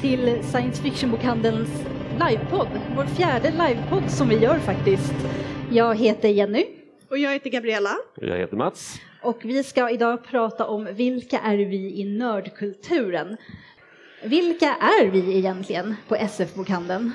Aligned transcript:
till 0.00 0.38
Science 0.42 0.82
Fiction-bokhandelns 0.82 1.68
livepodd. 2.28 2.68
Vår 2.96 3.04
fjärde 3.04 3.50
livepodd 3.50 4.10
som 4.10 4.28
vi 4.28 4.38
gör 4.38 4.58
faktiskt. 4.58 5.14
Jag 5.70 5.94
heter 5.94 6.28
Jenny. 6.28 6.66
Och 7.10 7.18
jag 7.18 7.32
heter 7.32 7.50
Gabriella. 7.50 7.90
Och 8.16 8.26
jag 8.26 8.36
heter 8.36 8.56
Mats. 8.56 9.00
Och 9.22 9.40
vi 9.42 9.62
ska 9.62 9.90
idag 9.90 10.24
prata 10.24 10.66
om 10.66 10.88
vilka 10.92 11.38
är 11.38 11.56
vi 11.56 12.00
i 12.00 12.04
nördkulturen? 12.18 13.36
Vilka 14.24 14.66
är 14.66 15.10
vi 15.10 15.38
egentligen 15.38 15.96
på 16.08 16.14
SF-bokhandeln? 16.14 17.12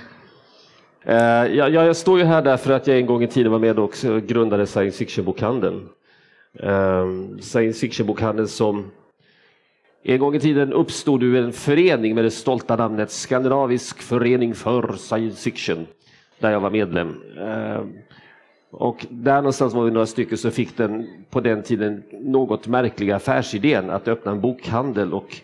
Uh, 1.08 1.16
jag, 1.55 1.70
jag, 1.70 1.95
står 1.95 2.20
ju 2.20 2.26
här 2.26 2.41
därför 2.41 2.73
att 2.73 2.88
jag 2.88 2.98
en 2.98 3.05
gång 3.05 3.23
i 3.23 3.27
tiden 3.27 3.52
var 3.52 3.59
med 3.59 3.80
och 3.80 3.95
grundade 4.27 4.67
science 4.67 4.98
fiction-bokhandeln. 4.98 5.90
Uh, 6.63 7.38
science 7.40 7.80
fiction-bokhandeln 7.80 8.48
som 8.48 8.91
en 10.08 10.20
gång 10.20 10.36
i 10.36 10.40
tiden 10.40 10.73
uppstod 10.73 11.23
ur 11.23 11.36
en 11.36 11.54
förening 11.54 12.16
med 12.16 12.23
det 12.23 12.32
stolta 12.32 12.76
namnet 12.76 13.12
Skandinavisk 13.12 14.02
förening 14.02 14.55
för 14.55 14.94
science 14.94 15.44
fiction, 15.44 15.88
där 16.40 16.52
jag 16.52 16.59
var 16.59 16.70
medlem. 16.70 17.22
Ehm, 17.40 17.94
och 18.72 19.05
där 19.10 19.36
någonstans 19.36 19.73
var 19.73 19.84
vi 19.84 19.91
några 19.91 20.05
stycken 20.05 20.38
som 20.38 20.52
fick 20.52 20.77
den 20.77 21.08
på 21.30 21.41
den 21.41 21.63
tiden 21.63 22.04
något 22.12 22.68
märkliga 22.68 23.16
affärsidén 23.16 23.90
att 23.90 24.08
öppna 24.08 24.32
en 24.32 24.41
bokhandel 24.41 25.13
och 25.13 25.38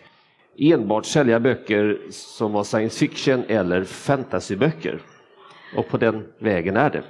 enbart 0.58 1.06
sälja 1.06 1.40
böcker 1.40 1.98
som 2.10 2.52
var 2.52 2.64
science 2.64 2.98
fiction 2.98 3.42
eller 3.48 3.84
fantasyböcker. 3.84 4.98
Och 5.76 5.88
på 5.88 5.96
den 5.96 6.24
vägen 6.38 6.76
är 6.76 6.90
det. 6.90 7.02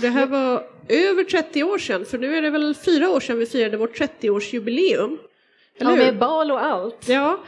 Det 0.00 0.08
här 0.08 0.26
var 0.26 0.62
över 0.88 1.24
30 1.24 1.62
år 1.62 1.78
sedan, 1.78 2.04
för 2.04 2.18
nu 2.18 2.36
är 2.36 2.42
det 2.42 2.50
väl 2.50 2.74
fyra 2.74 3.10
år 3.10 3.20
sedan 3.20 3.38
vi 3.38 3.46
firade 3.46 3.76
vårt 3.76 4.00
30-årsjubileum. 4.00 5.18
Ja, 5.78 5.96
med 5.96 6.18
bal 6.18 6.50
och 6.50 6.62
allt. 6.62 7.08
Ja, 7.08 7.40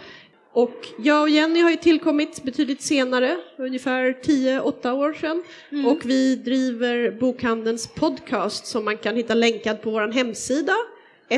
och 0.53 0.87
jag 0.99 1.23
och 1.23 1.29
Jenny 1.29 1.61
har 1.61 1.71
ju 1.71 1.77
tillkommit 1.77 2.43
betydligt 2.43 2.83
senare, 2.83 3.37
ungefär 3.59 4.19
10-8 4.23 4.93
år 4.93 5.13
sedan. 5.13 5.43
Mm. 5.73 5.87
Och 5.87 5.99
vi 6.05 6.37
driver 6.37 7.11
Bokhandelns 7.21 7.87
podcast 7.87 8.67
som 8.67 8.85
man 8.85 8.97
kan 8.97 9.17
hitta 9.17 9.35
länkad 9.35 9.83
på 9.83 9.91
vår 9.91 10.09
hemsida 10.09 10.75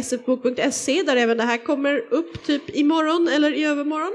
sfbok.se 0.02 1.02
där 1.02 1.16
även 1.16 1.36
det 1.36 1.42
här 1.42 1.56
kommer 1.56 2.04
upp 2.10 2.44
typ 2.46 2.76
imorgon 2.76 3.28
eller 3.28 3.52
i 3.52 3.64
övermorgon. 3.64 4.12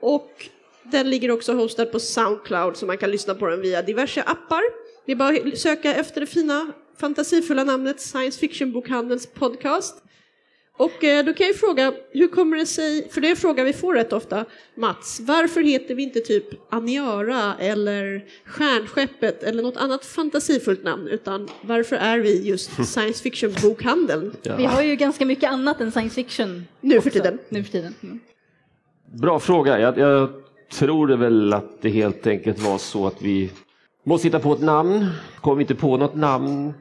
Och 0.00 0.48
den 0.82 1.10
ligger 1.10 1.30
också 1.30 1.52
hostad 1.52 1.92
på 1.92 2.00
Soundcloud 2.00 2.76
så 2.76 2.86
man 2.86 2.98
kan 2.98 3.10
lyssna 3.10 3.34
på 3.34 3.46
den 3.46 3.60
via 3.60 3.82
diverse 3.82 4.22
appar. 4.22 4.62
Det 5.06 5.12
är 5.12 5.16
bara 5.16 5.36
att 5.36 5.58
söka 5.58 5.94
efter 5.94 6.20
det 6.20 6.26
fina 6.26 6.72
fantasifulla 7.00 7.64
namnet 7.64 8.00
Science 8.00 8.40
Fiction-bokhandelns 8.40 9.26
podcast. 9.34 10.02
Och 10.76 11.04
eh, 11.04 11.24
då 11.24 11.32
kan 11.32 11.46
jag 11.46 11.56
fråga, 11.56 11.92
hur 12.10 12.28
kommer 12.28 12.56
det 12.56 12.66
sig, 12.66 13.08
för 13.10 13.20
det 13.20 13.28
är 13.28 13.30
en 13.30 13.36
fråga 13.36 13.64
vi 13.64 13.72
får 13.72 13.94
rätt 13.94 14.12
ofta, 14.12 14.44
Mats, 14.74 15.20
varför 15.20 15.62
heter 15.62 15.94
vi 15.94 16.02
inte 16.02 16.20
typ 16.20 16.72
Aniara 16.72 17.54
eller 17.58 18.24
Stjärnskeppet 18.44 19.42
eller 19.42 19.62
något 19.62 19.76
annat 19.76 20.04
fantasifullt 20.04 20.84
namn, 20.84 21.08
utan 21.08 21.48
varför 21.62 21.96
är 21.96 22.18
vi 22.18 22.42
just 22.42 22.70
science 22.86 23.22
fiction-bokhandeln? 23.22 24.32
Ja. 24.42 24.56
Vi 24.56 24.64
har 24.64 24.82
ju 24.82 24.96
ganska 24.96 25.26
mycket 25.26 25.50
annat 25.50 25.80
än 25.80 25.92
science 25.92 26.14
fiction. 26.14 26.66
Nu 26.80 27.00
för 27.00 27.10
tiden. 27.10 27.38
Nu 27.48 27.64
för 27.64 27.72
tiden. 27.72 27.94
Mm. 28.02 28.20
Bra 29.12 29.40
fråga. 29.40 29.80
Jag, 29.80 29.98
jag 29.98 30.28
tror 30.72 31.06
det 31.06 31.16
väl 31.16 31.52
att 31.52 31.82
det 31.82 31.90
helt 31.90 32.26
enkelt 32.26 32.58
var 32.58 32.78
så 32.78 33.06
att 33.06 33.22
vi 33.22 33.50
måste 34.04 34.28
hitta 34.28 34.38
på 34.38 34.52
ett 34.52 34.60
namn. 34.60 35.06
Kom 35.40 35.60
inte 35.60 35.74
på 35.74 35.96
något 35.96 36.14
namn 36.14 36.74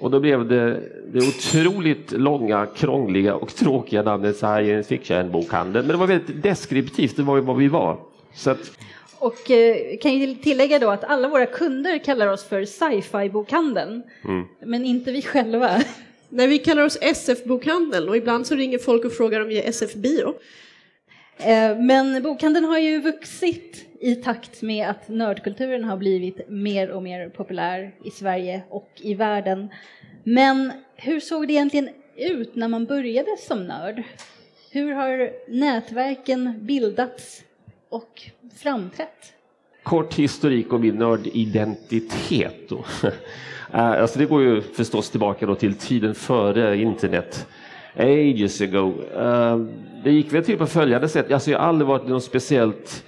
och 0.00 0.10
då 0.10 0.20
blev 0.20 0.48
det 0.48 0.80
det 1.12 1.18
otroligt 1.18 2.12
långa, 2.12 2.66
krångliga 2.66 3.34
och 3.34 3.54
tråkiga 3.54 4.02
namnet 4.02 4.36
Science 4.36 4.88
Fiction-bokhandeln. 4.88 5.86
Men 5.86 5.88
det 5.88 5.96
var 5.96 6.06
väldigt 6.06 6.42
deskriptivt, 6.42 7.16
det 7.16 7.22
var 7.22 7.36
ju 7.36 7.42
vad 7.42 7.56
vi 7.56 7.68
var. 7.68 8.00
Så 8.34 8.50
att... 8.50 8.70
Och 9.18 9.50
eh, 9.50 9.98
kan 10.02 10.14
ju 10.14 10.34
tillägga 10.34 10.78
då 10.78 10.90
att 10.90 11.04
alla 11.04 11.28
våra 11.28 11.46
kunder 11.46 11.98
kallar 11.98 12.26
oss 12.26 12.44
för 12.44 12.64
sci-fi-bokhandeln, 12.64 14.02
mm. 14.24 14.46
men 14.60 14.84
inte 14.84 15.12
vi 15.12 15.22
själva. 15.22 15.82
Nej, 16.28 16.46
vi 16.46 16.58
kallar 16.58 16.84
oss 16.84 16.98
SF-bokhandeln 17.00 18.08
och 18.08 18.16
ibland 18.16 18.46
så 18.46 18.54
ringer 18.54 18.78
folk 18.78 19.04
och 19.04 19.12
frågar 19.12 19.40
om 19.40 19.48
vi 19.48 19.62
är 19.62 19.68
SF-bio. 19.68 20.34
Eh, 21.38 21.78
men 21.78 22.22
bokhandeln 22.22 22.64
har 22.64 22.78
ju 22.78 23.00
vuxit 23.00 23.86
i 24.00 24.14
takt 24.14 24.62
med 24.62 24.88
att 24.88 25.08
nördkulturen 25.08 25.84
har 25.84 25.96
blivit 25.96 26.48
mer 26.48 26.90
och 26.90 27.02
mer 27.02 27.28
populär 27.28 27.94
i 28.04 28.10
Sverige 28.10 28.62
och 28.68 28.90
i 28.96 29.14
världen. 29.14 29.68
Men 30.28 30.72
hur 30.96 31.20
såg 31.20 31.46
det 31.48 31.52
egentligen 31.52 31.88
ut 32.16 32.54
när 32.54 32.68
man 32.68 32.84
började 32.84 33.36
som 33.38 33.66
nörd? 33.66 34.02
Hur 34.70 34.92
har 34.92 35.30
nätverken 35.48 36.66
bildats 36.66 37.42
och 37.88 38.22
framträtt? 38.62 39.32
Kort 39.82 40.14
historik 40.14 40.72
om 40.72 40.80
min 40.80 40.94
nördidentitet. 40.94 42.68
Då. 42.68 42.84
Eh, 43.72 43.90
alltså 43.90 44.18
det 44.18 44.26
går 44.26 44.42
ju 44.42 44.60
förstås 44.62 45.10
tillbaka 45.10 45.46
då 45.46 45.54
till 45.54 45.74
tiden 45.74 46.14
före 46.14 46.76
internet 46.76 47.46
ages 47.96 48.60
ago. 48.60 48.94
Eh, 49.16 49.58
det 50.04 50.10
gick 50.10 50.32
väl 50.32 50.44
till 50.44 50.58
på 50.58 50.66
följande 50.66 51.08
sätt. 51.08 51.32
Alltså 51.32 51.50
jag 51.50 51.58
har 51.58 51.66
aldrig 51.66 51.88
varit 51.88 52.08
någon 52.08 52.20
speciellt 52.20 53.04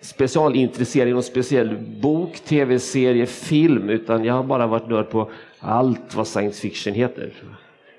specialintresserad 0.00 1.08
i 1.08 1.12
någon 1.12 1.22
speciell 1.22 1.76
bok, 2.00 2.40
tv-serie, 2.40 3.26
film, 3.26 3.90
utan 3.90 4.24
jag 4.24 4.34
har 4.34 4.42
bara 4.42 4.66
varit 4.66 4.88
nörd 4.88 5.10
på 5.10 5.30
allt 5.58 6.14
vad 6.14 6.26
science 6.26 6.60
fiction 6.60 6.94
heter. 6.94 7.32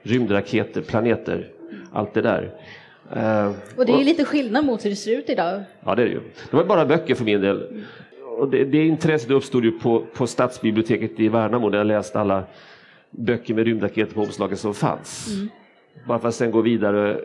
Rymdraketer, 0.04 0.82
planeter, 0.82 1.48
allt 1.92 2.14
det 2.14 2.22
där. 2.22 2.52
Uh, 3.16 3.52
och 3.78 3.86
det 3.86 3.92
är 3.92 3.98
ju 3.98 4.04
lite 4.04 4.26
skillnad 4.26 4.66
mot 4.66 4.86
hur 4.86 4.90
det 4.90 4.96
ser 4.96 5.18
ut 5.18 5.30
idag. 5.30 5.64
Ja, 5.86 5.96
det 5.96 6.02
är 6.02 6.06
det 6.06 6.12
ju. 6.12 6.22
Det 6.52 6.58
var 6.58 6.64
bara 6.64 6.86
böcker 6.86 7.16
för 7.16 7.26
min 7.26 7.42
del. 7.42 7.84
Och 8.38 8.50
det, 8.50 8.66
det 8.66 8.86
intresset 8.86 9.32
uppstod 9.32 9.66
ju 9.66 9.72
på, 9.72 10.06
på 10.14 10.28
stadsbiblioteket 10.28 11.20
i 11.20 11.28
Värnamo 11.28 11.70
där 11.70 11.78
jag 11.78 11.88
läste 11.88 12.20
alla 12.20 12.44
böcker 13.12 13.54
med 13.54 13.66
rymdraketer 13.66 14.14
på 14.14 14.22
omslaget 14.22 14.60
som 14.60 14.74
fanns. 14.74 15.28
Mm. 15.36 15.50
Bara 16.08 16.20
för 16.20 16.28
att 16.28 16.36
sen 16.36 16.52
gå 16.52 16.62
vidare. 16.62 17.22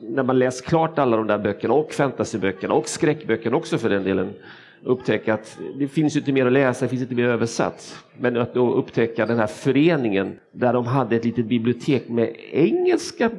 När 0.00 0.22
man 0.22 0.38
läst 0.38 0.64
klart 0.64 0.98
alla 0.98 1.16
de 1.16 1.26
där 1.26 1.38
böckerna 1.38 1.74
och 1.74 1.92
fantasyböckerna 1.92 2.74
och 2.74 2.88
skräckböckerna 2.88 3.56
också 3.56 3.78
för 3.78 3.90
den 3.90 4.04
delen 4.04 4.34
upptäcka 4.82 5.34
att 5.34 5.58
det 5.78 5.88
finns 5.88 6.16
inte 6.16 6.32
mer 6.32 6.46
att 6.46 6.52
läsa, 6.52 6.84
det 6.84 6.88
finns 6.88 7.02
inte 7.02 7.14
mer 7.14 7.24
översatt. 7.24 8.04
Men 8.18 8.36
att 8.36 8.54
då 8.54 8.74
upptäcka 8.74 9.26
den 9.26 9.38
här 9.38 9.46
föreningen 9.46 10.38
där 10.52 10.72
de 10.72 10.86
hade 10.86 11.16
ett 11.16 11.24
litet 11.24 11.46
bibliotek 11.46 12.08
med 12.08 12.36
engelska 12.50 13.30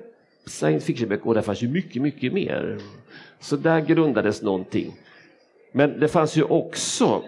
science 0.45 0.85
fiction-böcker 0.85 1.27
och 1.27 1.33
där 1.33 1.41
fanns 1.41 1.63
ju 1.63 1.67
mycket, 1.67 2.01
mycket 2.01 2.33
mer. 2.33 2.77
Så 3.39 3.55
där 3.55 3.81
grundades 3.81 4.41
någonting. 4.41 4.93
Men 5.71 5.99
det 5.99 6.07
fanns 6.07 6.37
ju 6.37 6.43
också 6.43 7.21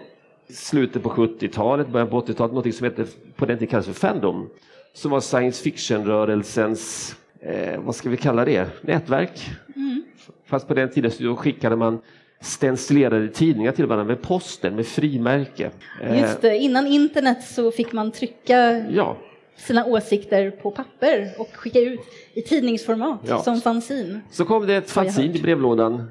slutet 0.48 1.02
på 1.02 1.08
70-talet, 1.08 1.88
början 1.88 2.08
på 2.08 2.20
80-talet, 2.20 2.52
någonting 2.52 2.72
som 2.72 2.84
hette, 2.84 3.06
på 3.36 3.46
den 3.46 3.58
tiden 3.58 3.70
kallades 3.70 3.86
för 3.86 4.08
Fandom, 4.08 4.48
som 4.92 5.10
var 5.10 5.20
science 5.20 5.62
fiction-rörelsens 5.62 7.14
eh, 7.42 7.80
vad 7.80 7.94
ska 7.94 8.10
vi 8.10 8.16
kalla 8.16 8.44
det, 8.44 8.66
nätverk. 8.82 9.50
Mm. 9.76 10.02
Fast 10.46 10.68
på 10.68 10.74
den 10.74 10.90
tiden 10.90 11.10
så 11.10 11.36
skickade 11.36 11.76
man 11.76 11.98
stencilerade 12.40 13.28
tidningar 13.28 13.72
till 13.72 13.86
varandra 13.86 14.14
med 14.14 14.22
posten 14.22 14.76
med 14.76 14.86
frimärke. 14.86 15.70
Just 16.20 16.40
det, 16.40 16.58
innan 16.58 16.86
internet 16.86 17.44
så 17.44 17.70
fick 17.70 17.92
man 17.92 18.10
trycka 18.10 18.88
ja. 18.90 19.16
sina 19.56 19.84
åsikter 19.84 20.50
på 20.50 20.70
papper 20.70 21.30
och 21.38 21.48
skicka 21.52 21.80
ut 21.80 22.00
i 22.34 22.42
tidningsformat 22.42 23.20
ja. 23.28 23.42
som 23.42 23.60
fanzin. 23.60 24.20
Så 24.30 24.44
kom 24.44 24.66
det 24.66 24.74
ett 24.74 24.90
fanzin 24.90 25.34
i 25.34 25.42
brevlådan 25.42 26.10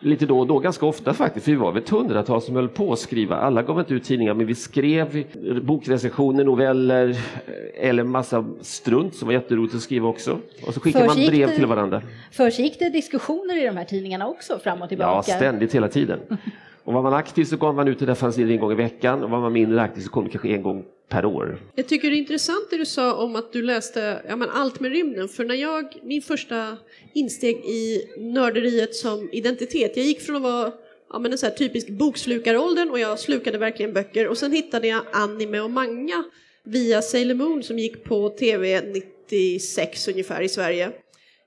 lite 0.00 0.26
då 0.26 0.38
och 0.38 0.46
då, 0.46 0.58
ganska 0.58 0.86
ofta 0.86 1.14
faktiskt, 1.14 1.44
för 1.44 1.52
vi 1.52 1.58
var 1.58 1.72
väl 1.72 1.82
ett 1.82 1.88
hundratal 1.88 2.42
som 2.42 2.56
höll 2.56 2.68
på 2.68 2.92
att 2.92 2.98
skriva. 2.98 3.36
Alla 3.36 3.62
gav 3.62 3.78
inte 3.78 3.94
ut 3.94 4.04
tidningar, 4.04 4.34
men 4.34 4.46
vi 4.46 4.54
skrev 4.54 5.24
bokrecensioner, 5.62 6.44
noveller 6.44 7.08
eh, 7.08 7.88
eller 7.88 8.04
massa 8.04 8.44
strunt 8.60 9.14
som 9.14 9.26
var 9.26 9.32
jätteroligt 9.32 9.74
att 9.74 9.80
skriva 9.80 10.08
också. 10.08 10.38
Och 10.66 10.74
så 10.74 10.80
skickade 10.80 11.06
man 11.06 11.16
brev 11.16 11.54
till 11.54 11.66
varandra. 11.66 12.02
Försiggick 12.32 12.78
det 12.78 12.90
diskussioner 12.90 13.62
i 13.62 13.66
de 13.66 13.76
här 13.76 13.84
tidningarna 13.84 14.28
också 14.28 14.58
fram 14.58 14.82
och 14.82 14.88
tillbaka? 14.88 15.30
Ja, 15.30 15.36
ständigt 15.36 15.74
hela 15.74 15.88
tiden. 15.88 16.18
Och 16.84 16.92
var 16.92 17.02
man 17.02 17.14
aktiv 17.14 17.44
så 17.44 17.56
gav 17.56 17.74
man 17.74 17.88
ut 17.88 17.98
det 17.98 18.06
där 18.06 18.14
fanzinen 18.14 18.50
en 18.50 18.60
gång 18.60 18.72
i 18.72 18.74
veckan 18.74 19.24
och 19.24 19.30
var 19.30 19.40
man 19.40 19.52
mindre 19.52 19.82
aktiv 19.82 20.00
så 20.00 20.10
kom 20.10 20.24
det 20.24 20.30
kanske 20.30 20.48
en 20.48 20.62
gång 20.62 20.84
per 21.08 21.24
år. 21.24 21.58
Jag 21.74 21.88
tycker 21.88 22.10
det 22.10 22.16
är 22.16 22.18
intressant 22.18 22.70
det 22.70 22.76
du 22.76 22.86
sa 22.86 23.14
om 23.14 23.36
att 23.36 23.52
du 23.52 23.62
läste 23.62 24.22
ja, 24.28 24.36
men 24.36 24.50
allt 24.50 24.80
med 24.80 24.92
rymden. 24.92 25.28
För 25.28 25.44
när 25.44 25.54
jag, 25.54 25.96
min 26.02 26.22
första 26.22 26.76
insteg 27.14 27.56
i 27.56 28.02
nörderiet 28.18 28.94
som 28.94 29.28
identitet, 29.32 29.96
jag 29.96 30.06
gick 30.06 30.20
från 30.20 30.36
att 30.36 30.42
vara 30.42 30.72
ja, 31.12 31.18
men 31.18 31.32
en 31.32 31.38
så 31.38 31.46
här 31.46 31.54
typisk 31.54 31.88
bokslukaråldern 31.88 32.90
och 32.90 32.98
jag 32.98 33.18
slukade 33.18 33.58
verkligen 33.58 33.92
böcker 33.92 34.28
och 34.28 34.38
sen 34.38 34.52
hittade 34.52 34.88
jag 34.88 35.02
anime 35.12 35.60
och 35.60 35.70
manga 35.70 36.24
via 36.64 37.02
Sailor 37.02 37.34
Moon 37.34 37.62
som 37.62 37.78
gick 37.78 38.04
på 38.04 38.28
tv 38.28 38.80
96 38.80 40.08
ungefär 40.08 40.42
i 40.42 40.48
Sverige. 40.48 40.90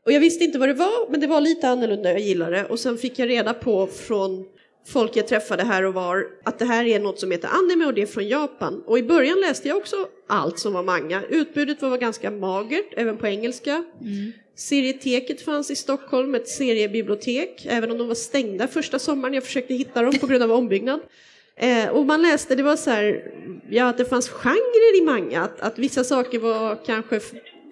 Och 0.05 0.11
jag 0.11 0.19
visste 0.19 0.43
inte 0.43 0.59
vad 0.59 0.69
det 0.69 0.73
var, 0.73 1.11
men 1.11 1.19
det 1.19 1.27
var 1.27 1.41
lite 1.41 1.69
annorlunda, 1.69 2.11
jag 2.11 2.21
gillade 2.21 2.55
det. 2.55 2.65
Och 2.65 2.79
sen 2.79 2.97
fick 2.97 3.19
jag 3.19 3.29
reda 3.29 3.53
på 3.53 3.87
från 3.87 4.45
folk 4.87 5.15
jag 5.15 5.27
träffade 5.27 5.63
här 5.63 5.83
och 5.83 5.93
var 5.93 6.27
att 6.43 6.59
det 6.59 6.65
här 6.65 6.85
är 6.85 6.99
något 6.99 7.19
som 7.19 7.31
heter 7.31 7.49
anime 7.49 7.85
och 7.85 7.93
det 7.93 8.01
är 8.01 8.05
från 8.05 8.27
Japan. 8.27 8.83
Och 8.85 8.99
i 8.99 9.03
början 9.03 9.39
läste 9.39 9.67
jag 9.67 9.77
också 9.77 10.07
allt 10.27 10.59
som 10.59 10.73
var 10.73 10.83
manga. 10.83 11.21
Utbudet 11.29 11.81
var 11.81 11.97
ganska 11.97 12.31
magert, 12.31 12.93
även 12.97 13.17
på 13.17 13.27
engelska. 13.27 13.83
Mm. 14.01 14.31
Serieteket 14.55 15.41
fanns 15.41 15.71
i 15.71 15.75
Stockholm, 15.75 16.35
ett 16.35 16.47
seriebibliotek, 16.47 17.65
även 17.69 17.91
om 17.91 17.97
de 17.97 18.07
var 18.07 18.15
stängda 18.15 18.67
första 18.67 18.99
sommaren. 18.99 19.33
Jag 19.33 19.43
försökte 19.43 19.73
hitta 19.73 20.01
dem 20.01 20.13
på 20.19 20.27
grund 20.27 20.43
av 20.43 20.51
ombyggnad. 20.51 20.99
Eh, 21.55 21.89
och 21.89 22.05
man 22.05 22.21
läste, 22.21 22.55
det 22.55 22.63
var 22.63 22.75
så 22.75 22.89
här, 22.89 23.31
ja, 23.69 23.89
att 23.89 23.97
det 23.97 24.05
fanns 24.05 24.29
genrer 24.29 25.01
i 25.01 25.05
manga, 25.05 25.41
att, 25.41 25.61
att 25.61 25.79
vissa 25.79 26.03
saker 26.03 26.39
var 26.39 26.85
kanske 26.85 27.19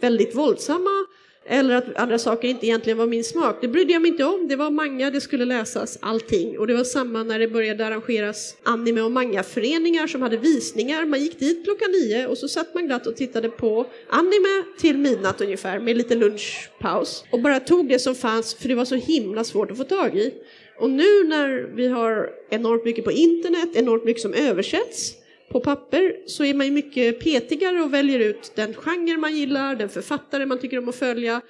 väldigt 0.01 0.36
våldsamma 0.36 1.06
eller 1.49 1.75
att 1.75 1.95
andra 1.95 2.19
saker 2.19 2.47
inte 2.47 2.65
egentligen 2.65 2.97
var 2.97 3.07
min 3.07 3.23
smak. 3.23 3.57
Det 3.61 3.67
brydde 3.67 3.94
jag 3.94 4.01
mig 4.01 4.11
inte 4.11 4.23
om. 4.23 4.47
Det 4.47 4.55
var 4.55 4.69
manga, 4.69 5.11
det 5.11 5.21
skulle 5.21 5.45
läsas, 5.45 5.97
allting. 6.01 6.59
Och 6.59 6.67
det 6.67 6.73
var 6.73 6.83
samma 6.83 7.23
när 7.23 7.39
det 7.39 7.47
började 7.47 7.85
arrangeras 7.85 8.57
anime 8.63 9.01
och 9.01 9.11
mangaföreningar 9.11 10.07
som 10.07 10.21
hade 10.21 10.38
visningar. 10.38 11.05
Man 11.05 11.19
gick 11.19 11.39
dit 11.39 11.63
klockan 11.63 11.91
nio 11.91 12.27
och 12.27 12.38
så 12.38 12.47
satt 12.47 12.73
man 12.73 12.88
glatt 12.88 13.07
och 13.07 13.15
tittade 13.15 13.49
på 13.49 13.85
anime 14.09 14.63
till 14.79 14.97
midnatt 14.97 15.41
ungefär 15.41 15.79
med 15.79 15.97
lite 15.97 16.15
lunchpaus. 16.15 17.23
Och 17.31 17.41
bara 17.41 17.59
tog 17.59 17.89
det 17.89 17.99
som 17.99 18.15
fanns 18.15 18.53
för 18.53 18.67
det 18.67 18.75
var 18.75 18.85
så 18.85 18.95
himla 18.95 19.44
svårt 19.44 19.71
att 19.71 19.77
få 19.77 19.83
tag 19.83 20.17
i. 20.17 20.33
Och 20.79 20.89
nu 20.89 21.23
när 21.23 21.75
vi 21.75 21.88
har 21.88 22.29
enormt 22.49 22.85
mycket 22.85 23.05
på 23.05 23.11
internet, 23.11 23.69
enormt 23.73 24.03
mycket 24.03 24.21
som 24.21 24.33
översätts, 24.33 25.13
på 25.51 25.59
papper 25.59 26.15
så 26.27 26.44
är 26.44 26.53
man 26.53 26.65
ju 26.65 26.71
mycket 26.71 27.19
petigare 27.19 27.81
och 27.81 27.94
väljer 27.94 28.19
ut 28.19 28.51
den 28.55 28.73
genre 28.73 29.17
man 29.17 29.35
gillar, 29.35 29.75
den 29.75 29.89
författare 29.89 30.45
man 30.45 30.59
tycker 30.59 30.77
om 30.77 30.89
att 30.89 30.95
följa. 30.95 31.41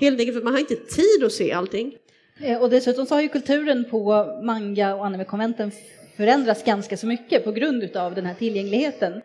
Helt 0.00 0.20
enkelt 0.20 0.38
för 0.38 0.44
man 0.44 0.52
har 0.52 0.60
inte 0.60 0.76
tid 0.76 1.24
att 1.24 1.32
se 1.32 1.52
allting. 1.52 1.94
Eh, 2.40 2.62
och 2.62 2.70
dessutom 2.70 3.06
så 3.06 3.14
har 3.14 3.22
ju 3.22 3.28
kulturen 3.28 3.84
på 3.90 4.26
manga 4.42 4.94
och 4.94 5.06
animekonventen 5.06 5.70
förändrats 6.16 6.64
ganska 6.64 6.96
så 6.96 7.06
mycket 7.06 7.44
på 7.44 7.52
grund 7.52 7.96
av 7.96 8.14
den 8.14 8.26
här 8.26 8.34
tillgängligheten. 8.34 9.22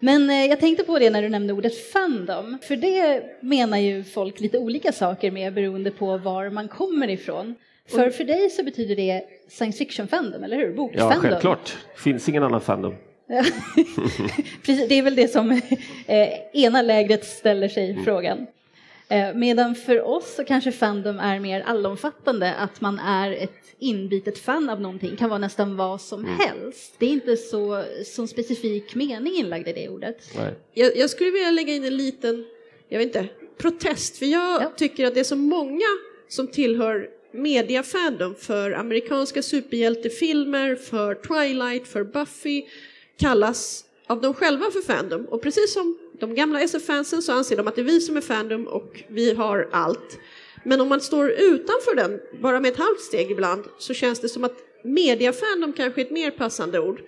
Men 0.00 0.30
eh, 0.30 0.46
jag 0.46 0.60
tänkte 0.60 0.84
på 0.84 0.98
det 0.98 1.10
när 1.10 1.22
du 1.22 1.28
nämnde 1.28 1.52
ordet 1.52 1.92
fandom, 1.92 2.58
för 2.62 2.76
det 2.76 3.22
menar 3.40 3.78
ju 3.78 4.04
folk 4.04 4.40
lite 4.40 4.58
olika 4.58 4.92
saker 4.92 5.30
med 5.30 5.54
beroende 5.54 5.90
på 5.90 6.16
var 6.18 6.50
man 6.50 6.68
kommer 6.68 7.10
ifrån. 7.10 7.54
För 7.88 8.10
för 8.10 8.24
dig 8.24 8.50
så 8.50 8.64
betyder 8.64 8.96
det 8.96 9.22
science 9.48 9.78
fiction 9.78 10.08
fandom, 10.08 10.44
eller 10.44 10.56
hur? 10.56 10.74
Bokfandom. 10.74 11.10
Ja, 11.14 11.20
självklart. 11.20 11.76
Finns 11.96 12.28
ingen 12.28 12.42
annan 12.42 12.60
fandom. 12.60 12.94
Precis, 14.62 14.88
det 14.88 14.94
är 14.94 15.02
väl 15.02 15.16
det 15.16 15.28
som 15.28 15.50
eh, 16.06 16.28
ena 16.52 16.82
lägret 16.82 17.24
ställer 17.24 17.68
sig 17.68 17.90
mm. 17.90 18.04
frågan. 18.04 18.46
Eh, 19.08 19.34
medan 19.34 19.74
för 19.74 20.02
oss 20.02 20.34
så 20.34 20.44
kanske 20.44 20.72
Fandom 20.72 21.18
är 21.18 21.40
mer 21.40 21.60
allomfattande, 21.60 22.54
att 22.54 22.80
man 22.80 22.98
är 22.98 23.32
ett 23.32 23.74
inbitet 23.78 24.38
fan 24.38 24.70
av 24.70 24.80
någonting, 24.80 25.16
kan 25.16 25.30
vara 25.30 25.38
nästan 25.38 25.76
vad 25.76 26.00
som 26.00 26.24
mm. 26.24 26.38
helst. 26.38 26.94
Det 26.98 27.06
är 27.06 27.10
inte 27.10 27.36
så, 27.36 27.84
så 28.06 28.26
specifik 28.26 28.94
mening 28.94 29.34
inlagd 29.34 29.68
i 29.68 29.72
det 29.72 29.88
ordet. 29.88 30.16
Jag, 30.74 30.96
jag, 30.96 31.10
skulle 31.10 31.30
vilja 31.30 31.50
lägga 31.50 31.74
in 31.74 31.84
en 31.84 31.96
liten, 31.96 32.44
jag 32.88 32.98
vet 32.98 33.06
inte, 33.06 33.28
protest, 33.58 34.16
för 34.16 34.26
jag 34.26 34.62
ja. 34.62 34.72
tycker 34.76 35.06
att 35.06 35.14
det 35.14 35.20
är 35.20 35.24
så 35.24 35.36
många 35.36 35.86
som 36.28 36.46
tillhör 36.46 37.08
media-fandom 37.32 38.34
för 38.34 38.70
amerikanska 38.70 39.42
superhjältefilmer, 39.42 40.76
för 40.76 41.14
Twilight, 41.14 41.88
för 41.88 42.04
Buffy, 42.04 42.64
kallas 43.18 43.84
av 44.06 44.20
dem 44.20 44.34
själva 44.34 44.70
för 44.70 44.80
Fandom. 44.80 45.24
Och 45.24 45.42
precis 45.42 45.72
som 45.72 45.98
de 46.20 46.34
gamla 46.34 46.60
SF-fansen 46.60 47.22
så 47.22 47.32
anser 47.32 47.56
de 47.56 47.68
att 47.68 47.74
det 47.74 47.80
är 47.80 47.84
vi 47.84 48.00
som 48.00 48.16
är 48.16 48.20
Fandom 48.20 48.66
och 48.66 49.02
vi 49.08 49.34
har 49.34 49.68
allt. 49.72 50.18
Men 50.64 50.80
om 50.80 50.88
man 50.88 51.00
står 51.00 51.30
utanför 51.30 51.94
den, 51.94 52.20
bara 52.42 52.60
med 52.60 52.72
ett 52.72 52.78
halvt 52.78 53.00
steg 53.00 53.30
ibland, 53.30 53.64
så 53.78 53.94
känns 53.94 54.20
det 54.20 54.28
som 54.28 54.44
att 54.44 54.56
media-fandom 54.84 55.72
kanske 55.72 56.00
är 56.00 56.04
ett 56.04 56.10
mer 56.10 56.30
passande 56.30 56.80
ord. 56.80 57.00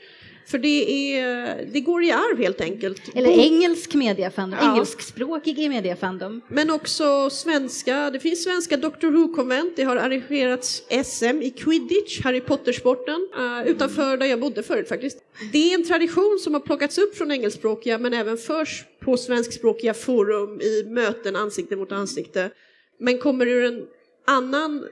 För 0.47 0.59
det, 0.59 1.15
är, 1.19 1.67
det 1.73 1.81
går 1.81 2.05
i 2.05 2.11
arv 2.11 2.39
helt 2.39 2.61
enkelt. 2.61 3.03
Eller 3.15 3.31
engelsk 3.31 3.95
mediafandom, 3.95 4.59
ja. 4.63 4.73
engelskspråkig 4.73 5.71
mediafandom. 5.71 6.41
Men 6.49 6.71
också 6.71 7.31
svenska, 7.31 8.11
det 8.11 8.21
finns 8.21 8.45
svenska 8.45 8.77
Doctor 8.77 9.11
Who-konvent, 9.11 9.73
det 9.77 9.83
har 9.83 9.97
arrangerats 9.97 10.83
SM 11.05 11.43
i 11.43 11.51
quidditch, 11.51 12.21
Harry 12.25 12.41
Potter-sporten, 12.41 13.29
uh, 13.39 13.69
utanför 13.69 14.17
där 14.17 14.27
jag 14.27 14.41
bodde 14.41 14.63
förut 14.63 14.89
faktiskt. 14.89 15.19
Det 15.53 15.71
är 15.71 15.75
en 15.75 15.85
tradition 15.85 16.39
som 16.41 16.55
har 16.55 16.61
plockats 16.61 16.99
upp 16.99 17.17
från 17.17 17.33
engelskspråkiga 17.33 17.99
men 17.99 18.15
även 18.15 18.37
förs 18.37 18.85
på 19.01 19.17
svenskspråkiga 19.17 19.95
forum 19.95 20.61
i 20.61 20.85
möten 20.85 21.37
ansikte 21.37 21.77
mot 21.77 21.93
ansikte. 21.93 22.51
Men 22.99 23.19
kommer 23.19 23.47
ur 23.47 23.65
en 23.65 23.87
annan, 24.25 24.89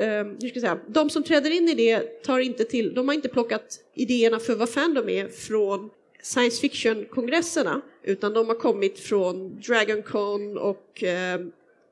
eh, 0.00 0.24
hur 0.24 0.48
ska 0.48 0.60
jag 0.60 0.60
säga, 0.60 0.78
de 0.86 1.10
som 1.10 1.22
träder 1.22 1.50
in 1.50 1.68
i 1.68 1.74
det 1.74 2.22
tar 2.22 2.38
inte 2.38 2.64
till, 2.64 2.94
de 2.94 3.08
har 3.08 3.14
inte 3.14 3.28
plockat 3.28 3.80
idéerna 3.94 4.38
för 4.38 4.54
vad 4.54 4.68
Fandom 4.68 5.08
är 5.08 5.28
från 5.28 5.90
science 6.22 6.60
fiction-kongresserna 6.60 7.80
utan 8.02 8.34
de 8.34 8.48
har 8.48 8.54
kommit 8.54 8.98
från 8.98 9.60
Dragoncon 9.60 10.58
och 10.58 11.04
eh, 11.04 11.40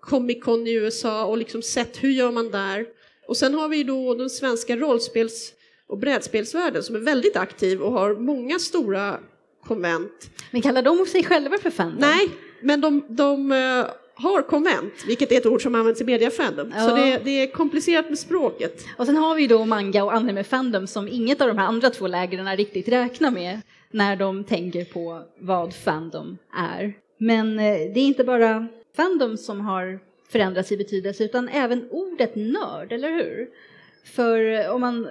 Comic 0.00 0.44
Con 0.44 0.66
i 0.66 0.72
USA 0.72 1.24
och 1.24 1.38
liksom 1.38 1.62
sett 1.62 2.04
hur 2.04 2.10
gör 2.10 2.30
man 2.30 2.50
där. 2.50 2.86
Och 3.28 3.36
sen 3.36 3.54
har 3.54 3.68
vi 3.68 3.84
då 3.84 4.14
den 4.14 4.30
svenska 4.30 4.76
rollspels 4.76 5.52
och 5.86 5.98
brädspelsvärlden 5.98 6.82
som 6.82 6.96
är 6.96 7.00
väldigt 7.00 7.36
aktiv 7.36 7.82
och 7.82 7.92
har 7.92 8.14
många 8.14 8.58
stora 8.58 9.20
konvent. 9.66 10.30
Men 10.50 10.62
kallar 10.62 10.82
de 10.82 11.06
sig 11.06 11.24
själva 11.24 11.58
för 11.58 11.70
fandom? 11.70 12.00
Nej, 12.00 12.28
men 12.60 12.80
de, 12.80 13.02
de 13.08 13.52
eh, 13.52 13.86
har 14.18 14.42
konvent, 14.42 15.04
vilket 15.06 15.32
är 15.32 15.36
ett 15.36 15.46
ord 15.46 15.62
som 15.62 15.74
används 15.74 16.00
i 16.00 16.04
mediafandom. 16.04 16.72
Ja. 16.76 16.88
Så 16.88 16.96
det, 16.96 17.20
det, 17.24 17.30
är 17.30 17.46
komplicerat 17.46 18.08
med 18.08 18.18
språket. 18.18 18.84
Och 18.96 19.06
sen 19.06 19.16
har 19.16 19.34
vi 19.34 19.46
då 19.46 19.64
manga 19.64 20.04
och 20.04 20.14
anime-fandom 20.14 20.86
som 20.86 21.08
inget 21.08 21.40
av 21.40 21.48
de 21.48 21.58
här 21.58 21.66
andra 21.66 21.90
två 21.90 22.06
lägren 22.06 22.56
riktigt 22.56 22.88
räknar 22.88 23.30
med 23.30 23.60
när 23.90 24.16
de 24.16 24.44
tänker 24.44 24.84
på 24.84 25.22
vad 25.38 25.74
fandom 25.74 26.38
är. 26.56 26.94
Men 27.18 27.58
eh, 27.58 27.64
det 27.64 28.00
är 28.00 28.06
inte 28.06 28.24
bara 28.24 28.66
fandom 28.96 29.36
som 29.36 29.60
har 29.60 29.98
förändrats 30.28 30.72
i 30.72 30.76
betydelse 30.76 31.24
utan 31.24 31.48
även 31.48 31.88
ordet 31.90 32.36
nörd, 32.36 32.92
eller 32.92 33.10
hur? 33.10 33.48
För 34.04 34.60
eh, 34.60 34.74
om 34.74 34.80
man 34.80 35.08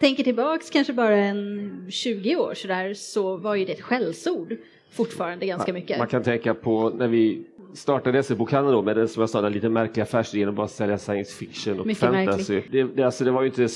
tänker 0.00 0.24
tillbaks 0.24 0.70
kanske 0.70 0.92
bara 0.92 1.16
en 1.16 1.86
20 1.90 2.36
år 2.36 2.54
så, 2.54 2.68
där, 2.68 2.94
så 2.94 3.36
var 3.36 3.54
ju 3.54 3.64
det 3.64 3.72
ett 3.72 3.82
skällsord 3.82 4.56
fortfarande 4.90 5.46
ganska 5.46 5.72
mycket. 5.72 5.98
Man 5.98 6.06
kan 6.06 6.22
tänka 6.22 6.54
på 6.54 6.90
när 6.90 7.08
vi 7.08 7.46
startade 7.74 8.22
SE-bokhandeln 8.22 8.76
då 8.76 8.82
med 8.82 8.96
den 8.96 9.08
som 9.08 9.20
jag 9.20 9.30
sa, 9.30 9.40
den 9.40 9.52
lite 9.52 9.68
märkliga 9.68 10.02
affärsidén 10.04 10.48
att 10.48 10.54
bara 10.54 10.68
sälja 10.68 10.98
science 10.98 11.32
fiction 11.32 11.80
och 11.80 11.86
Mycket 11.86 12.00
fantasy. 12.00 12.62
Det, 12.70 12.82
det, 12.82 13.02
alltså 13.02 13.24
det, 13.24 13.30
var 13.30 13.42
ju 13.42 13.48
inte, 13.48 13.68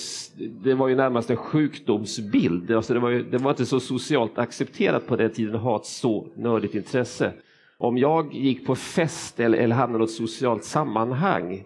det 0.63 0.75
var 0.75 0.89
ju 0.89 0.97
närmast 0.97 1.31
en 1.31 1.37
sjukdomsbild. 1.37 2.71
Alltså 2.71 2.95
det, 2.95 3.01
var 3.01 3.11
ju, 3.11 3.23
det 3.23 3.39
var 3.39 3.51
inte 3.51 3.67
så 3.67 3.81
socialt 3.81 4.39
accepterat 4.39 5.07
på 5.07 5.17
den 5.17 5.31
tiden 5.31 5.55
att 5.55 5.63
ha 5.63 5.77
ett 5.77 5.87
så 5.87 6.29
nördigt 6.37 6.75
intresse. 6.75 7.33
Om 7.79 7.99
jag 7.99 8.35
gick 8.35 8.67
på 8.67 8.75
fest 8.75 9.41
eller, 9.41 9.59
eller 9.59 9.75
hamnade 9.75 9.99
i 9.99 10.01
något 10.01 10.11
socialt 10.11 10.65
sammanhang 10.65 11.65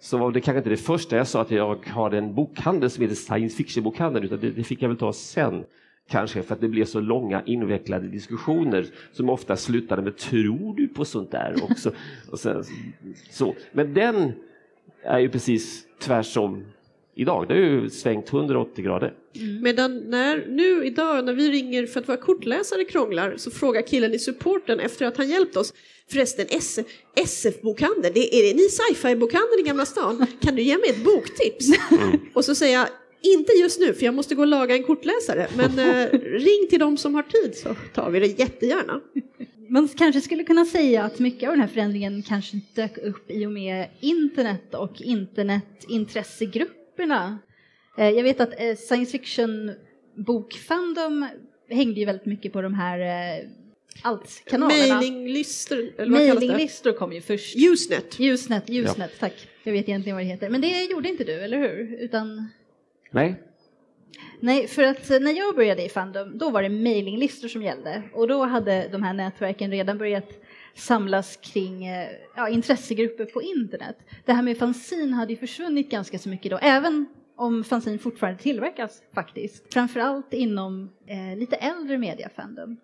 så 0.00 0.18
var 0.18 0.32
det 0.32 0.40
kanske 0.40 0.58
inte 0.58 0.70
det 0.70 0.76
första 0.76 1.16
jag 1.16 1.26
sa 1.26 1.40
att 1.40 1.50
jag 1.50 1.86
har 1.86 2.10
en 2.10 2.34
bokhandel 2.34 2.90
som 2.90 3.02
heter 3.02 3.16
science 3.16 3.56
fiction-bokhandeln 3.56 4.24
utan 4.24 4.40
det, 4.40 4.50
det 4.50 4.64
fick 4.64 4.82
jag 4.82 4.88
väl 4.88 4.98
ta 4.98 5.12
sen. 5.12 5.64
Kanske 6.10 6.42
för 6.42 6.54
att 6.54 6.60
det 6.60 6.68
blev 6.68 6.84
så 6.84 7.00
långa 7.00 7.42
invecklade 7.46 8.08
diskussioner 8.08 8.86
som 9.12 9.28
ofta 9.28 9.56
slutade 9.56 10.02
med 10.02 10.16
”tror 10.16 10.76
du 10.76 10.88
på 10.88 11.04
sånt 11.04 11.30
där?” 11.30 11.54
också. 11.70 11.92
Och 12.30 12.40
sen, 12.40 12.64
så. 13.30 13.54
Men 13.72 13.94
den 13.94 14.32
är 15.02 15.18
ju 15.18 15.28
precis 15.28 15.86
tvärsom 15.98 16.64
idag. 17.14 17.48
Det 17.48 17.54
har 17.54 17.60
ju 17.60 17.90
svängt 17.90 18.32
180 18.32 18.84
grader. 18.84 19.14
Mm. 19.36 19.62
Medan 19.62 19.98
när, 19.98 20.46
nu 20.48 20.86
idag 20.86 21.24
när 21.24 21.32
vi 21.32 21.50
ringer 21.50 21.86
för 21.86 22.00
att 22.00 22.08
våra 22.08 22.16
kortläsare 22.16 22.84
krånglar 22.84 23.34
så 23.36 23.50
frågar 23.50 23.82
killen 23.82 24.14
i 24.14 24.18
supporten 24.18 24.80
efter 24.80 25.06
att 25.06 25.16
han 25.16 25.28
hjälpt 25.28 25.56
oss 25.56 25.74
Förresten, 26.10 26.46
SF-bokhandeln, 27.14 28.16
är 28.16 28.48
det 28.48 28.54
ni 28.54 28.68
sci-fi-bokhandeln 28.68 29.60
i 29.60 29.62
Gamla 29.62 29.86
stan? 29.86 30.26
Kan 30.40 30.54
du 30.54 30.62
ge 30.62 30.78
mig 30.78 30.90
ett 30.90 31.04
boktips? 31.04 31.90
Mm. 31.90 32.20
Och 32.34 32.44
så 32.44 32.54
säger 32.54 32.78
jag 32.78 32.88
inte 33.20 33.52
just 33.52 33.80
nu, 33.80 33.94
för 33.94 34.04
jag 34.04 34.14
måste 34.14 34.34
gå 34.34 34.42
och 34.42 34.48
laga 34.48 34.76
en 34.76 34.82
kortläsare. 34.82 35.48
Men 35.56 35.78
eh, 35.78 36.10
ring 36.20 36.66
till 36.70 36.78
dem 36.78 36.96
som 36.96 37.14
har 37.14 37.22
tid 37.22 37.56
så 37.56 37.76
tar 37.94 38.10
vi 38.10 38.20
det 38.20 38.26
jättegärna. 38.26 39.00
Man 39.68 39.88
kanske 39.88 40.20
skulle 40.20 40.44
kunna 40.44 40.64
säga 40.64 41.04
att 41.04 41.18
mycket 41.18 41.48
av 41.48 41.52
den 41.52 41.60
här 41.60 41.68
förändringen 41.68 42.22
kanske 42.22 42.60
dök 42.74 42.98
upp 42.98 43.30
i 43.30 43.46
och 43.46 43.52
med 43.52 43.88
internet 44.00 44.74
och 44.74 45.00
internetintressegrupperna. 45.00 47.38
Eh, 47.98 48.08
jag 48.08 48.22
vet 48.22 48.40
att 48.40 48.60
eh, 48.60 48.76
science 48.76 49.12
fiction 49.12 49.72
bokfandom 50.14 51.28
hängde 51.70 52.00
ju 52.00 52.06
väldigt 52.06 52.26
mycket 52.26 52.52
på 52.52 52.62
de 52.62 52.74
här 52.74 52.98
eh, 52.98 53.48
allt-kanalerna. 54.02 54.94
Mailinglistor, 54.94 56.06
Mailinglistor 56.06 56.92
kom 56.92 57.12
ju 57.12 57.20
först. 57.20 57.56
Usenet. 57.56 58.20
Usenet, 58.20 58.70
Usenet, 58.70 58.96
ja. 58.98 59.06
tack. 59.20 59.48
Jag 59.62 59.72
vet 59.72 59.88
egentligen 59.88 60.16
vad 60.16 60.24
det 60.24 60.28
heter. 60.28 60.50
Men 60.50 60.60
det 60.60 60.84
gjorde 60.84 61.08
inte 61.08 61.24
du, 61.24 61.32
eller 61.32 61.58
hur? 61.58 61.96
Utan... 62.00 62.48
Nej. 63.10 63.42
Nej, 64.40 64.66
för 64.66 64.82
att 64.82 65.10
eh, 65.10 65.20
när 65.20 65.32
jag 65.32 65.56
började 65.56 65.84
i 65.84 65.88
Fandom, 65.88 66.38
då 66.38 66.50
var 66.50 66.62
det 66.62 66.68
mailinglistor 66.68 67.48
som 67.48 67.62
gällde. 67.62 68.02
Och 68.12 68.28
då 68.28 68.44
hade 68.44 68.88
de 68.88 69.02
här 69.02 69.12
nätverken 69.12 69.70
redan 69.70 69.98
börjat 69.98 70.28
samlas 70.74 71.36
kring 71.36 71.86
eh, 71.86 72.08
ja, 72.36 72.48
intressegrupper 72.48 73.24
på 73.24 73.42
internet. 73.42 73.96
Det 74.24 74.32
här 74.32 74.42
med 74.42 74.58
fanzine 74.58 75.14
hade 75.14 75.32
ju 75.32 75.38
försvunnit 75.38 75.90
ganska 75.90 76.18
så 76.18 76.28
mycket 76.28 76.50
då, 76.50 76.58
även 76.58 77.06
om 77.36 77.64
fanzine 77.64 77.98
fortfarande 77.98 78.42
tillverkas 78.42 79.02
faktiskt. 79.14 79.74
Framförallt 79.74 80.32
inom 80.32 80.90
eh, 81.06 81.38
lite 81.38 81.56
äldre 81.56 81.98
mediafandom. 81.98 82.76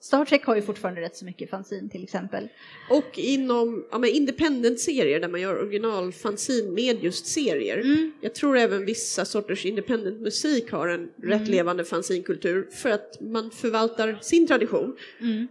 Star 0.00 0.24
Trek 0.24 0.44
har 0.44 0.56
ju 0.56 0.62
fortfarande 0.62 1.00
rätt 1.00 1.16
så 1.16 1.24
mycket 1.24 1.50
fanzin 1.50 1.88
till 1.88 2.02
exempel. 2.02 2.48
Och 2.90 3.18
inom 3.18 3.84
ja, 3.90 4.06
independent-serier 4.06 5.20
där 5.20 5.28
man 5.28 5.40
gör 5.40 5.62
originalfanzin 5.62 6.74
med 6.74 7.04
just 7.04 7.26
serier. 7.26 7.80
Mm. 7.80 8.12
Jag 8.20 8.34
tror 8.34 8.58
även 8.58 8.86
vissa 8.86 9.24
sorters 9.24 9.66
independent-musik 9.66 10.72
har 10.72 10.88
en 10.88 11.00
mm. 11.00 11.10
rätt 11.30 11.48
levande 11.48 11.84
fanzinkultur 11.84 12.68
för 12.70 12.90
att 12.90 13.20
man 13.20 13.50
förvaltar 13.50 14.18
sin 14.20 14.46
tradition. 14.46 14.96
Mm. 15.20 15.48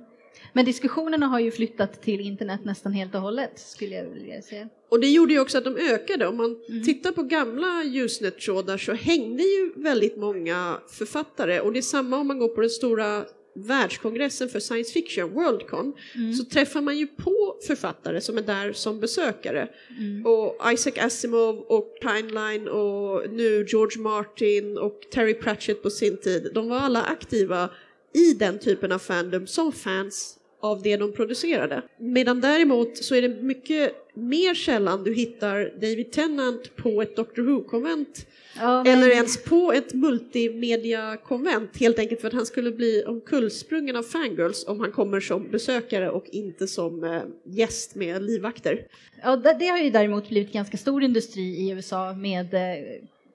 Men 0.53 0.65
diskussionerna 0.65 1.27
har 1.27 1.39
ju 1.39 1.51
flyttat 1.51 2.01
till 2.01 2.19
internet 2.19 2.65
nästan 2.65 2.93
helt 2.93 3.15
och 3.15 3.21
hållet 3.21 3.59
skulle 3.59 3.95
jag 3.95 4.05
vilja 4.05 4.41
säga. 4.41 4.69
Och 4.89 4.99
det 4.99 5.07
gjorde 5.07 5.33
ju 5.33 5.39
också 5.39 5.57
att 5.57 5.63
de 5.63 5.77
ökade. 5.77 6.27
Om 6.27 6.37
man 6.37 6.55
mm. 6.69 6.83
tittar 6.83 7.11
på 7.11 7.23
gamla 7.23 7.83
Usenet-trådar 7.83 8.77
så 8.77 8.93
hängde 8.93 9.43
ju 9.43 9.71
väldigt 9.75 10.17
många 10.17 10.79
författare 10.89 11.59
och 11.59 11.73
det 11.73 11.79
är 11.79 11.81
samma 11.81 12.17
om 12.17 12.27
man 12.27 12.39
går 12.39 12.47
på 12.47 12.61
den 12.61 12.69
stora 12.69 13.25
världskongressen 13.55 14.49
för 14.49 14.59
science 14.59 14.93
fiction, 14.93 15.33
Worldcon, 15.33 15.93
mm. 16.15 16.33
så 16.33 16.45
träffar 16.45 16.81
man 16.81 16.97
ju 16.97 17.07
på 17.07 17.57
författare 17.67 18.21
som 18.21 18.37
är 18.37 18.41
där 18.41 18.73
som 18.73 18.99
besökare. 18.99 19.69
Mm. 19.99 20.25
Och 20.25 20.71
Isaac 20.73 20.93
Asimov 20.97 21.59
och 21.59 21.93
Pineline 22.01 22.67
och 22.67 23.29
nu 23.29 23.65
George 23.69 24.01
Martin 24.01 24.77
och 24.77 24.99
Terry 25.11 25.33
Pratchett 25.33 25.83
på 25.83 25.89
sin 25.89 26.17
tid, 26.17 26.51
de 26.53 26.69
var 26.69 26.77
alla 26.77 27.03
aktiva 27.03 27.69
i 28.13 28.33
den 28.33 28.59
typen 28.59 28.91
av 28.91 28.99
fandom 28.99 29.47
som 29.47 29.71
fans 29.71 30.38
av 30.59 30.81
det 30.81 30.97
de 30.97 31.11
producerade. 31.11 31.81
Medan 31.97 32.41
däremot 32.41 32.97
så 32.97 33.15
är 33.15 33.21
det 33.21 33.29
mycket 33.43 33.93
mer 34.13 34.53
sällan 34.53 35.03
du 35.03 35.13
hittar 35.13 35.73
David 35.81 36.11
Tennant 36.11 36.75
på 36.75 37.01
ett 37.01 37.15
Doctor 37.15 37.41
Who-konvent 37.41 38.27
ja, 38.59 38.85
eller 38.85 39.07
men... 39.07 39.11
ens 39.11 39.43
på 39.43 39.71
ett 39.73 39.93
multimedia-konvent 39.93 41.77
helt 41.77 41.99
enkelt 41.99 42.21
för 42.21 42.27
att 42.27 42.33
han 42.33 42.45
skulle 42.45 42.71
bli 42.71 43.03
omkullsprungen 43.07 43.95
av 43.95 44.03
fangirls 44.03 44.67
om 44.67 44.79
han 44.79 44.91
kommer 44.91 45.19
som 45.19 45.51
besökare 45.51 46.09
och 46.09 46.25
inte 46.31 46.67
som 46.67 47.03
äh, 47.03 47.21
gäst 47.43 47.95
med 47.95 48.23
livvakter. 48.23 48.85
Ja, 49.23 49.35
det, 49.35 49.67
har 49.67 49.77
ju 49.77 49.89
däremot 49.89 50.29
blivit 50.29 50.53
ganska 50.53 50.77
stor 50.77 51.03
industri 51.03 51.41
i 51.41 51.69
USA 51.69 52.13
med 52.13 52.53
äh, 52.53 52.59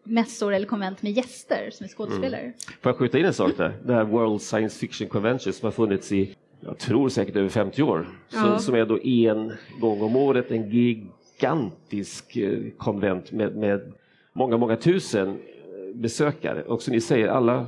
mässor 0.04 0.54
eller 0.54 0.66
konvent 0.66 1.02
med 1.02 1.12
gäster 1.12 1.70
som 1.72 1.84
är 1.84 1.88
skådespelare. 1.88 2.40
Mm. 2.40 2.52
Får 2.82 2.92
jag 2.92 2.96
skjuta 2.96 3.18
in 3.18 3.24
en 3.24 3.34
sak 3.34 3.52
där? 3.56 3.78
Det 3.84 3.94
här 3.94 4.04
World 4.04 4.42
Science 4.42 4.78
Fiction 4.78 5.08
Convention 5.08 5.52
som 5.52 5.66
har 5.66 5.72
funnits 5.72 6.12
i 6.12 6.34
jag 6.64 6.78
tror 6.78 7.08
säkert 7.08 7.36
över 7.36 7.48
50 7.48 7.82
år, 7.82 8.06
ja. 8.32 8.38
som, 8.38 8.58
som, 8.58 8.74
är 8.74 8.86
då 8.86 8.98
en 9.02 9.52
gång 9.80 10.02
om 10.02 10.16
året 10.16 10.50
en 10.50 10.70
gigantisk 10.70 12.36
eh, 12.36 12.58
konvent 12.76 13.32
med, 13.32 13.56
med 13.56 13.92
många, 14.32 14.56
många 14.56 14.76
tusen 14.76 15.28
eh, 15.28 15.34
besökare. 15.94 16.62
Och 16.62 16.82
som 16.82 16.92
ni 16.94 17.00
säger, 17.00 17.28
alla 17.28 17.66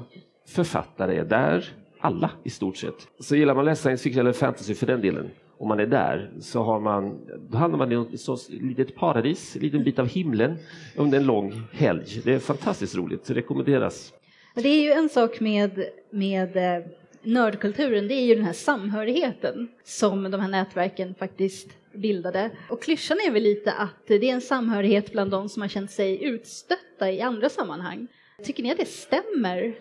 författare 0.49 1.17
är 1.17 1.25
där, 1.25 1.65
alla 2.00 2.31
i 2.45 2.50
stort 2.50 2.76
sett. 2.76 3.09
Så 3.21 3.37
gillar 3.37 3.55
man 3.55 3.65
läsa 3.65 3.83
science 3.83 4.03
fiction 4.03 4.21
eller 4.21 4.33
fantasy 4.33 4.75
för 4.75 4.87
den 4.87 5.00
delen, 5.00 5.31
om 5.59 5.69
man 5.69 5.81
är 5.81 5.87
där, 5.87 6.31
så 6.41 6.62
har 6.62 6.81
man, 6.81 7.19
då 7.50 7.59
hamnar 7.59 7.79
man 7.79 7.93
i 7.93 7.95
ett 7.95 8.49
litet 8.49 8.95
paradis, 8.97 9.57
en 9.57 9.62
liten 9.62 9.85
bit 9.85 9.99
av 9.99 10.09
himlen 10.09 10.57
under 10.97 11.19
en 11.19 11.26
lång 11.26 11.62
helg. 11.73 12.21
Det 12.25 12.35
är 12.35 12.38
fantastiskt 12.38 12.97
roligt, 12.97 13.25
det 13.25 13.35
rekommenderas. 13.35 14.12
Det 14.55 14.69
är 14.69 14.83
ju 14.83 14.91
en 14.91 15.09
sak 15.09 15.41
med, 15.41 15.85
med 16.11 16.57
eh, 16.57 16.85
nördkulturen, 17.26 18.09
det 18.09 18.14
är 18.14 18.25
ju 18.25 18.35
den 18.35 18.45
här 18.45 18.52
samhörigheten 18.52 19.68
som 19.85 20.30
de 20.30 20.40
här 20.40 20.49
nätverken 20.49 21.14
faktiskt 21.14 21.68
bildade. 21.92 22.50
Och 22.71 22.83
klyschan 22.83 23.18
är 23.26 23.30
väl 23.30 23.42
lite 23.42 23.73
att 23.73 24.06
det 24.06 24.14
är 24.14 24.25
en 24.25 24.40
samhörighet 24.40 25.12
bland 25.12 25.30
de 25.30 25.49
som 25.49 25.62
har 25.62 25.68
känt 25.68 25.90
sig 25.90 26.25
utstötta 26.25 27.11
i 27.11 27.21
andra 27.21 27.49
sammanhang. 27.49 28.09
Tycker 28.45 28.62
ni 28.62 28.71
att 28.71 28.78
det 28.78 28.88
stämmer 28.88 29.75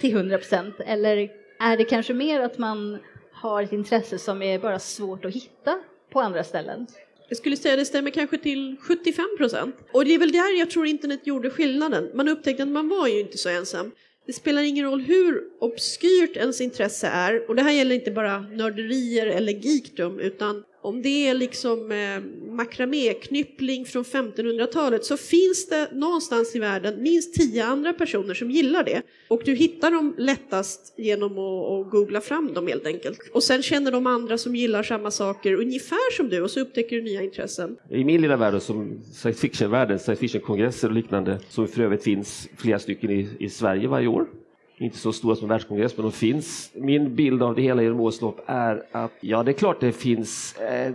till 0.00 0.16
100 0.16 0.38
procent? 0.38 0.74
Eller 0.78 1.30
är 1.60 1.76
det 1.76 1.84
kanske 1.84 2.14
mer 2.14 2.40
att 2.40 2.58
man 2.58 2.98
har 3.32 3.62
ett 3.62 3.72
intresse 3.72 4.18
som 4.18 4.42
är 4.42 4.58
bara 4.58 4.78
svårt 4.78 5.24
att 5.24 5.34
hitta 5.34 5.78
på 6.10 6.20
andra 6.20 6.44
ställen? 6.44 6.86
Jag 7.28 7.36
skulle 7.36 7.56
säga 7.56 7.76
det 7.76 7.84
stämmer 7.84 8.10
kanske 8.10 8.38
till 8.38 8.76
75 8.80 9.24
procent. 9.38 9.76
Och 9.92 10.04
det 10.04 10.14
är 10.14 10.18
väl 10.18 10.32
där 10.32 10.58
jag 10.58 10.70
tror 10.70 10.86
internet 10.86 11.26
gjorde 11.26 11.50
skillnaden. 11.50 12.10
Man 12.14 12.28
upptäckte 12.28 12.62
att 12.62 12.68
man 12.68 12.88
var 12.88 13.08
ju 13.08 13.20
inte 13.20 13.38
så 13.38 13.48
ensam. 13.48 13.90
Det 14.26 14.32
spelar 14.32 14.62
ingen 14.62 14.84
roll 14.84 15.00
hur 15.00 15.44
obskyrt 15.60 16.36
ens 16.36 16.60
intresse 16.60 17.06
är, 17.06 17.48
och 17.48 17.56
det 17.56 17.62
här 17.62 17.72
gäller 17.72 17.94
inte 17.94 18.10
bara 18.10 18.40
nörderier 18.40 19.26
eller 19.26 19.52
geekdom, 19.52 20.20
utan 20.20 20.64
om 20.82 21.02
det 21.02 21.28
är 21.28 21.34
liksom 21.34 21.92
eh, 21.92 22.52
makraméknyppling 22.52 23.84
från 23.84 24.02
1500-talet 24.02 25.04
så 25.04 25.16
finns 25.16 25.68
det 25.68 25.88
någonstans 25.92 26.56
i 26.56 26.58
världen 26.58 27.02
minst 27.02 27.34
tio 27.34 27.64
andra 27.64 27.92
personer 27.92 28.34
som 28.34 28.50
gillar 28.50 28.84
det. 28.84 29.02
Och 29.28 29.42
du 29.44 29.54
hittar 29.54 29.90
dem 29.90 30.14
lättast 30.18 30.94
genom 30.96 31.38
att, 31.38 31.70
att 31.70 31.90
googla 31.90 32.20
fram 32.20 32.54
dem 32.54 32.66
helt 32.66 32.86
enkelt. 32.86 33.18
Och 33.32 33.42
sen 33.42 33.62
känner 33.62 33.92
de 33.92 34.06
andra 34.06 34.38
som 34.38 34.56
gillar 34.56 34.82
samma 34.82 35.10
saker 35.10 35.54
ungefär 35.54 36.16
som 36.16 36.28
du 36.28 36.40
och 36.42 36.50
så 36.50 36.60
upptäcker 36.60 36.96
du 36.96 37.02
nya 37.02 37.22
intressen. 37.22 37.76
I 37.90 38.04
min 38.04 38.22
lilla 38.22 38.36
värld, 38.36 38.62
som 38.62 39.00
science 39.12 39.40
fiction-världen, 39.40 39.98
science 39.98 40.20
fiction-kongresser 40.20 40.88
och 40.88 40.94
liknande, 40.94 41.40
som 41.48 41.68
för 41.68 41.82
övrigt 41.82 42.02
finns 42.02 42.48
flera 42.56 42.78
stycken 42.78 43.10
i, 43.10 43.28
i 43.38 43.48
Sverige 43.48 43.88
varje 43.88 44.06
år, 44.06 44.26
inte 44.76 44.98
så 44.98 45.12
stora 45.12 45.36
som 45.36 45.48
världskongress, 45.48 45.96
men 45.96 46.02
de 46.02 46.12
finns. 46.12 46.70
Min 46.74 47.14
bild 47.14 47.42
av 47.42 47.54
det 47.54 47.62
hela 47.62 47.82
genom 47.82 48.00
årens 48.00 48.20
lopp 48.20 48.40
är 48.46 48.82
att 48.92 49.12
ja, 49.20 49.42
det 49.42 49.50
är 49.50 49.52
klart 49.52 49.80
det 49.80 49.92
finns 49.92 50.56
eh, 50.56 50.92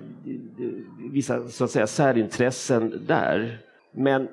vissa 1.11 1.47
så 1.47 1.63
att 1.63 1.71
säga 1.71 1.87
särintressen 1.87 3.03
där. 3.07 3.57
Men 3.91 4.27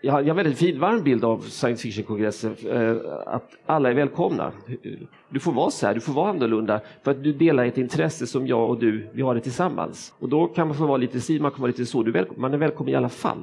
jag 0.00 0.12
har 0.12 0.22
en 0.22 0.36
väldigt 0.36 0.58
fin, 0.58 0.80
varm 0.80 1.02
bild 1.02 1.24
av 1.24 1.38
science 1.38 1.82
fiction-kongressen, 1.82 2.56
eh, 2.70 2.96
att 3.26 3.56
alla 3.66 3.90
är 3.90 3.94
välkomna. 3.94 4.52
Du 5.28 5.40
får 5.40 5.52
vara 5.52 5.70
så 5.70 5.86
här, 5.86 5.94
du 5.94 6.00
får 6.00 6.12
vara 6.12 6.30
annorlunda, 6.30 6.80
för 7.02 7.10
att 7.10 7.24
du 7.24 7.32
delar 7.32 7.64
ett 7.64 7.78
intresse 7.78 8.26
som 8.26 8.46
jag 8.46 8.70
och 8.70 8.78
du, 8.78 9.08
vi 9.12 9.22
har 9.22 9.34
det 9.34 9.40
tillsammans. 9.40 10.14
Och 10.18 10.28
då 10.28 10.46
kan 10.46 10.68
man 10.68 10.76
få 10.76 10.86
vara 10.86 10.96
lite 10.96 11.20
si, 11.20 11.40
man 11.40 11.50
kan 11.50 11.60
vara 11.60 11.70
lite 11.70 11.86
så, 11.86 12.02
du 12.02 12.18
är 12.18 12.26
man 12.36 12.54
är 12.54 12.58
välkommen 12.58 12.92
i 12.92 12.96
alla 12.96 13.08
fall. 13.08 13.42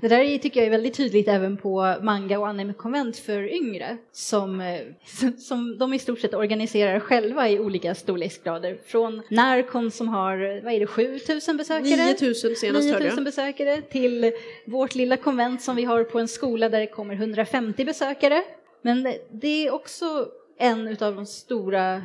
Det 0.00 0.08
där 0.08 0.38
tycker 0.38 0.60
jag 0.60 0.66
är 0.66 0.70
väldigt 0.70 0.94
tydligt 0.94 1.28
även 1.28 1.56
på 1.56 1.96
manga 2.02 2.38
och 2.38 2.48
anime-konvent 2.48 3.16
för 3.16 3.54
yngre 3.54 3.96
som, 4.12 4.60
eh, 4.60 4.80
som 5.38 5.78
de 5.78 5.94
i 5.94 5.98
stort 5.98 6.20
sett 6.20 6.34
organiserar 6.34 7.00
själva 7.00 7.48
i 7.48 7.58
olika 7.58 7.94
storleksgrader. 7.94 8.78
Från 8.86 9.22
Narcon 9.30 9.90
som 9.90 10.08
har, 10.08 10.62
vad 10.64 10.72
är 10.72 10.80
det, 10.80 10.86
7000 10.86 11.56
besökare? 11.56 12.06
9000 12.06 12.56
senast 12.56 12.88
9000 12.88 13.24
besökare 13.24 13.82
till 13.82 14.32
vårt 14.66 14.94
lilla 14.94 15.16
konvent 15.16 15.62
som 15.62 15.76
vi 15.76 15.84
har 15.84 16.04
på 16.04 16.18
en 16.18 16.28
skola 16.28 16.68
där 16.68 16.80
det 16.80 16.86
kommer 16.86 17.14
150 17.14 17.84
besökare. 17.84 18.42
Men 18.82 19.14
det 19.32 19.66
är 19.66 19.74
också 19.74 20.28
en 20.58 20.88
av 21.00 21.14
de 21.14 21.26
stora 21.26 22.02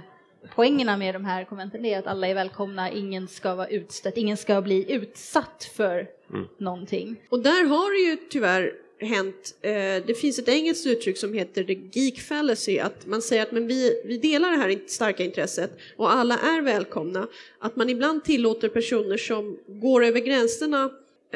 poängerna 0.55 0.97
med 0.97 1.15
de 1.15 1.25
här 1.25 1.45
konventen 1.45 1.85
är 1.85 2.00
att 2.00 2.07
alla 2.07 2.27
är 2.27 2.35
välkomna, 2.35 2.91
ingen 2.91 3.27
ska 3.27 3.55
vara 3.55 3.67
utstött, 3.67 4.17
ingen 4.17 4.38
ska 4.38 4.62
bli 4.62 4.91
utsatt 4.91 5.71
för 5.75 6.07
mm. 6.29 6.47
någonting. 6.57 7.15
Och 7.29 7.39
där 7.39 7.65
har 7.65 8.05
det 8.05 8.12
ju 8.12 8.17
tyvärr 8.29 8.73
hänt, 9.00 9.55
eh, 9.62 9.71
det 10.07 10.17
finns 10.17 10.39
ett 10.39 10.50
engelskt 10.50 10.88
uttryck 10.88 11.17
som 11.17 11.33
heter 11.33 11.63
the 11.63 12.00
geek 12.00 12.19
fallacy, 12.19 12.79
att 12.79 13.05
man 13.05 13.21
säger 13.21 13.43
att 13.43 13.51
men 13.51 13.67
vi, 13.67 14.01
vi 14.05 14.17
delar 14.17 14.51
det 14.51 14.57
här 14.57 14.79
starka 14.88 15.23
intresset 15.23 15.77
och 15.97 16.13
alla 16.13 16.38
är 16.38 16.62
välkomna. 16.62 17.27
Att 17.59 17.75
man 17.75 17.89
ibland 17.89 18.23
tillåter 18.23 18.69
personer 18.69 19.17
som 19.17 19.57
går 19.67 20.05
över 20.05 20.19
gränserna 20.19 20.89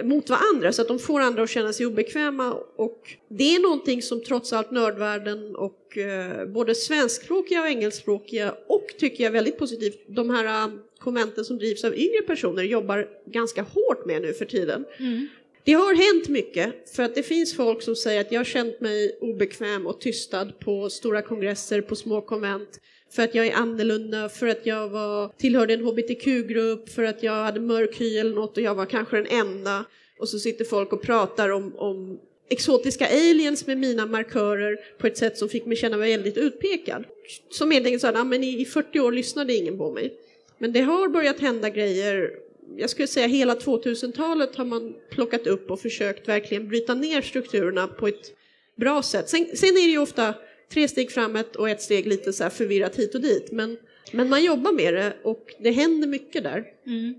mot 0.04 0.30
varandra 0.30 0.72
så 0.72 0.82
att 0.82 0.88
de 0.88 1.00
får 1.00 1.20
andra 1.20 1.44
att 1.44 1.50
känna 1.50 1.74
sig 1.74 1.86
obekväma 1.86 2.54
och 2.76 3.18
det 3.30 3.56
är 3.56 3.60
någonting 3.60 4.02
som 4.02 4.24
trots 4.24 4.54
allt 4.54 4.72
nördvärlden 4.72 5.56
och 5.56 5.98
eh, 5.98 6.46
både 6.46 6.76
svenskspråkiga 6.76 7.62
och 7.62 7.68
engelskspråkiga 7.68 8.56
och 8.68 8.88
tycker 9.00 9.24
jag 9.24 9.32
väldigt 9.32 9.58
positivt, 9.58 10.06
de 10.08 10.30
här 10.30 10.68
uh, 10.68 10.74
konventen 11.00 11.46
som 11.46 11.58
drivs 11.58 11.84
av 11.84 11.96
yngre 11.96 12.22
personer 12.28 12.64
jobbar 12.64 13.08
ganska 13.26 13.62
hårt 13.62 14.06
med 14.06 14.22
nu 14.22 14.34
för 14.34 14.46
tiden. 14.46 14.86
Mm. 15.00 15.28
Det 15.64 15.74
har 15.74 15.96
hänt 15.96 16.30
mycket 16.30 16.96
för 16.96 17.04
att 17.04 17.16
det 17.16 17.24
finns 17.24 17.56
folk 17.56 17.82
som 17.82 17.96
säger 17.96 18.22
att 18.22 18.32
jag 18.32 18.40
har 18.40 18.46
känt 18.46 18.82
mig 18.82 19.18
obekväm 19.22 19.88
och 19.88 20.02
tystad 20.02 20.46
på 20.60 20.90
stora 20.90 21.22
kongresser, 21.22 21.82
på 21.82 21.96
små 21.96 22.22
konvent 22.22 22.80
för 23.12 23.24
att 23.24 23.36
jag 23.36 23.48
är 23.48 23.56
annorlunda, 23.56 24.30
för 24.30 24.48
att 24.48 24.66
jag 24.66 24.90
var, 24.90 25.32
tillhörde 25.38 25.74
en 25.74 25.84
hbtq-grupp, 25.86 26.90
för 26.90 27.04
att 27.04 27.24
jag 27.24 27.44
hade 27.44 27.60
mörk 27.60 28.02
hy 28.02 28.18
eller 28.18 28.36
något 28.36 28.58
och 28.58 28.64
jag 28.64 28.76
var 28.76 28.86
kanske 28.86 29.18
den 29.18 29.28
enda. 29.28 29.86
Och 30.20 30.30
så 30.30 30.40
sitter 30.40 30.66
folk 30.66 30.94
och 30.94 31.02
pratar 31.02 31.50
om, 31.50 31.76
om 31.76 32.20
exotiska 32.50 33.08
aliens 33.08 33.68
med 33.68 33.78
mina 33.78 34.06
markörer 34.06 34.78
på 34.98 35.08
ett 35.08 35.18
sätt 35.18 35.38
som 35.38 35.50
fick 35.50 35.66
mig 35.66 35.78
känna 35.78 35.98
mig 35.98 36.12
väldigt 36.12 36.38
utpekad. 36.38 37.04
Som 37.50 37.72
helt 37.72 37.86
enkelt 37.86 38.02
sa, 38.02 38.12
ah, 38.16 38.24
men 38.24 38.44
i, 38.44 38.62
i 38.62 38.66
40 38.66 39.00
år 39.00 39.12
lyssnade 39.12 39.54
ingen 39.54 39.78
på 39.78 39.92
mig. 39.92 40.14
Men 40.58 40.74
det 40.74 40.82
har 40.82 41.08
börjat 41.08 41.40
hända 41.40 41.70
grejer 41.70 42.32
jag 42.76 42.90
skulle 42.90 43.08
säga 43.08 43.28
hela 43.28 43.56
2000-talet 43.56 44.56
har 44.56 44.66
man 44.66 44.96
plockat 45.10 45.48
upp 45.48 45.72
och 45.72 45.80
försökt 45.80 46.28
verkligen 46.28 46.68
bryta 46.68 46.94
ner 46.94 47.22
strukturerna 47.22 47.88
på 47.88 48.08
ett 48.08 48.34
bra 48.76 49.04
sätt. 49.04 49.30
Sen, 49.30 49.46
sen 49.56 49.70
är 49.70 49.86
det 49.86 49.92
ju 49.92 49.98
ofta 49.98 50.34
tre 50.74 50.88
steg 50.88 51.12
framåt 51.12 51.56
och 51.56 51.70
ett 51.70 51.82
steg 51.82 52.08
lite 52.08 52.34
så 52.34 52.50
förvirrat 52.50 52.96
hit 52.96 53.16
och 53.16 53.22
dit. 53.22 53.52
Men, 53.52 53.78
men 54.12 54.30
man 54.30 54.44
jobbar 54.44 54.72
med 54.72 54.94
det 54.94 55.14
och 55.24 55.56
det 55.60 55.72
händer 55.72 56.08
mycket 56.08 56.44
där. 56.44 56.66
Mm. 56.86 57.16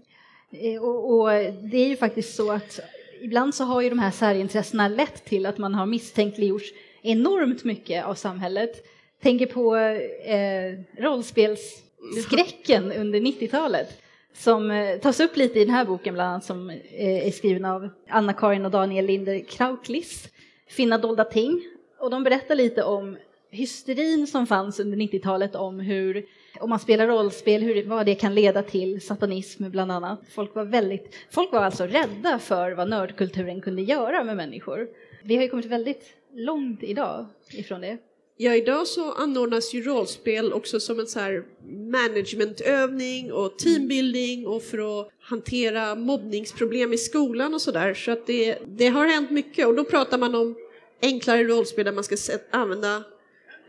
Eh, 0.53 0.83
och, 0.83 1.15
och, 1.15 1.29
det 1.71 1.77
är 1.77 1.89
ju 1.89 1.97
faktiskt 1.97 2.35
så 2.35 2.53
att 2.53 2.81
ibland 3.21 3.55
så 3.55 3.65
har 3.65 3.81
ju 3.81 3.89
de 3.89 3.99
här 3.99 4.11
särintressena 4.11 4.89
lett 4.89 5.25
till 5.25 5.47
att 5.47 5.59
man 5.59 5.75
har 5.75 5.87
misstänkliggjorts 5.87 6.73
enormt 7.03 7.65
mycket 7.65 8.05
av 8.05 8.15
samhället. 8.15 8.87
Tänker 9.23 9.47
på 9.47 9.77
eh, 9.77 11.03
rollspelsskräcken 11.03 12.93
under 12.93 13.21
90-talet 13.21 14.03
som 14.35 14.71
eh, 14.71 14.99
tas 14.99 15.21
upp 15.21 15.37
lite 15.37 15.61
i 15.61 15.65
den 15.65 15.75
här 15.75 15.85
boken 15.85 16.15
bland 16.15 16.31
annat 16.31 16.45
som 16.45 16.71
eh, 16.71 17.27
är 17.27 17.31
skriven 17.31 17.65
av 17.65 17.89
Anna-Karin 18.09 18.65
och 18.65 18.71
Daniel 18.71 19.07
Linder 19.07 19.45
Krautlis, 19.49 20.29
Finna 20.69 20.99
dolda 20.99 21.25
ting. 21.25 21.63
Och 21.99 22.11
de 22.11 22.25
berättar 22.25 22.55
lite 22.55 22.83
om 22.83 23.17
hysterin 23.51 24.27
som 24.27 24.47
fanns 24.47 24.81
under 24.81 24.97
90-talet 24.97 25.55
om 25.55 25.81
hur, 25.81 26.27
om 26.61 26.71
man 26.71 26.79
spelar 26.79 27.07
rollspel, 27.07 27.63
hur, 27.63 27.85
vad 27.85 28.07
det 28.07 28.15
kan 28.15 28.35
leda 28.35 28.63
till, 28.63 29.01
satanism 29.01 29.71
bland 29.71 29.93
annat. 29.93 30.21
Folk 30.31 30.55
var, 30.55 30.65
väldigt, 30.65 31.15
folk 31.31 31.53
var 31.53 31.61
alltså 31.61 31.87
rädda 31.87 32.39
för 32.39 32.73
vad 32.73 32.89
nördkulturen 32.89 33.61
kunde 33.61 33.83
göra 33.83 34.25
med 34.25 34.37
människor. 34.37 34.89
Vi 35.23 35.37
har 35.37 35.43
ju 35.43 35.49
kommit 35.49 35.67
väldigt 35.67 36.05
långt 36.35 36.83
idag 36.83 37.27
ifrån 37.53 37.81
det. 37.81 37.99
Ja, 38.41 38.55
idag 38.55 38.87
så 38.87 39.13
anordnas 39.13 39.75
ju 39.75 39.83
rollspel 39.83 40.53
också 40.53 40.81
som 40.81 41.01
en 41.01 41.07
så 41.07 41.21
här 41.21 41.45
managementövning 41.91 43.33
och 43.33 43.59
teambuilding 43.59 44.47
och 44.47 44.63
för 44.63 45.01
att 45.01 45.09
hantera 45.21 45.95
mobbningsproblem 45.95 46.93
i 46.93 46.99
skolan 46.99 47.55
och 47.55 47.61
sådär. 47.61 47.95
Så 47.95 48.11
att 48.11 48.27
det, 48.27 48.59
det 48.67 48.89
har 48.89 49.07
hänt 49.07 49.31
mycket 49.31 49.67
och 49.67 49.75
då 49.75 49.85
pratar 49.85 50.19
man 50.19 50.35
om 50.35 50.57
enklare 51.03 51.45
rollspel 51.45 51.85
där 51.85 51.93
man 51.93 52.05
ska 52.05 52.17
använda 52.51 53.05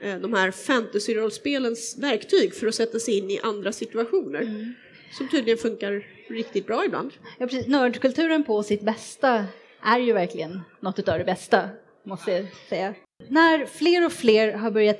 de 0.02 0.34
här 0.34 0.52
fantasy-rollspelens 0.52 1.98
verktyg 1.98 2.56
för 2.56 2.68
att 2.68 2.76
sätta 2.76 3.00
sig 3.00 3.18
in 3.18 3.32
i 3.32 3.40
andra 3.40 3.72
situationer. 3.72 4.42
Mm. 4.42 4.74
Som 5.12 5.30
tydligen 5.30 5.58
funkar 5.58 6.06
riktigt 6.30 6.68
bra 6.68 6.86
ibland. 6.86 7.12
Ja, 7.38 7.48
precis. 7.48 7.68
Nördkulturen 7.68 8.44
på 8.44 8.64
sitt 8.64 8.82
bästa 8.82 9.46
är 9.82 10.00
ju 10.00 10.14
verkligen 10.14 10.62
något 10.80 11.10
av 11.10 11.18
det 11.18 11.26
bästa, 11.26 11.70
måste 12.04 12.32
jag 12.32 12.46
säga. 12.70 12.94
När 13.28 13.66
fler 13.66 14.06
och 14.06 14.12
fler 14.12 14.54
har 14.54 14.72
börjat 14.72 14.98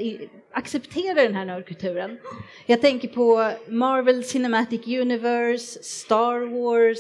acceptera 0.52 1.14
den 1.14 1.36
här 1.36 1.46
nördkulturen. 1.46 2.18
Jag 2.66 2.82
tänker 2.82 3.08
på 3.08 3.52
Marvel 3.68 4.24
Cinematic 4.24 4.88
Universe, 4.88 5.84
Star 5.84 6.40
Wars, 6.40 7.00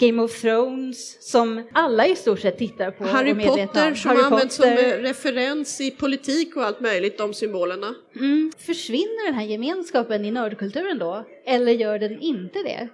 Game 0.00 0.22
of 0.22 0.40
Thrones 0.40 1.30
som 1.30 1.68
alla 1.72 2.06
i 2.06 2.16
stort 2.16 2.40
sett 2.40 2.58
tittar 2.58 2.90
på 2.90 3.04
Harry 3.04 3.34
Potter 3.34 3.94
som 3.94 4.10
Harry 4.10 4.22
används 4.22 4.56
som 4.56 4.66
referens 4.66 5.80
i 5.80 5.90
politik 5.90 6.56
och 6.56 6.64
allt 6.64 6.80
möjligt, 6.80 7.18
de 7.18 7.34
symbolerna. 7.34 7.94
Mm. 8.16 8.52
Försvinner 8.58 9.26
den 9.26 9.34
här 9.34 9.46
gemenskapen 9.46 10.24
i 10.24 10.30
nördkulturen 10.30 10.98
då? 10.98 11.24
Eller 11.46 11.72
gör 11.72 11.98
den 11.98 12.20
inte 12.20 12.58
det? 12.58 12.88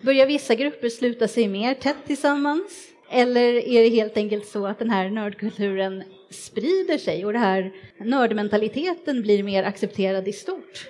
Börjar 0.00 0.26
vissa 0.26 0.54
grupper 0.54 0.88
sluta 0.88 1.28
sig 1.28 1.48
mer 1.48 1.74
tätt 1.74 1.96
tillsammans? 2.06 2.91
Eller 3.12 3.68
är 3.68 3.82
det 3.82 3.88
helt 3.88 4.16
enkelt 4.16 4.46
så 4.46 4.66
att 4.66 4.78
den 4.78 4.90
här 4.90 5.10
nördkulturen 5.10 6.02
sprider 6.30 6.98
sig 6.98 7.24
och 7.24 7.32
den 7.32 7.42
här 7.42 7.72
nördmentaliteten 7.98 9.22
blir 9.22 9.42
mer 9.42 9.64
accepterad 9.64 10.28
i 10.28 10.32
stort? 10.32 10.88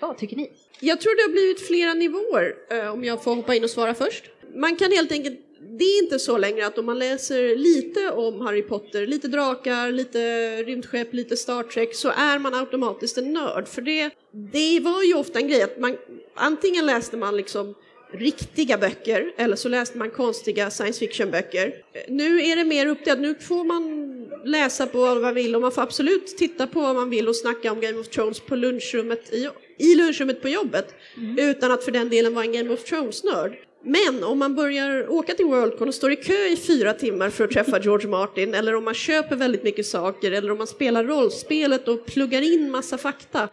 Vad 0.00 0.18
tycker 0.18 0.36
ni? 0.36 0.50
Jag 0.80 1.00
tror 1.00 1.16
det 1.16 1.22
har 1.22 1.32
blivit 1.32 1.60
flera 1.66 1.94
nivåer, 1.94 2.54
eh, 2.70 2.92
om 2.92 3.04
jag 3.04 3.24
får 3.24 3.34
hoppa 3.34 3.54
in 3.54 3.64
och 3.64 3.70
svara 3.70 3.94
först. 3.94 4.24
Man 4.54 4.76
kan 4.76 4.92
helt 4.92 5.12
enkelt 5.12 5.40
det 5.78 5.84
är 5.84 6.02
inte 6.02 6.18
så 6.18 6.38
längre 6.38 6.66
att 6.66 6.78
om 6.78 6.86
man 6.86 6.98
läser 6.98 7.56
lite 7.56 8.10
om 8.10 8.40
Harry 8.40 8.62
Potter, 8.62 9.06
lite 9.06 9.28
drakar, 9.28 9.90
lite 9.92 10.18
rymdskepp, 10.62 11.14
lite 11.14 11.36
Star 11.36 11.62
Trek 11.62 11.94
så 11.94 12.08
är 12.08 12.38
man 12.38 12.54
automatiskt 12.54 13.18
en 13.18 13.32
nörd. 13.32 13.68
För 13.68 13.82
det, 13.82 14.10
det 14.52 14.80
var 14.80 15.02
ju 15.02 15.14
ofta 15.14 15.38
en 15.38 15.48
grej 15.48 15.62
att 15.62 15.78
man 15.78 15.96
antingen 16.34 16.86
läste 16.86 17.16
man 17.16 17.36
liksom 17.36 17.74
riktiga 18.12 18.78
böcker 18.78 19.32
eller 19.36 19.56
så 19.56 19.68
läste 19.68 19.98
man 19.98 20.10
konstiga 20.10 20.70
science 20.70 20.98
fiction-böcker. 20.98 21.72
Nu 22.08 22.42
är 22.42 22.56
det 22.56 22.64
mer 22.64 22.86
uppdelat, 22.86 23.20
nu 23.20 23.34
får 23.34 23.64
man 23.64 24.10
läsa 24.44 24.86
på 24.86 24.98
vad 24.98 25.20
man 25.20 25.34
vill 25.34 25.54
och 25.54 25.60
man 25.60 25.72
får 25.72 25.82
absolut 25.82 26.26
titta 26.26 26.66
på 26.66 26.80
vad 26.80 26.94
man 26.94 27.10
vill 27.10 27.28
och 27.28 27.36
snacka 27.36 27.72
om 27.72 27.80
Game 27.80 27.98
of 27.98 28.08
Thrones 28.08 28.40
på 28.40 28.56
lunchrummet 28.56 29.32
i, 29.32 29.48
i 29.78 29.94
lunchrummet 29.94 30.42
på 30.42 30.48
jobbet 30.48 30.94
mm. 31.16 31.38
utan 31.38 31.72
att 31.72 31.84
för 31.84 31.92
den 31.92 32.08
delen 32.08 32.34
vara 32.34 32.44
en 32.44 32.52
Game 32.52 32.70
of 32.70 32.84
Thrones-nörd. 32.84 33.56
Men 33.84 34.24
om 34.24 34.38
man 34.38 34.54
börjar 34.54 35.10
åka 35.10 35.34
till 35.34 35.46
Worldcon 35.46 35.88
och 35.88 35.94
står 35.94 36.12
i 36.12 36.16
kö 36.16 36.46
i 36.46 36.56
fyra 36.56 36.92
timmar 36.92 37.30
för 37.30 37.44
att 37.44 37.50
träffa 37.50 37.80
George 37.82 38.08
Martin 38.08 38.54
eller 38.54 38.74
om 38.74 38.84
man 38.84 38.94
köper 38.94 39.36
väldigt 39.36 39.62
mycket 39.62 39.86
saker 39.86 40.32
eller 40.32 40.50
om 40.50 40.58
man 40.58 40.66
spelar 40.66 41.04
rollspelet 41.04 41.88
och 41.88 42.06
pluggar 42.06 42.42
in 42.42 42.70
massa 42.70 42.98
fakta 42.98 43.48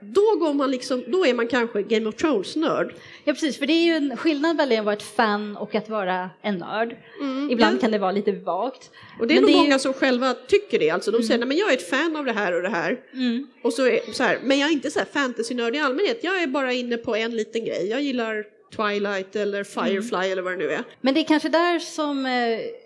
då, 0.00 0.36
går 0.38 0.54
man 0.54 0.70
liksom, 0.70 1.04
då 1.06 1.26
är 1.26 1.34
man 1.34 1.48
kanske 1.48 1.82
Game 1.82 2.08
of 2.08 2.14
Thrones-nörd. 2.14 2.94
Ja, 3.24 3.32
precis, 3.32 3.58
för 3.58 3.66
det 3.66 3.72
är 3.72 3.84
ju 3.84 3.92
en 3.92 4.16
skillnad 4.16 4.56
mellan 4.56 4.78
att 4.78 4.84
vara 4.84 4.96
ett 4.96 5.02
fan 5.02 5.56
och 5.56 5.74
att 5.74 5.88
vara 5.88 6.30
en 6.42 6.58
nörd. 6.58 6.96
Mm, 7.20 7.50
Ibland 7.50 7.76
ja. 7.76 7.80
kan 7.80 7.90
det 7.90 7.98
vara 7.98 8.12
lite 8.12 8.32
vagt. 8.32 8.90
Och 9.20 9.26
det 9.26 9.34
är 9.34 9.36
men 9.36 9.42
nog 9.42 9.50
det 9.50 9.54
är 9.54 9.62
många 9.62 9.74
ju... 9.74 9.78
som 9.78 9.92
själva 9.92 10.34
tycker 10.34 10.78
det, 10.78 10.90
alltså 10.90 11.10
de 11.10 11.16
mm. 11.16 11.26
säger 11.26 11.46
att 11.46 11.56
jag 11.56 11.70
är 11.70 11.76
ett 11.76 11.90
fan 11.90 12.16
av 12.16 12.24
det 12.24 12.32
här 12.32 12.56
och 12.56 12.62
det 12.62 12.68
här. 12.68 13.00
Mm. 13.12 13.46
Och 13.62 13.72
så, 13.72 13.86
är, 13.86 14.12
så 14.12 14.22
här, 14.22 14.38
men 14.42 14.58
jag 14.58 14.68
är 14.68 14.72
inte 14.72 14.90
så 14.90 14.98
här 14.98 15.06
fantasy-nörd 15.06 15.76
i 15.76 15.78
allmänhet, 15.78 16.18
jag 16.22 16.42
är 16.42 16.46
bara 16.46 16.72
inne 16.72 16.96
på 16.96 17.16
en 17.16 17.36
liten 17.36 17.64
grej. 17.64 17.88
Jag 17.88 18.02
gillar 18.02 18.44
Twilight 18.76 19.36
eller 19.36 19.64
Firefly 19.64 20.16
mm. 20.16 20.32
eller 20.32 20.42
vad 20.42 20.52
det 20.52 20.56
nu 20.56 20.70
är. 20.70 20.84
Men 21.00 21.14
det 21.14 21.20
är 21.20 21.24
kanske 21.24 21.48
där 21.48 21.78
som 21.78 22.26
eh, 22.26 22.32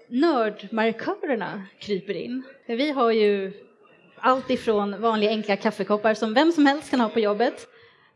nördmarkörerna 0.08 1.62
kryper 1.78 2.14
in. 2.14 2.42
Vi 2.66 2.90
har 2.90 3.12
ju 3.12 3.52
allt 4.24 4.50
ifrån 4.50 5.00
vanliga 5.00 5.30
enkla 5.30 5.56
kaffekoppar 5.56 6.14
som 6.14 6.34
vem 6.34 6.52
som 6.52 6.66
helst 6.66 6.90
kan 6.90 7.00
ha 7.00 7.08
på 7.08 7.20
jobbet 7.20 7.68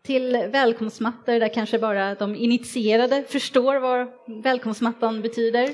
till 0.02 0.32
välkomstmattor 0.52 1.40
där 1.40 1.54
kanske 1.54 1.78
bara 1.78 2.14
de 2.14 2.34
initierade 2.34 3.24
förstår 3.28 3.80
vad 3.80 4.08
välkomstmattan 4.44 5.22
betyder. 5.22 5.68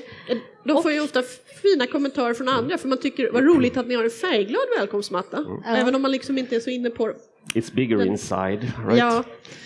De 0.63 0.83
får 0.83 0.91
ju 0.91 1.01
ofta 1.01 1.21
fina 1.61 1.87
kommentarer 1.87 2.33
från 2.33 2.49
andra 2.49 2.77
för 2.77 2.87
man 2.87 2.97
tycker 2.97 3.31
vad 3.31 3.43
roligt 3.43 3.77
att 3.77 3.87
ni 3.87 3.95
har 3.95 4.03
en 4.03 4.09
färgglad 4.09 4.61
välkomstmatta. 4.79 5.37
Mm. 5.37 5.63
Även 5.65 5.95
om 5.95 6.01
man 6.01 6.11
liksom 6.11 6.37
inte 6.37 6.55
är 6.55 6.59
så 6.59 6.69
inne 6.69 6.89
på 6.89 7.13
It's 7.53 7.75
bigger 7.75 8.05
inside, 8.05 8.71
right? 8.87 8.97
Ja. 8.97 9.23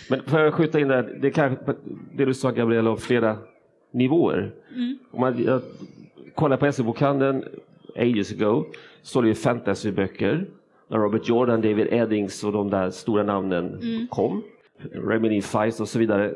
Men 0.10 0.24
för 0.24 0.46
att 0.46 0.54
skjuta 0.54 0.80
in 0.80 0.88
där, 0.88 1.18
det 1.22 1.32
kanske, 1.32 1.66
det 2.14 2.26
du 2.26 2.34
sa 2.34 2.52
Gabriella, 2.52 2.98
flera 2.98 3.38
nivåer. 3.92 4.52
Mm. 4.76 4.98
Om 5.12 5.22
man 5.22 5.44
jag, 5.44 5.62
kollar 6.36 6.58
på 6.58 6.72
SE-bokhandeln 6.72 7.44
ages 7.96 8.32
ago, 8.32 8.66
så 9.02 9.20
är 9.20 9.24
det 9.24 9.30
ju 9.30 9.36
fantasyböcker 9.36 10.48
när 10.90 10.98
Robert 10.98 11.30
Jordan, 11.30 11.62
David 11.62 11.88
Eddings 11.92 12.44
och 12.44 12.52
de 12.52 12.70
där 12.70 12.90
stora 12.90 13.24
namnen 13.24 13.80
mm. 13.82 14.08
kom, 14.08 14.44
Remini 14.92 15.42
Feist 15.42 15.82
och 15.82 15.88
så 15.88 16.00
vidare, 16.00 16.34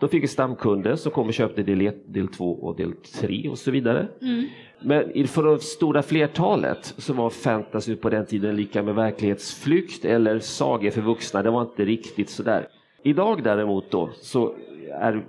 då 0.00 0.08
fick 0.08 0.22
vi 0.22 0.28
stamkunder 0.28 0.96
som 0.96 1.12
kom 1.12 1.26
och 1.26 1.34
köpte 1.34 1.62
del 1.62 1.80
1, 1.80 2.14
del 2.14 2.28
2 2.28 2.52
och 2.52 2.76
del 2.76 2.92
3 2.92 3.48
och 3.48 3.58
så 3.58 3.70
vidare. 3.70 4.08
Mm. 4.22 4.44
Men 4.82 5.28
för 5.28 5.42
det 5.42 5.62
stora 5.62 6.02
flertalet 6.02 6.94
så 6.98 7.12
var 7.12 7.30
fantasy 7.30 7.96
på 7.96 8.10
den 8.10 8.26
tiden 8.26 8.56
lika 8.56 8.82
med 8.82 8.94
verklighetsflykt 8.94 10.04
eller 10.04 10.38
sagor 10.38 10.90
för 10.90 11.00
vuxna. 11.00 11.42
Det 11.42 11.50
var 11.50 11.62
inte 11.62 11.84
riktigt 11.84 12.30
sådär. 12.30 12.68
Idag 13.02 13.42
däremot 13.42 13.90
då 13.90 14.10
så 14.14 14.54
är 14.92 15.24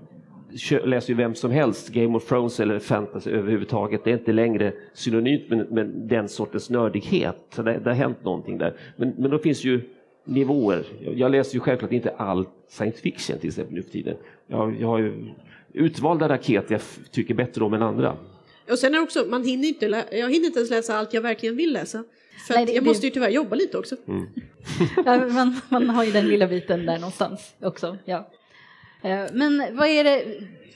läser 0.83 1.09
ju 1.09 1.15
vem 1.15 1.35
som 1.35 1.51
helst 1.51 1.89
Game 1.89 2.17
of 2.17 2.27
Thrones 2.27 2.59
eller 2.59 2.79
fantasy 2.79 3.31
överhuvudtaget. 3.31 4.03
Det 4.03 4.09
är 4.09 4.17
inte 4.17 4.31
längre 4.31 4.73
synonymt 4.93 5.49
med, 5.49 5.71
med 5.71 5.87
den 5.87 6.29
sortens 6.29 6.69
nördighet. 6.69 7.37
Så 7.55 7.63
det, 7.63 7.79
det, 7.79 7.89
har 7.89 7.95
hänt 7.95 8.23
någonting 8.23 8.57
där. 8.57 8.77
Men, 8.95 9.13
men 9.17 9.31
då 9.31 9.39
finns 9.39 9.63
ju 9.63 9.81
nivåer. 10.25 10.85
Jag 11.15 11.31
läser 11.31 11.53
ju 11.53 11.59
självklart 11.59 11.91
inte 11.91 12.09
all 12.09 12.45
science 12.69 12.97
fiction 12.97 13.39
till 13.39 13.47
exempel 13.47 13.75
nu 13.75 13.83
för 13.83 13.91
tiden. 13.91 14.15
Jag, 14.47 14.81
jag 14.81 14.87
har 14.87 14.99
ju 14.99 15.29
utvalda 15.73 16.29
raketer 16.29 16.73
jag 16.73 16.81
tycker 17.11 17.33
bättre 17.33 17.63
om 17.63 17.73
än 17.73 17.81
andra. 17.81 18.17
Och 18.71 18.79
sen 18.79 18.93
är 18.93 18.97
det 18.97 19.03
också, 19.03 19.25
man 19.29 19.43
hinner 19.43 19.67
inte, 19.67 20.05
jag 20.11 20.31
hinner 20.31 20.45
inte 20.45 20.59
ens 20.59 20.69
läsa 20.69 20.95
allt 20.95 21.13
jag 21.13 21.21
verkligen 21.21 21.55
vill 21.55 21.73
läsa. 21.73 22.03
För 22.47 22.53
Nej, 22.53 22.65
det, 22.65 22.71
jag 22.71 22.83
måste 22.83 23.05
ju 23.05 23.11
tyvärr 23.11 23.29
jobba 23.29 23.55
lite 23.55 23.77
också. 23.77 23.95
Mm. 24.07 24.27
ja, 25.05 25.27
man, 25.27 25.61
man 25.69 25.89
har 25.89 26.03
ju 26.03 26.11
den 26.11 26.27
lilla 26.27 26.47
biten 26.47 26.85
där 26.85 26.97
någonstans 26.97 27.55
också. 27.61 27.97
Ja. 28.05 28.31
Eh, 29.01 29.25
men 29.31 29.75
vad 29.75 29.87
är 29.87 30.03
det, 30.03 30.25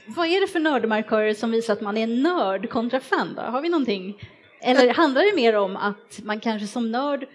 vad 0.06 0.28
är 0.28 0.42
det 0.42 0.48
för 0.48 0.60
nördmarkörer 0.60 1.34
som 1.34 1.52
visar 1.52 1.74
att 1.74 1.82
man 1.82 1.98
är 1.98 2.08
nörd 2.08 2.70
kontra 2.70 3.00
fan 3.00 3.34
då? 3.36 3.42
Har 3.42 3.62
vi 3.62 3.70
någonting? 3.70 4.22
Eller 4.62 4.94
handlar 4.94 5.32
det 5.32 5.36
mer 5.36 5.56
om 5.56 5.76
att 5.76 6.20
man 6.24 6.40
kanske 6.40 6.68
som 6.68 6.92
nörd 6.92 7.26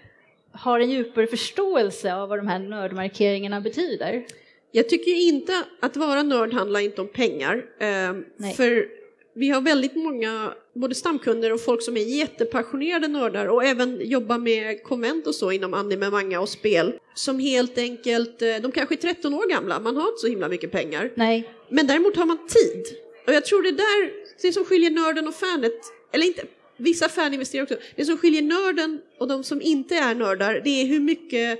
har 0.51 0.79
en 0.79 0.89
djupare 0.89 1.27
förståelse 1.27 2.13
av 2.15 2.29
vad 2.29 2.39
de 2.39 2.47
här 2.47 2.59
nördmarkeringarna 2.59 3.61
betyder? 3.61 4.25
Jag 4.71 4.89
tycker 4.89 5.11
inte 5.11 5.63
att 5.79 5.97
vara 5.97 6.23
nörd 6.23 6.53
handlar 6.53 6.79
inte 6.79 7.01
om 7.01 7.07
pengar. 7.07 7.65
Eh, 7.79 8.53
för 8.55 9.00
vi 9.33 9.49
har 9.49 9.61
väldigt 9.61 9.95
många 9.95 10.53
både 10.73 10.95
stamkunder 10.95 11.53
och 11.53 11.61
folk 11.61 11.81
som 11.81 11.97
är 11.97 12.01
jättepassionerade 12.01 13.07
nördar 13.07 13.45
och 13.45 13.63
även 13.63 14.01
jobbar 14.01 14.37
med 14.37 14.83
konvent 14.83 15.27
och 15.27 15.35
så 15.35 15.51
inom 15.51 15.73
anime, 15.73 16.09
manga 16.09 16.39
och 16.39 16.49
spel. 16.49 16.93
Som 17.15 17.39
helt 17.39 17.77
enkelt, 17.77 18.41
eh, 18.41 18.55
de 18.61 18.71
kanske 18.71 18.95
är 18.95 18.97
13 18.97 19.33
år 19.33 19.49
gamla, 19.49 19.79
man 19.79 19.95
har 19.95 20.07
inte 20.07 20.19
så 20.19 20.27
himla 20.27 20.49
mycket 20.49 20.71
pengar. 20.71 21.11
Nej. 21.15 21.49
Men 21.69 21.87
däremot 21.87 22.15
har 22.15 22.25
man 22.25 22.47
tid. 22.47 22.85
Och 23.27 23.33
jag 23.33 23.45
tror 23.45 23.63
det 23.63 23.71
där, 23.71 24.11
det 24.41 24.53
som 24.53 24.65
skiljer 24.65 24.91
nörden 24.91 25.27
och 25.27 25.35
fanet, 25.35 25.79
eller 26.11 26.25
inte, 26.25 26.43
vissa 26.77 27.09
fan 27.09 27.33
investerar 27.33 27.63
också, 27.63 27.75
det 27.95 28.05
som 28.05 28.17
skiljer 28.17 28.41
nörden 28.41 29.01
och 29.17 29.27
de 29.27 29.43
som 29.43 29.61
inte 29.61 29.95
är 29.95 30.15
nördar, 30.15 30.61
det 30.63 30.81
är 30.81 30.85
hur 30.85 30.99
mycket 30.99 31.59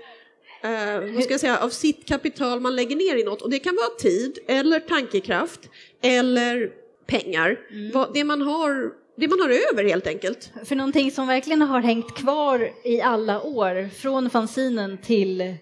Uh, 0.66 1.14
vad 1.14 1.24
ska 1.24 1.34
jag 1.34 1.40
säga, 1.40 1.58
av 1.58 1.70
sitt 1.70 2.06
kapital 2.06 2.60
man 2.60 2.76
lägger 2.76 2.96
ner 2.96 3.16
i 3.16 3.24
något. 3.24 3.42
Och 3.42 3.50
det 3.50 3.60
kan 3.60 3.76
vara 3.76 3.90
tid, 4.00 4.40
eller 4.48 4.80
tankekraft, 4.80 5.60
eller 6.02 6.72
pengar. 7.12 7.60
Mm. 7.72 8.14
Det, 8.14 8.24
man 8.24 8.42
har, 8.42 8.94
det 9.18 9.28
man 9.28 9.40
har 9.40 9.50
över 9.50 9.84
helt 9.84 10.08
enkelt. 10.08 10.52
För 10.66 10.76
någonting 10.76 11.12
som 11.12 11.28
verkligen 11.28 11.62
har 11.62 11.82
hängt 11.82 12.14
kvar 12.14 12.72
i 12.84 13.02
alla 13.02 13.42
år, 13.42 13.90
från 13.90 14.30
fanzinen 14.30 14.98
till 14.98 15.56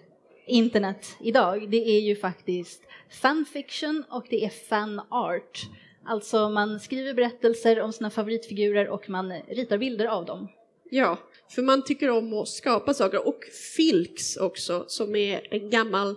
internet 0.46 1.16
idag, 1.20 1.70
det 1.70 1.96
är 1.96 2.00
ju 2.00 2.16
faktiskt 2.16 2.82
fanfiction 3.22 4.04
och 4.10 4.26
det 4.30 4.44
är 4.44 4.50
fanart. 4.68 5.60
Alltså 6.06 6.48
man 6.48 6.80
skriver 6.80 7.14
berättelser 7.14 7.80
om 7.80 7.92
sina 7.92 8.10
favoritfigurer 8.10 8.88
och 8.88 9.10
man 9.10 9.32
ritar 9.48 9.78
bilder 9.78 10.06
av 10.06 10.24
dem. 10.24 10.48
Ja, 10.90 11.18
för 11.50 11.62
man 11.62 11.84
tycker 11.84 12.10
om 12.10 12.34
att 12.34 12.48
skapa 12.48 12.94
saker. 12.94 13.28
Och 13.28 13.44
filks 13.76 14.36
också, 14.36 14.84
som 14.86 15.16
är 15.16 15.46
en 15.50 15.70
gammal 15.70 16.16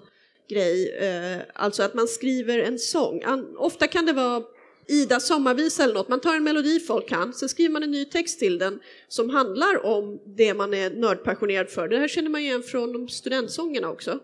grej. 0.50 0.98
Eh, 1.00 1.42
alltså 1.54 1.84
att 1.84 1.94
man 1.94 2.08
skriver 2.08 2.60
en 2.60 2.80
sång. 2.80 3.22
Ofta 3.58 3.88
kan 3.88 4.06
det 4.06 4.14
vara 4.14 4.44
Ida 4.88 5.20
sommarvisa 5.20 5.84
eller 5.84 5.94
något. 5.94 6.10
Man 6.10 6.20
tar 6.20 6.36
en 6.36 6.44
melodi 6.44 6.80
folk 6.80 7.10
kan, 7.10 7.34
sen 7.34 7.50
skriver 7.50 7.72
man 7.72 7.84
en 7.84 7.92
ny 7.92 8.06
text 8.06 8.40
till 8.40 8.58
den 8.58 8.80
som 9.08 9.30
handlar 9.30 9.86
om 9.86 10.20
det 10.26 10.54
man 10.54 10.74
är 10.74 10.90
nördpassionerad 10.90 11.70
för. 11.70 11.88
Det 11.88 11.98
här 11.98 12.08
känner 12.08 12.30
man 12.30 12.42
igen 12.42 12.64
från 12.64 12.94
de 12.94 13.08
studentsångerna 13.08 13.90
också. 13.90 14.20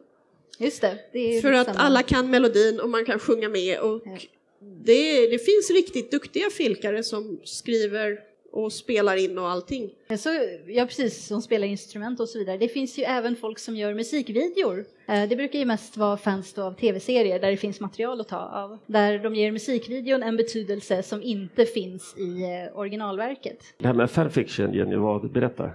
Just 0.57 0.81
det. 0.81 0.97
det 1.13 1.41
för 1.41 1.51
att 1.51 1.75
alla 1.75 2.03
kan 2.03 2.29
melodin 2.29 2.79
och 2.79 2.89
man 2.89 3.05
kan 3.05 3.19
sjunga 3.19 3.49
med. 3.49 3.79
Och 3.79 4.01
ja. 4.05 4.17
det, 4.83 5.27
det 5.27 5.39
finns 5.39 5.71
riktigt 5.71 6.11
duktiga 6.11 6.49
filkare 6.49 7.03
som 7.03 7.39
skriver 7.43 8.28
och 8.51 8.73
spelar 8.73 9.15
in 9.15 9.37
och 9.37 9.49
allting. 9.49 9.89
Så, 10.17 10.29
ja, 10.67 10.85
precis, 10.85 11.27
som 11.27 11.41
spelar 11.41 11.67
instrument 11.67 12.19
och 12.19 12.29
så 12.29 12.39
vidare. 12.39 12.57
Det 12.57 12.67
finns 12.67 12.99
ju 12.99 13.03
även 13.03 13.35
folk 13.35 13.59
som 13.59 13.75
gör 13.75 13.93
musikvideor. 13.93 14.85
Eh, 15.07 15.29
det 15.29 15.35
brukar 15.35 15.59
ju 15.59 15.65
mest 15.65 15.97
vara 15.97 16.17
fans 16.17 16.57
av 16.57 16.73
tv-serier 16.73 17.39
där 17.39 17.51
det 17.51 17.57
finns 17.57 17.79
material 17.79 18.21
att 18.21 18.27
ta 18.27 18.37
av. 18.37 18.77
Där 18.85 19.19
de 19.19 19.35
ger 19.35 19.51
musikvideon 19.51 20.23
en 20.23 20.37
betydelse 20.37 21.03
som 21.03 21.23
inte 21.23 21.65
finns 21.65 22.17
i 22.17 22.43
eh, 22.43 22.79
originalverket. 22.79 23.63
Det 23.77 23.87
här 23.87 23.93
med 23.93 24.11
fanfiction, 24.11 24.73
Jenny, 24.73 24.95
vad 24.95 25.31
berätta? 25.31 25.71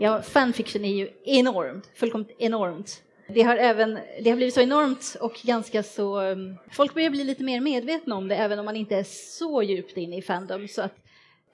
Ja, 0.00 0.22
fanfiction 0.22 0.84
är 0.84 0.94
ju 0.94 1.08
enormt, 1.24 1.90
fullkomligt 1.94 2.36
enormt. 2.38 3.02
Det 3.28 3.42
har, 3.42 3.56
även, 3.56 3.98
det 4.22 4.30
har 4.30 4.36
blivit 4.36 4.54
så 4.54 4.60
enormt 4.60 5.16
och 5.20 5.40
ganska 5.44 5.82
så... 5.82 6.20
Mm, 6.20 6.54
folk 6.70 6.94
börjar 6.94 7.10
bli 7.10 7.24
lite 7.24 7.44
mer 7.44 7.60
medvetna 7.60 8.16
om 8.16 8.28
det 8.28 8.36
även 8.36 8.58
om 8.58 8.64
man 8.64 8.76
inte 8.76 8.96
är 8.96 9.04
så 9.38 9.62
djupt 9.62 9.96
inne 9.96 10.16
i 10.16 10.22
Fandom. 10.22 10.68
Så 10.68 10.82
att 10.82 10.94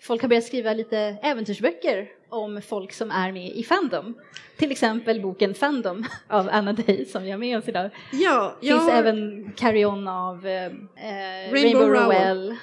folk 0.00 0.22
har 0.22 0.28
börjat 0.28 0.44
skriva 0.44 0.72
lite 0.72 0.98
äventyrsböcker 1.22 2.08
om 2.28 2.62
folk 2.62 2.92
som 2.92 3.10
är 3.10 3.32
med 3.32 3.52
i 3.52 3.64
Fandom. 3.64 4.14
Till 4.56 4.70
exempel 4.70 5.20
boken 5.20 5.54
Fandom 5.54 6.04
av 6.28 6.48
Anna 6.52 6.72
Day 6.72 7.04
som 7.04 7.22
vi 7.22 7.30
har 7.30 7.38
med 7.38 7.58
oss 7.58 7.68
idag. 7.68 7.90
Ja, 8.12 8.56
Det 8.60 8.66
finns 8.66 8.88
även 8.88 9.52
Carry 9.56 9.84
On 9.84 10.08
av 10.08 10.46
eh, 10.46 10.64
eh 10.64 10.70
Rainbow, 11.52 11.54
Rainbow 11.54 11.88
Rowell. 11.88 12.56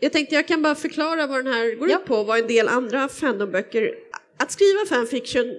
Jag 0.00 0.12
tänkte 0.12 0.34
jag 0.34 0.48
kan 0.48 0.62
bara 0.62 0.74
förklara 0.74 1.26
vad 1.26 1.44
den 1.44 1.52
här 1.52 1.74
går 1.74 1.90
ja. 1.90 1.98
ut 1.98 2.04
på, 2.04 2.24
vad 2.24 2.38
en 2.38 2.46
del 2.46 2.68
andra 2.68 3.08
Fandom-böcker 3.08 3.94
att 4.38 4.52
skriva 4.52 4.86
fanfiction, 4.88 5.54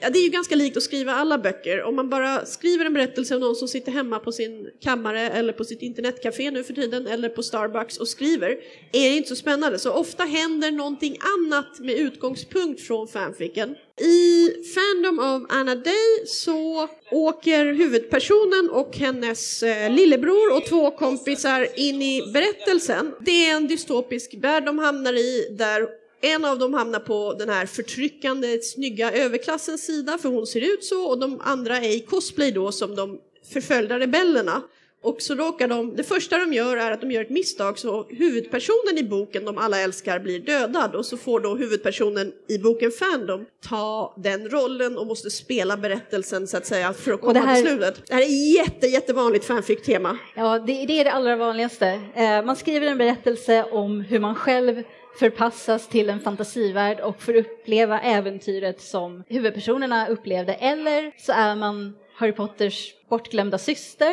ja, 0.00 0.10
det 0.10 0.18
är 0.18 0.22
ju 0.22 0.28
ganska 0.28 0.54
likt 0.54 0.76
att 0.76 0.82
skriva 0.82 1.12
alla 1.12 1.38
böcker. 1.38 1.82
Om 1.82 1.96
man 1.96 2.10
bara 2.10 2.46
skriver 2.46 2.84
en 2.84 2.92
berättelse 2.92 3.34
om 3.34 3.40
någon 3.40 3.56
som 3.56 3.68
sitter 3.68 3.92
hemma 3.92 4.18
på 4.18 4.32
sin 4.32 4.70
kammare 4.80 5.20
eller 5.20 5.52
på 5.52 5.64
sitt 5.64 5.82
internetcafé 5.82 6.50
nu 6.50 6.64
för 6.64 6.74
tiden 6.74 7.06
eller 7.06 7.28
på 7.28 7.42
Starbucks 7.42 7.98
och 7.98 8.08
skriver, 8.08 8.48
är 8.92 9.10
det 9.10 9.16
inte 9.16 9.28
så 9.28 9.36
spännande. 9.36 9.78
Så 9.78 9.92
ofta 9.92 10.24
händer 10.24 10.70
någonting 10.70 11.16
annat 11.20 11.80
med 11.80 11.94
utgångspunkt 11.94 12.80
från 12.80 13.08
fanficken. 13.08 13.74
I 14.00 14.48
Fandom 14.74 15.18
av 15.18 15.46
Anna 15.48 15.74
Day 15.74 16.26
så 16.26 16.88
åker 17.10 17.64
huvudpersonen 17.64 18.70
och 18.70 18.96
hennes 18.96 19.62
eh, 19.62 19.90
lillebror 19.90 20.56
och 20.56 20.66
två 20.66 20.90
kompisar 20.90 21.68
in 21.78 22.02
i 22.02 22.22
berättelsen. 22.32 23.14
Det 23.20 23.46
är 23.46 23.56
en 23.56 23.66
dystopisk 23.66 24.34
värld 24.38 24.64
de 24.64 24.78
hamnar 24.78 25.12
i 25.12 25.56
där 25.58 26.03
en 26.24 26.44
av 26.44 26.58
dem 26.58 26.74
hamnar 26.74 27.00
på 27.00 27.34
den 27.38 27.48
här 27.48 27.66
förtryckande, 27.66 28.58
snygga 28.62 29.12
överklassens 29.12 29.86
sida, 29.86 30.18
för 30.18 30.28
hon 30.28 30.46
ser 30.46 30.60
ut 30.60 30.84
så, 30.84 31.04
och 31.04 31.18
de 31.18 31.40
andra 31.44 31.76
är 31.76 31.96
i 31.96 32.00
cosplay 32.00 32.52
då 32.52 32.72
som 32.72 32.96
de 32.96 33.18
förföljda 33.52 33.98
rebellerna. 33.98 34.62
Och 35.04 35.22
så 35.22 35.34
råkar 35.34 35.68
de, 35.68 35.96
det 35.96 36.04
första 36.04 36.38
de 36.38 36.52
gör 36.52 36.76
är 36.76 36.90
att 36.90 37.00
de 37.00 37.10
gör 37.10 37.22
ett 37.22 37.30
misstag 37.30 37.78
så 37.78 38.06
huvudpersonen 38.08 38.98
i 38.98 39.02
boken 39.02 39.44
de 39.44 39.58
alla 39.58 39.80
älskar 39.80 40.18
blir 40.18 40.40
dödad 40.40 40.94
och 40.94 41.06
så 41.06 41.16
får 41.16 41.40
då 41.40 41.56
huvudpersonen 41.56 42.32
i 42.48 42.58
boken 42.58 42.90
Fandom 42.90 43.46
ta 43.68 44.14
den 44.16 44.48
rollen 44.48 44.98
och 44.98 45.06
måste 45.06 45.30
spela 45.30 45.76
berättelsen 45.76 46.46
så 46.46 46.56
att 46.56 46.66
säga 46.66 46.92
för 46.92 47.12
att 47.12 47.20
komma 47.20 47.40
här... 47.40 47.56
till 47.56 47.66
slutet. 47.66 48.02
Det 48.06 48.14
här 48.14 48.22
är 48.22 48.54
jätte, 48.56 48.86
jättevanligt 48.86 49.44
fanfic-tema. 49.44 50.18
Ja, 50.36 50.58
det, 50.58 50.86
det, 50.86 51.00
är 51.00 51.04
det 51.04 51.12
allra 51.12 51.36
vanligaste. 51.36 52.00
Eh, 52.14 52.44
man 52.44 52.56
skriver 52.56 52.86
en 52.86 52.98
berättelse 52.98 53.64
om 53.70 54.00
hur 54.00 54.18
man 54.18 54.34
själv 54.34 54.82
förpassas 55.18 55.88
till 55.88 56.10
en 56.10 56.20
fantasivärld 56.20 57.00
och 57.00 57.22
får 57.22 57.36
uppleva 57.36 58.00
äventyret 58.00 58.80
som 58.80 59.24
huvudpersonerna 59.28 60.08
upplevde. 60.08 60.54
Eller 60.54 61.12
så 61.18 61.32
är 61.32 61.56
man 61.56 61.94
Harry 62.14 62.32
Potters 62.32 62.94
bortglömda 63.08 63.58
syster. 63.58 64.12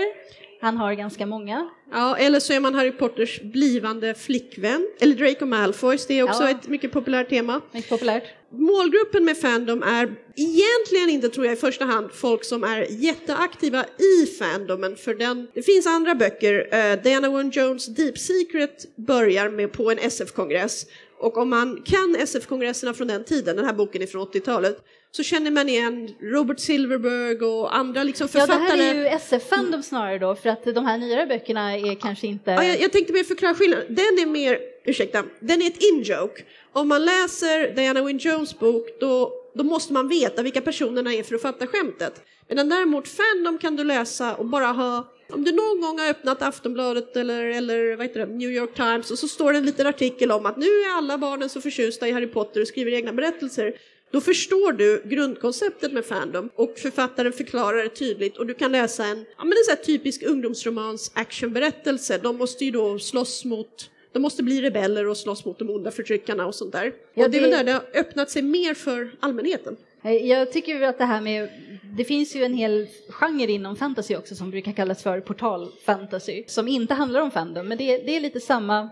Han 0.62 0.78
har 0.78 0.94
ganska 0.94 1.26
många. 1.26 1.70
Ja, 1.92 2.18
eller 2.18 2.40
så 2.40 2.54
är 2.54 2.60
man 2.60 2.76
Harry 2.76 2.92
Potters 2.92 3.42
blivande 3.42 4.14
flickvän. 4.14 4.88
Eller 5.00 5.16
Draco 5.16 5.46
Malfoys, 5.46 6.08
det 6.08 6.20
är 6.20 6.24
också 6.24 6.44
ja. 6.44 6.50
ett 6.50 6.68
mycket 6.68 6.92
populärt 6.92 7.30
tema. 7.30 7.62
Mycket 7.72 7.90
populärt. 7.90 8.24
Målgruppen 8.52 9.26
med 9.26 9.38
Fandom 9.38 9.84
är 9.84 10.16
egentligen 10.36 11.10
inte, 11.10 11.30
tror 11.30 11.46
jag, 11.46 11.54
i 11.54 11.60
första 11.60 11.86
hand 11.86 12.12
folk 12.14 12.44
som 12.44 12.64
är 12.64 12.88
jätteaktiva 12.90 13.86
i 13.86 14.26
Fandomen, 14.26 14.96
för 14.96 15.14
den, 15.16 15.48
det 15.54 15.62
finns 15.62 15.88
andra 15.88 16.16
böcker. 16.16 16.54
Uh, 16.54 17.04
Diana 17.04 17.30
Warren 17.30 17.50
Jones 17.50 17.86
Deep 17.86 18.18
Secret 18.18 18.96
börjar 18.96 19.50
med 19.50 19.72
på 19.72 19.92
en 19.92 20.00
SF-kongress 20.00 20.86
och 21.22 21.38
om 21.38 21.50
man 21.50 21.82
kan 21.86 22.16
SF-kongresserna 22.16 22.94
från 22.94 23.08
den 23.08 23.24
tiden, 23.24 23.56
den 23.56 23.66
här 23.66 23.74
boken 23.74 24.02
är 24.02 24.08
från 24.08 24.28
80-talet, 24.28 24.78
så 25.12 25.24
känner 25.24 25.52
man 25.52 25.70
igen 25.70 26.16
Robert 26.22 26.60
Silverberg 26.60 27.46
och 27.46 27.76
andra 27.76 28.04
liksom 28.04 28.28
författare. 28.28 28.64
Ja, 28.70 28.76
det 28.76 28.84
här 28.84 28.96
är 28.96 29.00
ju 29.00 29.06
SF-fandom 29.08 29.84
snarare 29.84 30.20
då, 30.20 30.36
för 30.36 30.50
att 30.50 30.64
de 30.64 30.86
här 30.86 30.98
nyare 30.98 31.26
böckerna 31.26 31.78
är 31.78 31.96
kanske 31.96 32.28
inte... 32.28 32.52
Ja, 32.52 32.64
jag, 32.64 32.82
jag 32.82 32.92
tänkte 32.92 33.14
mer 33.14 33.24
förklara 33.24 33.54
skillnaden. 33.54 33.86
Den 33.90 34.20
är 34.20 34.26
mer, 34.26 34.60
ursäkta, 34.86 35.24
den 35.40 35.62
är 35.62 35.68
ett 35.68 35.84
in-joke. 35.84 36.44
Om 36.74 36.88
man 36.88 37.06
läser 37.06 37.76
Diana 37.76 38.04
Wynne 38.04 38.20
Jones 38.20 38.60
bok, 38.60 38.88
då, 39.00 39.34
då 39.54 39.64
måste 39.64 39.94
man 39.94 40.08
veta 40.08 40.44
vilka 40.44 40.62
personerna 40.62 41.14
är 41.14 41.24
för 41.24 41.36
att 41.36 41.42
fatta 41.42 41.68
skämtet. 41.68 42.22
Medan 42.48 42.70
däremot 42.70 43.08
Fandom 43.08 43.58
kan 43.58 43.76
du 43.76 43.84
läsa 43.84 44.36
och 44.36 44.46
bara 44.46 44.66
ha 44.66 45.08
om 45.34 45.44
du 45.44 45.52
någon 45.52 45.82
gång 45.82 46.00
har 46.00 46.10
öppnat 46.10 46.42
Aftonbladet 46.42 47.16
eller, 47.16 47.46
eller 47.46 47.96
vad 47.96 48.06
heter 48.06 48.20
det, 48.20 48.34
New 48.34 48.52
York 48.52 48.76
Times 48.76 49.12
och 49.12 49.20
så 49.20 49.28
står 49.28 49.52
det 49.52 49.58
en 49.58 49.66
liten 49.66 49.88
artikel 49.88 50.32
om 50.32 50.46
att 50.46 50.58
nu 50.58 50.66
är 50.66 50.98
alla 50.98 51.18
barnen 51.18 51.50
så 51.50 51.62
förtjusta 51.62 52.08
i 52.08 52.12
Harry 52.12 52.28
Potter 52.28 52.62
och 52.62 52.68
skriver 52.68 52.92
egna 52.92 53.14
berättelser. 53.14 53.74
Då 54.12 54.22
förstår 54.22 54.72
du 54.72 55.04
grundkonceptet 55.06 55.94
med 55.94 56.06
Fandom 56.06 56.50
och 56.56 56.74
författaren 56.78 57.34
förklarar 57.34 57.84
det 57.84 57.90
tydligt 57.90 58.38
och 58.38 58.48
du 58.48 58.54
kan 58.54 58.72
läsa 58.72 59.06
en, 59.06 59.26
ja, 59.38 59.44
men 59.44 59.54
en 59.54 59.76
sån 59.76 59.86
typisk 59.86 60.24
ungdomsromans 60.24 61.12
actionberättelse. 61.16 62.18
De 62.18 62.38
måste 62.38 62.66
ju 62.66 62.72
då 62.72 63.00
slåss 63.00 63.46
mot 63.46 63.91
de 64.12 64.20
måste 64.20 64.44
bli 64.44 64.62
rebeller 64.62 65.08
och 65.08 65.18
slåss 65.18 65.46
mot 65.46 65.60
de 65.60 65.70
onda 65.70 65.92
förtryckarna 65.92 66.46
och 66.46 66.56
sånt 66.56 66.72
där. 66.72 66.94
Ja, 67.14 67.26
och 67.26 67.32
det 67.32 67.38
är 67.38 67.42
väl 67.42 67.52
där 67.52 67.64
det 67.64 67.72
har 67.72 67.84
öppnat 67.94 68.30
sig 68.30 68.42
mer 68.42 68.74
för 68.74 69.12
allmänheten. 69.20 69.78
Jag 70.22 70.52
tycker 70.52 70.82
att 70.82 70.98
det 70.98 71.06
här 71.06 71.22
med, 71.22 71.50
det 71.98 72.04
finns 72.04 72.36
ju 72.36 72.44
en 72.44 72.54
hel 72.54 72.88
genre 73.10 73.52
inom 73.52 73.76
fantasy 73.76 74.16
också 74.16 74.36
som 74.36 74.52
brukar 74.52 74.72
kallas 74.72 75.04
för 75.04 75.20
portalfantasy, 75.20 76.44
som 76.48 76.68
inte 76.68 76.94
handlar 76.94 77.22
om 77.22 77.32
fandom, 77.32 77.68
men 77.68 77.78
det, 77.78 77.98
det 77.98 78.16
är 78.16 78.20
lite 78.20 78.40
samma 78.40 78.90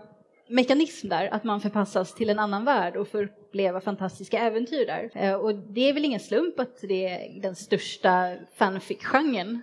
mekanism 0.48 1.08
där, 1.08 1.34
att 1.34 1.44
man 1.44 1.60
förpassas 1.60 2.14
till 2.14 2.30
en 2.30 2.38
annan 2.38 2.64
värld 2.64 2.96
och 2.96 3.08
får 3.08 3.22
uppleva 3.22 3.80
fantastiska 3.80 4.38
äventyr 4.38 4.86
där. 4.86 5.10
Eh, 5.14 5.34
och 5.34 5.54
det 5.54 5.88
är 5.88 5.92
väl 5.92 6.04
ingen 6.04 6.20
slump 6.20 6.60
att 6.60 6.80
det 6.80 7.06
är 7.06 7.40
den 7.40 7.56
största 7.56 8.36
fanfic-genren. 8.58 9.62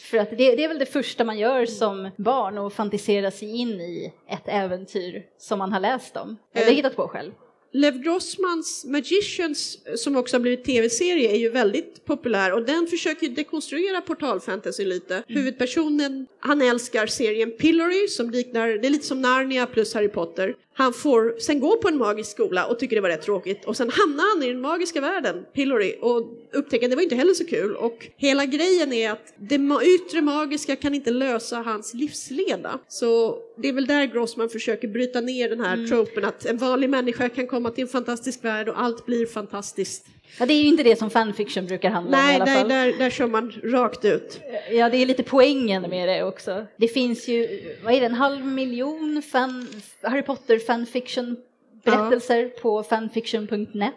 För 0.00 0.18
att 0.18 0.30
det, 0.30 0.36
det, 0.36 0.64
är 0.64 0.68
väl 0.68 0.78
det 0.78 0.86
första 0.86 1.24
man 1.24 1.38
gör 1.38 1.66
som 1.66 2.10
barn 2.16 2.58
och 2.58 2.72
fantisera 2.72 3.30
sig 3.30 3.56
in 3.56 3.80
i 3.80 4.12
ett 4.28 4.48
äventyr 4.48 5.26
som 5.38 5.58
man 5.58 5.72
har 5.72 5.80
läst 5.80 6.16
om, 6.16 6.36
eller 6.52 6.70
eh, 6.70 6.74
hittat 6.74 6.96
på 6.96 7.08
själv. 7.08 7.32
Lev 7.76 7.98
Grossmans 7.98 8.84
Magicians, 8.84 9.78
som 9.96 10.16
också 10.16 10.36
har 10.36 10.40
blivit 10.40 10.64
tv-serie, 10.64 11.30
är 11.30 11.36
ju 11.36 11.48
väldigt 11.48 12.04
populär 12.04 12.52
och 12.52 12.62
den 12.62 12.86
försöker 12.86 13.28
dekonstruera 13.28 14.00
portalfantasy 14.00 14.84
lite. 14.84 15.14
Mm. 15.14 15.24
Huvudpersonen, 15.28 16.26
han 16.40 16.62
älskar 16.62 17.06
serien 17.06 17.50
Pillory 17.50 18.08
som 18.08 18.30
liknar, 18.30 18.68
det 18.68 18.86
är 18.86 18.90
lite 18.90 19.06
som 19.06 19.22
Narnia 19.22 19.66
plus 19.66 19.94
Harry 19.94 20.08
Potter. 20.08 20.54
Han 20.76 20.92
får 20.92 21.34
sen 21.38 21.60
gå 21.60 21.76
på 21.76 21.88
en 21.88 21.98
magisk 21.98 22.30
skola 22.30 22.66
och 22.66 22.78
tycker 22.78 22.96
det 22.96 23.02
var 23.02 23.08
rätt 23.08 23.22
tråkigt 23.22 23.64
och 23.64 23.76
sen 23.76 23.90
hamnar 23.90 24.34
han 24.34 24.42
i 24.42 24.52
den 24.52 24.60
magiska 24.60 25.00
världen, 25.00 25.44
Pillory, 25.54 25.94
och 26.00 26.22
upptäcker 26.52 26.86
att 26.86 26.90
det 26.90 26.96
var 26.96 27.02
inte 27.02 27.14
heller 27.14 27.34
så 27.34 27.46
kul. 27.46 27.76
Och 27.76 28.06
hela 28.16 28.46
grejen 28.46 28.92
är 28.92 29.10
att 29.10 29.34
det 29.36 29.60
yttre 29.84 30.20
magiska 30.22 30.76
kan 30.76 30.94
inte 30.94 31.10
lösa 31.10 31.56
hans 31.56 31.94
livsleda. 31.94 32.78
Så 32.88 33.38
det 33.56 33.68
är 33.68 33.72
väl 33.72 33.86
där 33.86 34.06
Grossman 34.06 34.48
försöker 34.48 34.88
bryta 34.88 35.20
ner 35.20 35.48
den 35.48 35.60
här 35.60 35.74
mm. 35.74 35.88
tropen 35.88 36.24
att 36.24 36.46
en 36.46 36.56
vanlig 36.56 36.90
människa 36.90 37.28
kan 37.28 37.46
komma 37.46 37.63
till 37.70 37.82
en 37.82 37.88
fantastisk 37.88 38.44
värld 38.44 38.68
och 38.68 38.80
allt 38.80 39.06
blir 39.06 39.26
fantastiskt. 39.26 40.06
Ja, 40.38 40.46
det 40.46 40.54
är 40.54 40.62
ju 40.62 40.68
inte 40.68 40.82
det 40.82 40.98
som 40.98 41.10
fanfiction 41.10 41.66
brukar 41.66 41.90
handla 41.90 42.18
nej, 42.18 42.40
om 42.40 42.48
i 42.48 42.50
alla 42.50 42.60
fall. 42.60 42.68
Nej, 42.68 42.92
där, 42.92 42.98
där 42.98 43.10
kör 43.10 43.26
man 43.26 43.52
rakt 43.64 44.04
ut. 44.04 44.40
Ja, 44.70 44.88
det 44.88 44.96
är 44.96 45.06
lite 45.06 45.22
poängen 45.22 45.82
med 45.82 46.08
det 46.08 46.24
också. 46.24 46.66
Det 46.76 46.88
finns 46.88 47.28
ju, 47.28 47.62
vad 47.84 47.94
är 47.94 48.00
det, 48.00 48.06
en 48.06 48.14
halv 48.14 48.46
miljon 48.46 49.22
fan, 49.22 49.68
Harry 50.02 50.22
Potter 50.22 50.58
fanfiction 50.58 51.36
berättelser 51.84 52.42
ja. 52.42 52.60
på 52.62 52.82
fanfiction.net. 52.82 53.94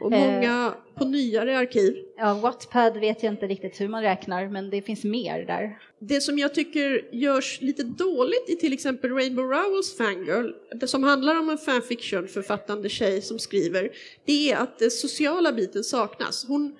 Och 0.00 0.10
många 0.10 0.74
på 0.94 1.04
nyare 1.04 1.58
arkiv. 1.58 1.96
Ja, 2.16 2.34
Wattpad 2.34 2.96
vet 2.96 3.22
jag 3.22 3.32
inte 3.32 3.46
riktigt 3.46 3.80
hur 3.80 3.88
man 3.88 4.02
räknar, 4.02 4.48
men 4.48 4.70
det 4.70 4.82
finns 4.82 5.04
mer 5.04 5.46
där. 5.46 5.78
Det 5.98 6.20
som 6.20 6.38
jag 6.38 6.54
tycker 6.54 7.14
görs 7.14 7.60
lite 7.60 7.82
dåligt 7.82 8.48
i 8.48 8.56
till 8.56 8.72
exempel 8.72 9.10
Rainbow 9.10 9.44
Rowells 9.44 9.96
Fangirl, 9.96 10.52
det 10.80 10.86
som 10.86 11.02
handlar 11.02 11.38
om 11.38 11.50
en 11.50 11.58
fanfiction-författande 11.58 12.88
tjej 12.88 13.22
som 13.22 13.38
skriver, 13.38 13.90
det 14.24 14.52
är 14.52 14.56
att 14.56 14.78
den 14.78 14.90
sociala 14.90 15.52
biten 15.52 15.84
saknas. 15.84 16.44
Hon, 16.48 16.76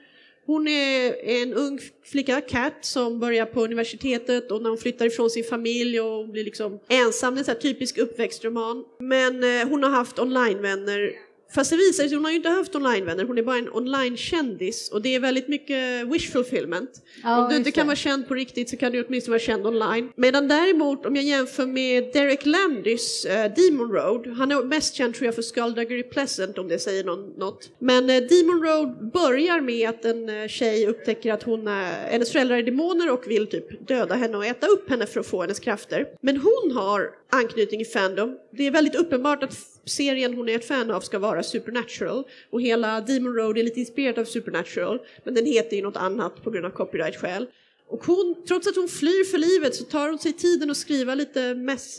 hon 0.47 0.69
är 0.69 1.25
en 1.25 1.55
ung 1.55 1.79
flicka, 2.05 2.41
Kat, 2.41 2.75
som 2.81 3.21
börjar 3.21 3.47
på 3.47 3.65
universitetet 3.65 4.51
och 4.51 4.63
när 4.63 4.71
hon 4.71 4.79
flyttar 4.79 5.07
ifrån 5.07 5.31
sin 5.31 5.45
familj 5.45 6.01
och 6.01 6.29
blir 6.29 6.45
liksom 6.45 6.81
ensam, 6.89 7.39
en 7.39 7.45
typisk 7.45 7.99
uppväxtroman. 7.99 8.85
Men 9.01 9.45
eh, 9.45 9.69
hon 9.69 9.83
har 9.83 9.91
haft 9.91 10.19
onlinevänner 10.19 11.28
Fast 11.51 11.71
det 11.71 11.77
visar 11.77 12.09
sig, 12.09 12.15
hon 12.17 12.25
har 12.25 12.31
ju 12.31 12.37
inte 12.37 12.49
haft 12.49 12.75
onlinevänner, 12.75 13.25
hon 13.25 13.39
är 13.39 13.43
bara 13.43 13.59
en 13.59 13.73
online-kändis 13.73 14.89
och 14.89 15.03
det 15.03 15.15
är 15.15 15.21
väldigt 15.21 15.49
mycket 15.49 16.07
wish 16.07 16.33
fulfillment. 16.33 16.91
Ja, 17.23 17.45
om 17.45 17.51
du 17.51 17.57
inte 17.57 17.71
kan 17.71 17.87
vara 17.87 17.97
känd 17.97 18.29
på 18.29 18.35
riktigt 18.35 18.71
så 18.71 18.77
kan 18.77 18.93
du 18.93 19.05
åtminstone 19.05 19.33
vara 19.33 19.41
känd 19.41 19.67
online. 19.67 20.13
Medan 20.17 20.49
däremot 20.49 21.07
om 21.07 21.17
jag 21.17 21.25
jämför 21.25 21.67
med 21.67 22.05
Derek 22.13 22.47
Landys 22.47 23.25
eh, 23.25 23.53
Demon 23.55 23.93
Road, 23.93 24.27
han 24.27 24.53
är 24.53 24.63
mest 24.63 24.95
känd 24.95 25.15
tror 25.15 25.27
jag 25.27 25.35
för 25.35 25.43
Skullduggery 25.43 26.03
Pleasant 26.03 26.59
om 26.59 26.69
det 26.69 26.79
säger 26.79 27.05
någon, 27.05 27.31
något. 27.37 27.71
Men 27.79 28.11
eh, 28.11 28.23
Demon 28.23 28.63
Road 28.63 29.11
börjar 29.13 29.61
med 29.61 29.89
att 29.89 30.05
en 30.05 30.29
eh, 30.29 30.49
tjej 30.49 30.87
upptäcker 30.87 31.33
att 31.33 31.43
hon 31.43 31.69
är, 31.69 32.11
hennes 32.11 32.33
föräldrar 32.33 32.57
är 32.57 32.63
demoner 32.63 33.13
och 33.13 33.25
vill 33.27 33.47
typ 33.47 33.89
döda 33.89 34.15
henne 34.15 34.37
och 34.37 34.47
äta 34.47 34.67
upp 34.67 34.91
henne 34.91 35.07
för 35.07 35.21
att 35.21 35.27
få 35.27 35.41
hennes 35.41 35.61
krafter. 35.61 36.07
Men 36.21 36.37
hon 36.37 36.73
har 36.75 37.11
anknytning 37.31 37.81
i 37.81 37.85
Fandom. 37.85 38.37
Det 38.51 38.67
är 38.67 38.71
väldigt 38.71 38.95
uppenbart 38.95 39.43
att 39.43 39.57
serien 39.89 40.35
hon 40.35 40.49
är 40.49 40.55
ett 40.55 40.69
fan 40.69 40.91
av 40.91 41.01
ska 41.01 41.19
vara 41.19 41.43
Supernatural 41.43 42.25
och 42.51 42.63
hela 42.63 43.01
Demon 43.01 43.35
Road 43.35 43.59
är 43.59 43.63
lite 43.63 43.81
inspirerad 43.81 44.19
av 44.19 44.25
Supernatural 44.25 44.99
men 45.25 45.35
den 45.35 45.47
heter 45.47 45.77
ju 45.77 45.83
något 45.83 45.97
annat 45.97 46.45
på 46.45 46.51
grund 46.51 46.67
av 46.67 46.71
copyright-skäl. 46.71 47.47
Och 47.89 48.05
hon, 48.07 48.35
trots 48.49 48.67
att 48.67 48.77
hon 48.77 48.89
flyr 48.89 49.25
för 49.25 49.39
livet 49.39 49.75
så 49.75 49.85
tar 49.85 50.09
hon 50.09 50.19
sig 50.19 50.33
tiden 50.33 50.71
att 50.71 50.77
skriva 50.77 51.15
lite 51.15 51.55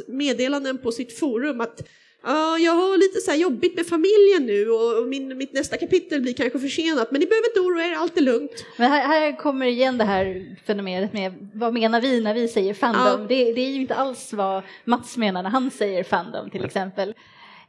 meddelanden 0.07 0.77
på 0.77 0.91
sitt 0.91 1.19
forum 1.19 1.61
att 1.61 1.81
Ja, 2.23 2.57
jag 2.57 2.71
har 2.71 2.97
lite 2.97 3.19
så 3.19 3.31
här 3.31 3.37
jobbigt 3.37 3.75
med 3.75 3.87
familjen 3.87 4.45
nu 4.45 4.69
och 4.69 4.97
och 4.97 5.07
min, 5.07 5.37
mitt 5.37 5.53
nästa 5.53 5.77
kapitel 5.77 6.21
blir 6.21 6.33
kanske 6.33 6.59
försenat 6.59 7.11
men 7.11 7.19
ni 7.19 7.25
behöver 7.27 7.47
inte 7.47 7.59
oroa 7.59 7.85
er, 7.85 7.93
allt 7.93 8.17
är 8.17 8.21
lugnt. 8.21 8.65
Men 8.77 8.91
här, 8.91 9.07
här 9.07 9.37
kommer 9.37 9.65
igen 9.65 9.97
det 9.97 10.03
här 10.03 10.55
fenomenet 10.65 11.13
med 11.13 11.49
vad 11.53 11.73
menar 11.73 12.01
vi 12.01 12.21
när 12.21 12.33
vi 12.33 12.47
säger 12.47 12.73
fandom? 12.73 13.21
Ja. 13.21 13.27
Det, 13.29 13.53
det 13.53 13.61
är 13.61 13.69
ju 13.69 13.81
inte 13.81 13.95
alls 13.95 14.33
vad 14.33 14.63
Mats 14.85 15.17
menar 15.17 15.43
när 15.43 15.49
han 15.49 15.71
säger 15.71 16.03
fandom 16.03 16.49
till 16.49 16.65
exempel. 16.65 17.13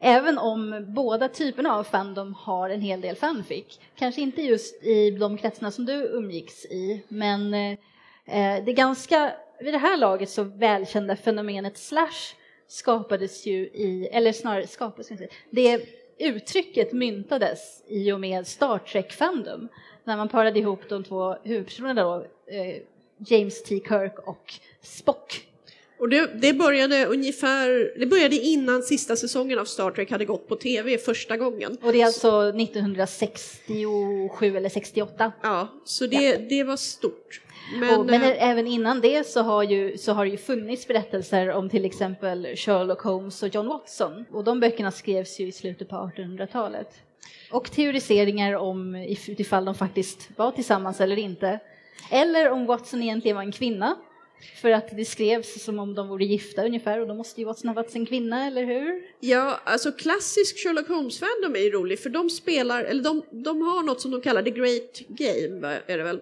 Även 0.02 0.38
om 0.38 0.84
båda 0.88 1.28
typerna 1.28 1.74
av 1.74 1.84
fandom 1.84 2.34
har 2.34 2.70
en 2.70 2.80
hel 2.80 3.00
del 3.00 3.16
fanfic. 3.16 3.80
Kanske 3.96 4.20
inte 4.20 4.42
just 4.42 4.84
i 4.84 5.10
de 5.10 5.36
kretsarna 5.36 5.70
som 5.70 5.86
du 5.86 5.92
umgicks 5.92 6.64
i, 6.64 7.02
men 7.08 7.54
eh, 7.54 8.64
det 8.64 8.72
ganska, 8.72 9.32
vid 9.60 9.74
det 9.74 9.78
här 9.78 9.96
laget 9.96 10.30
så 10.30 10.42
välkända 10.42 11.16
fenomenet 11.16 11.78
slash 11.78 12.34
skapades 12.66 13.46
ju 13.46 13.56
i, 13.58 14.08
eller 14.12 14.32
snarare 14.32 14.66
skapades, 14.66 15.10
inte, 15.10 15.28
det 15.50 15.86
uttrycket 16.18 16.92
myntades 16.92 17.82
i 17.86 18.12
och 18.12 18.20
med 18.20 18.46
Star 18.46 18.78
Trek 18.78 19.12
Fandom 19.12 19.68
när 20.04 20.16
man 20.16 20.28
parade 20.28 20.58
ihop 20.58 20.88
de 20.88 21.04
två 21.04 21.36
huvudpersonerna 21.42 22.02
då, 22.02 22.26
eh, 22.46 22.82
James 23.18 23.62
T. 23.62 23.80
Kirk 23.88 24.18
och 24.18 24.54
Spock. 24.80 25.49
Och 26.00 26.08
det, 26.08 26.30
det 26.40 26.52
började 26.52 27.06
ungefär, 27.06 27.98
det 28.00 28.06
började 28.06 28.36
innan 28.36 28.82
sista 28.82 29.16
säsongen 29.16 29.58
av 29.58 29.64
Star 29.64 29.90
Trek 29.90 30.10
hade 30.10 30.24
gått 30.24 30.48
på 30.48 30.56
tv 30.56 30.98
första 30.98 31.36
gången. 31.36 31.76
Och 31.82 31.92
det 31.92 32.00
är 32.00 32.06
alltså 32.06 32.48
1967 32.48 34.56
eller 34.56 34.68
68. 34.68 35.32
Ja, 35.42 35.68
så 35.84 36.06
det, 36.06 36.36
det 36.36 36.64
var 36.64 36.76
stort. 36.76 37.40
Men, 37.80 38.00
och, 38.00 38.06
men 38.06 38.22
eh, 38.22 38.48
även 38.50 38.66
innan 38.66 39.00
det 39.00 39.26
så 39.26 39.40
har, 39.42 39.62
ju, 39.62 39.98
så 39.98 40.12
har 40.12 40.24
det 40.24 40.30
ju 40.30 40.36
funnits 40.36 40.88
berättelser 40.88 41.50
om 41.50 41.68
till 41.70 41.84
exempel 41.84 42.46
Sherlock 42.56 43.00
Holmes 43.02 43.42
och 43.42 43.54
John 43.54 43.66
Watson. 43.66 44.24
Och 44.32 44.44
de 44.44 44.60
böckerna 44.60 44.90
skrevs 44.90 45.40
ju 45.40 45.46
i 45.46 45.52
slutet 45.52 45.88
på 45.88 45.96
1800-talet. 46.16 46.88
Och 47.52 47.70
teoriseringar 47.70 48.54
om 48.54 48.96
if- 48.96 49.40
ifall 49.40 49.64
de 49.64 49.74
faktiskt 49.74 50.28
var 50.36 50.50
tillsammans 50.50 51.00
eller 51.00 51.18
inte. 51.18 51.58
Eller 52.10 52.50
om 52.50 52.66
Watson 52.66 53.02
egentligen 53.02 53.36
var 53.36 53.42
en 53.44 53.52
kvinna. 53.52 53.96
För 54.60 54.70
att 54.70 54.96
det 54.96 55.04
skrevs 55.04 55.64
som 55.64 55.78
om 55.78 55.94
de 55.94 56.08
vore 56.08 56.24
gifta 56.24 56.64
ungefär 56.64 57.00
och 57.00 57.06
då 57.06 57.14
måste 57.14 57.40
ju 57.40 57.46
Watson 57.46 57.68
ha 57.68 57.74
varit 57.74 57.94
en 57.94 58.06
kvinna, 58.06 58.46
eller 58.46 58.64
hur? 58.64 59.02
ja, 59.20 59.60
alltså 59.64 59.92
klassisk 59.92 60.58
Sherlock 60.58 60.88
Holmes-fandom 60.88 61.56
är 61.56 61.60
ju 61.60 61.70
rolig 61.70 61.98
för 61.98 62.10
de 62.10 62.30
spelar, 62.30 62.84
eller 62.84 63.02
de, 63.02 63.22
de 63.30 63.62
har 63.62 63.82
något 63.82 64.00
som 64.00 64.10
de 64.10 64.20
kallar 64.20 64.42
The 64.42 64.50
Great 64.50 65.00
Game, 65.08 65.80
är 65.86 65.98
det 65.98 66.04
väl? 66.04 66.20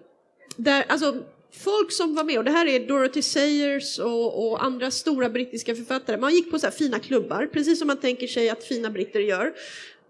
Där, 0.55 0.85
alltså, 0.87 1.15
folk 1.51 1.91
som 1.91 2.15
var 2.15 2.23
med, 2.23 2.37
och 2.37 2.43
det 2.43 2.51
här 2.51 2.65
är 2.65 2.87
Dorothy 2.87 3.21
Sayers 3.21 3.99
och, 3.99 4.51
och 4.51 4.63
andra 4.63 4.91
stora 4.91 5.29
brittiska 5.29 5.75
författare, 5.75 6.17
man 6.17 6.33
gick 6.33 6.51
på 6.51 6.59
så 6.59 6.67
här 6.67 6.71
fina 6.71 6.99
klubbar, 6.99 7.49
precis 7.53 7.79
som 7.79 7.87
man 7.87 7.97
tänker 7.97 8.27
sig 8.27 8.49
att 8.49 8.63
fina 8.63 8.89
britter 8.89 9.19
gör. 9.19 9.53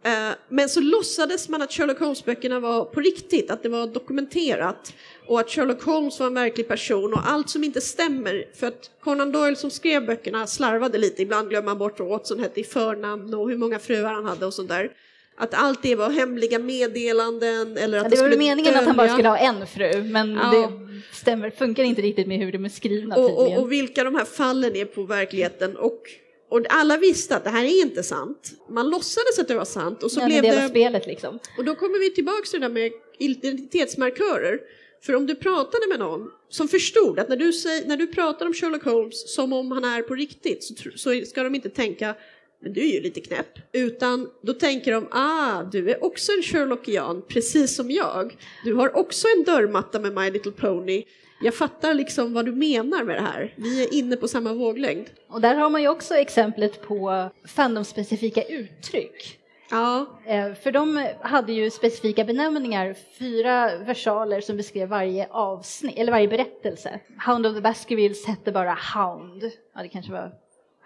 Eh, 0.03 0.11
Men 0.49 0.69
så 0.69 0.79
låtsades 0.81 1.49
man 1.49 1.61
att 1.61 1.71
Sherlock 1.71 1.99
Holmes-böckerna 1.99 2.59
var 2.59 2.85
på 2.85 2.99
riktigt, 2.99 3.51
att 3.51 3.63
det 3.63 3.69
var 3.69 3.87
dokumenterat 3.87 4.93
och 5.27 5.39
att 5.39 5.49
Sherlock 5.49 5.83
Holmes 5.83 6.19
var 6.19 6.27
en 6.27 6.33
verklig 6.33 6.67
person 6.67 7.13
och 7.13 7.29
allt 7.29 7.49
som 7.49 7.63
inte 7.63 7.81
stämmer. 7.81 8.45
För 8.59 8.67
att 8.67 8.89
Conan 9.03 9.31
Doyle 9.31 9.55
som 9.55 9.69
skrev 9.71 10.05
böckerna 10.05 10.47
slarvade 10.47 10.97
lite, 10.97 11.21
ibland 11.21 11.49
glömmer 11.49 11.65
man 11.65 11.77
bort 11.77 11.99
vad 11.99 12.09
Watson 12.09 12.39
hette 12.39 12.59
i 12.59 12.63
förnamn 12.63 13.33
och 13.33 13.49
hur 13.49 13.57
många 13.57 13.79
fruar 13.79 14.13
han 14.13 14.25
hade 14.25 14.45
och 14.45 14.53
sånt 14.53 14.69
där. 14.69 14.91
Att 15.37 15.53
allt 15.53 15.81
det 15.83 15.95
var 15.95 16.09
hemliga 16.09 16.59
meddelanden 16.59 17.77
eller 17.77 17.97
att 17.97 18.03
Ja, 18.03 18.09
det 18.09 18.15
var 18.15 18.23
väl 18.23 18.31
skulle 18.33 18.37
meningen 18.37 18.75
att 18.75 18.85
han 18.85 18.95
bara 18.97 19.07
dölja- 19.07 19.13
skulle 19.13 19.29
ha 19.29 19.37
en 19.37 19.67
fru, 19.67 20.03
men 20.03 20.33
Ja. 20.33 20.51
det 20.51 20.69
stämmer, 21.17 21.49
funkar 21.49 21.83
inte 21.83 22.01
riktigt 22.01 22.27
med 22.27 22.37
hur 22.39 22.51
de 22.51 22.65
är 22.65 22.69
skrivna 22.69 23.15
och, 23.15 23.37
och, 23.47 23.57
och 23.57 23.71
vilka 23.71 24.03
de 24.03 24.15
här 24.15 24.25
fallen 24.25 24.75
är 24.75 24.85
på 24.85 25.03
verkligheten. 25.03 25.77
Och, 25.77 26.01
och 26.49 26.65
alla 26.69 26.97
visste 26.97 27.35
att 27.35 27.43
det 27.43 27.49
här 27.49 27.65
är 27.65 27.81
inte 27.81 28.03
sant. 28.03 28.51
Man 28.69 28.89
låtsades 28.89 29.39
att 29.39 29.47
det 29.47 29.55
var 29.55 29.65
sant 29.65 30.03
och 30.03 30.11
så 30.11 30.21
en 30.21 30.27
blev 30.27 30.43
det... 30.43 30.67
spelet 30.69 31.05
liksom. 31.05 31.39
Och 31.57 31.65
då 31.65 31.75
kommer 31.75 31.99
vi 31.99 32.09
tillbaka 32.09 32.43
till 32.51 32.59
det 32.59 32.67
där 32.67 32.73
med 32.73 32.91
identitetsmarkörer. 33.17 34.59
För 35.01 35.15
om 35.15 35.27
du 35.27 35.35
pratade 35.35 35.87
med 35.89 35.99
någon 35.99 36.31
som 36.49 36.67
förstod 36.67 37.19
att 37.19 37.29
när 37.29 37.37
du, 37.37 37.53
säger, 37.53 37.87
när 37.87 37.97
du 37.97 38.07
pratar 38.07 38.45
om 38.45 38.53
Sherlock 38.53 38.83
Holmes 38.83 39.33
som 39.33 39.53
om 39.53 39.71
han 39.71 39.85
är 39.85 40.01
på 40.01 40.15
riktigt 40.15 40.63
så, 40.63 40.73
så 40.95 41.25
ska 41.25 41.43
de 41.43 41.55
inte 41.55 41.69
tänka 41.69 42.15
men 42.61 42.73
du 42.73 42.81
är 42.81 42.93
ju 42.93 43.01
lite 43.01 43.21
knäpp. 43.21 43.59
Utan 43.71 44.29
då 44.41 44.53
tänker 44.53 44.91
de, 44.91 45.07
ah, 45.11 45.63
du 45.63 45.91
är 45.91 46.03
också 46.03 46.31
en 46.31 46.43
Sherlockian, 46.43 47.21
precis 47.27 47.75
som 47.75 47.91
jag. 47.91 48.37
Du 48.63 48.73
har 48.73 48.97
också 48.97 49.27
en 49.37 49.43
dörrmatta 49.43 49.99
med 49.99 50.13
My 50.13 50.31
Little 50.31 50.51
Pony. 50.51 51.03
Jag 51.41 51.55
fattar 51.55 51.93
liksom 51.93 52.33
vad 52.33 52.45
du 52.45 52.51
menar 52.51 53.03
med 53.03 53.15
det 53.15 53.21
här. 53.21 53.53
Vi 53.57 53.83
är 53.83 53.93
inne 53.93 54.15
på 54.15 54.27
samma 54.27 54.53
våglängd. 54.53 55.09
Och 55.29 55.41
där 55.41 55.55
har 55.55 55.69
man 55.69 55.81
ju 55.81 55.87
också 55.87 56.15
exemplet 56.15 56.81
på 56.87 57.29
fandomspecifika 57.47 58.43
uttryck. 58.43 59.35
Ja, 59.71 60.05
Eh, 60.25 60.53
För 60.53 60.71
de 60.71 61.07
hade 61.21 61.53
ju 61.53 61.69
specifika 61.69 62.23
benämningar, 62.23 62.95
fyra 63.19 63.77
versaler 63.77 64.41
som 64.41 64.57
beskrev 64.57 64.89
varje 64.89 65.27
avsnitt, 65.31 65.97
eller 65.97 66.11
varje 66.11 66.27
berättelse. 66.27 66.99
Hound 67.25 67.45
of 67.47 67.55
the 67.55 67.61
Baskervilles 67.61 68.25
hette 68.25 68.51
bara 68.51 68.77
Hound. 68.95 69.43
Ja, 69.75 69.81
det 69.81 69.87
kanske 69.87 70.11
var 70.11 70.31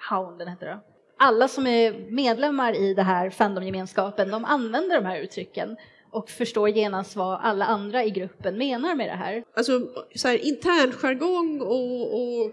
Hound 0.09 0.39
den 0.39 0.47
hette 0.47 0.65
då. 0.65 0.79
Alla 1.17 1.47
som 1.47 1.67
är 1.67 1.93
medlemmar 2.11 2.75
i 2.75 2.93
det 2.93 3.01
här 3.03 3.29
fandomgemenskapen, 3.29 4.31
de 4.31 4.45
använder 4.45 4.95
de 5.01 5.05
här 5.05 5.19
uttrycken 5.19 5.77
och 6.13 6.29
förstår 6.29 6.69
genast 6.69 7.15
vad 7.15 7.39
alla 7.41 7.65
andra 7.65 8.03
i 8.03 8.09
gruppen 8.09 8.57
menar 8.57 8.95
med 8.95 9.09
det 9.09 9.15
här. 9.15 9.43
alltså 9.57 9.81
så 10.15 10.27
här, 10.27 10.45
internjargong 10.45 11.61
och, 11.61 12.13
och 12.21 12.51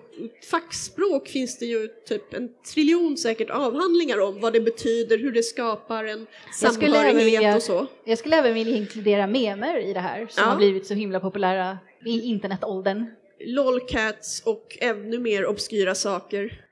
fackspråk 0.51 1.29
finns 1.29 1.59
det 1.59 1.65
ju 1.67 1.89
typ 2.09 2.35
en 2.35 2.49
triljon 2.75 3.17
säkert 3.17 3.51
avhandlingar 3.51 4.21
om 4.21 4.41
vad 4.41 4.53
det 4.53 4.61
betyder, 4.61 5.19
hur 5.19 5.33
det 5.33 5.43
skapar 5.43 6.05
en 6.05 6.27
samhörighet 6.53 7.17
vilja, 7.17 7.57
och 7.57 7.63
så. 7.63 7.87
jag 8.05 8.19
skulle 8.19 8.37
även 8.37 8.55
vilja 8.55 8.77
inkludera 8.77 9.27
memer 9.27 9.79
i 9.79 9.93
det 9.93 10.01
här 10.01 10.27
som 10.31 10.43
Ja. 10.45 10.51
har 10.51 10.57
blivit 10.57 10.87
så 10.87 10.95
himla 10.95 11.21
populära 11.21 11.79
i 12.07 12.21
internetåldern. 12.21 13.07
Lolcats 13.45 14.43
och 14.47 14.77
ännu 14.81 15.19
mer 15.19 15.47
obskyra 15.47 15.95
saker. 15.95 16.65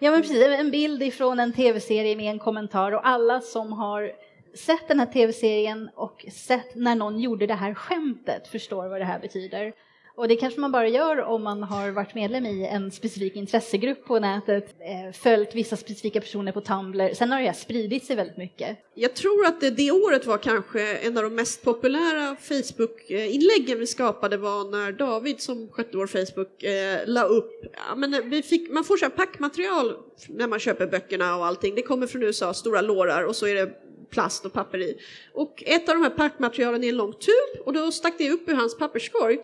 Ja 0.00 0.10
men 0.10 0.22
precis, 0.22 0.42
en 0.46 0.70
bild 0.70 1.02
ifrån 1.02 1.40
en 1.40 1.52
tv-serie 1.52 2.16
med 2.16 2.30
en 2.30 2.38
kommentar 2.38 2.92
och 2.92 3.08
alla 3.08 3.40
som 3.40 3.72
har 3.72 4.10
sett 4.56 4.88
den 4.88 4.98
här 4.98 5.06
tv-serien 5.06 5.90
och 5.94 6.26
sett 6.32 6.74
när 6.74 6.94
någon 6.94 7.20
gjorde 7.20 7.46
det 7.46 7.54
här 7.54 7.74
skämtet 7.74 8.48
förstår 8.48 8.88
vad 8.88 9.00
det 9.00 9.04
här 9.04 9.20
betyder. 9.20 9.72
Och 10.16 10.28
det 10.28 10.36
kanske 10.36 10.60
man 10.60 10.72
bara 10.72 10.88
gör 10.88 11.22
om 11.22 11.42
man 11.42 11.62
har 11.62 11.90
varit 11.90 12.14
medlem 12.14 12.46
i 12.46 12.66
en 12.66 12.90
specifik 12.90 13.36
intressegrupp 13.36 14.04
på 14.04 14.18
nätet, 14.18 14.74
eh, 14.80 15.12
följt 15.12 15.54
vissa 15.54 15.76
specifika 15.76 16.20
personer 16.20 16.52
på 16.52 16.60
Tumblr. 16.60 17.14
Sen 17.14 17.30
har 17.30 17.40
det 17.40 17.46
här 17.46 17.52
spridit 17.52 18.04
sig 18.04 18.16
väldigt 18.16 18.36
mycket. 18.36 18.78
Jag 18.94 19.14
tror 19.14 19.46
att 19.46 19.60
det, 19.60 19.70
det 19.70 19.90
året 19.90 20.26
var 20.26 20.38
kanske 20.38 20.96
en 20.96 21.16
av 21.16 21.22
de 21.22 21.34
mest 21.34 21.62
populära 21.64 22.36
Facebook-inläggen 22.40 23.78
vi 23.78 23.86
skapade 23.86 24.36
var 24.36 24.70
när 24.70 24.92
David 24.92 25.40
som 25.40 25.68
skötte 25.68 25.96
vår 25.96 26.06
Facebook 26.06 26.62
eh, 26.62 27.00
la 27.06 27.22
upp, 27.22 27.64
ja, 27.88 27.94
men 27.96 28.30
vi 28.30 28.42
fick, 28.42 28.70
man 28.70 28.84
får 28.84 28.96
så 28.96 29.04
här 29.04 29.10
packmaterial 29.10 29.96
när 30.28 30.48
man 30.48 30.58
köper 30.58 30.86
böckerna 30.86 31.36
och 31.36 31.46
allting. 31.46 31.74
Det 31.74 31.82
kommer 31.82 32.06
från 32.06 32.22
USA, 32.22 32.54
stora 32.54 32.80
lårar 32.80 33.24
och 33.24 33.36
så 33.36 33.46
är 33.46 33.54
det 33.54 33.85
plast 34.10 34.46
och 34.46 34.52
papper 34.52 34.78
i. 34.78 34.96
Och 35.34 35.62
ett 35.66 35.88
av 35.88 35.94
de 35.94 36.02
här 36.02 36.10
packmaterialen 36.10 36.84
är 36.84 36.88
en 36.88 36.96
lång 36.96 37.12
tub 37.12 37.66
och 37.66 37.72
då 37.72 37.92
stack 37.92 38.14
det 38.18 38.30
upp 38.30 38.48
ur 38.48 38.54
hans 38.54 38.78
papperskorg. 38.78 39.38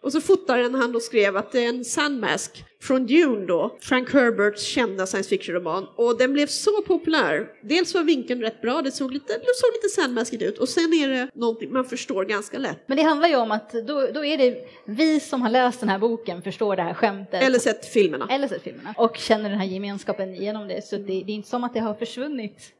Och 0.00 0.12
så 0.12 0.20
fotaren 0.20 0.74
han 0.74 0.92
då 0.92 1.00
skrev 1.00 1.36
att 1.36 1.52
det 1.52 1.64
är 1.64 1.68
en 1.68 1.84
Sandmask 1.84 2.64
från 2.80 3.06
Dune 3.06 3.46
då, 3.46 3.76
Frank 3.80 4.12
Herberts 4.12 4.62
kända 4.62 5.06
science 5.06 5.28
fiction-roman. 5.28 5.86
Och 5.96 6.18
den 6.18 6.32
blev 6.32 6.46
så 6.46 6.82
populär. 6.82 7.48
Dels 7.62 7.94
var 7.94 8.02
vinkeln 8.02 8.40
rätt 8.40 8.62
bra, 8.62 8.82
det 8.82 8.92
såg 8.92 9.12
lite, 9.12 9.32
det 9.32 9.54
såg 9.54 9.70
lite 9.72 9.88
Sandmaskigt 9.88 10.42
ut. 10.42 10.58
Och 10.58 10.68
sen 10.68 10.92
är 10.92 11.08
det 11.08 11.30
någonting 11.34 11.72
man 11.72 11.84
förstår 11.84 12.24
ganska 12.24 12.58
lätt. 12.58 12.78
Men 12.86 12.96
det 12.96 13.02
handlar 13.02 13.28
ju 13.28 13.36
om 13.36 13.50
att 13.50 13.72
då, 13.72 14.06
då 14.14 14.24
är 14.24 14.38
det 14.38 14.68
vi 14.84 15.20
som 15.20 15.42
har 15.42 15.50
läst 15.50 15.80
den 15.80 15.88
här 15.88 15.98
boken 15.98 16.42
förstår 16.42 16.76
det 16.76 16.82
här 16.82 16.94
skämtet. 16.94 17.42
Eller 17.42 17.58
sett 17.58 17.86
filmerna. 17.86 18.26
Eller 18.30 18.48
sett 18.48 18.62
filmerna. 18.62 18.94
Och 18.96 19.16
känner 19.16 19.50
den 19.50 19.58
här 19.58 19.66
gemenskapen 19.66 20.34
genom 20.34 20.68
det. 20.68 20.84
Så 20.84 20.96
det, 20.96 21.02
det 21.02 21.32
är 21.32 21.34
inte 21.34 21.48
som 21.48 21.64
att 21.64 21.74
det 21.74 21.80
har 21.80 21.94
försvunnit 21.94 22.72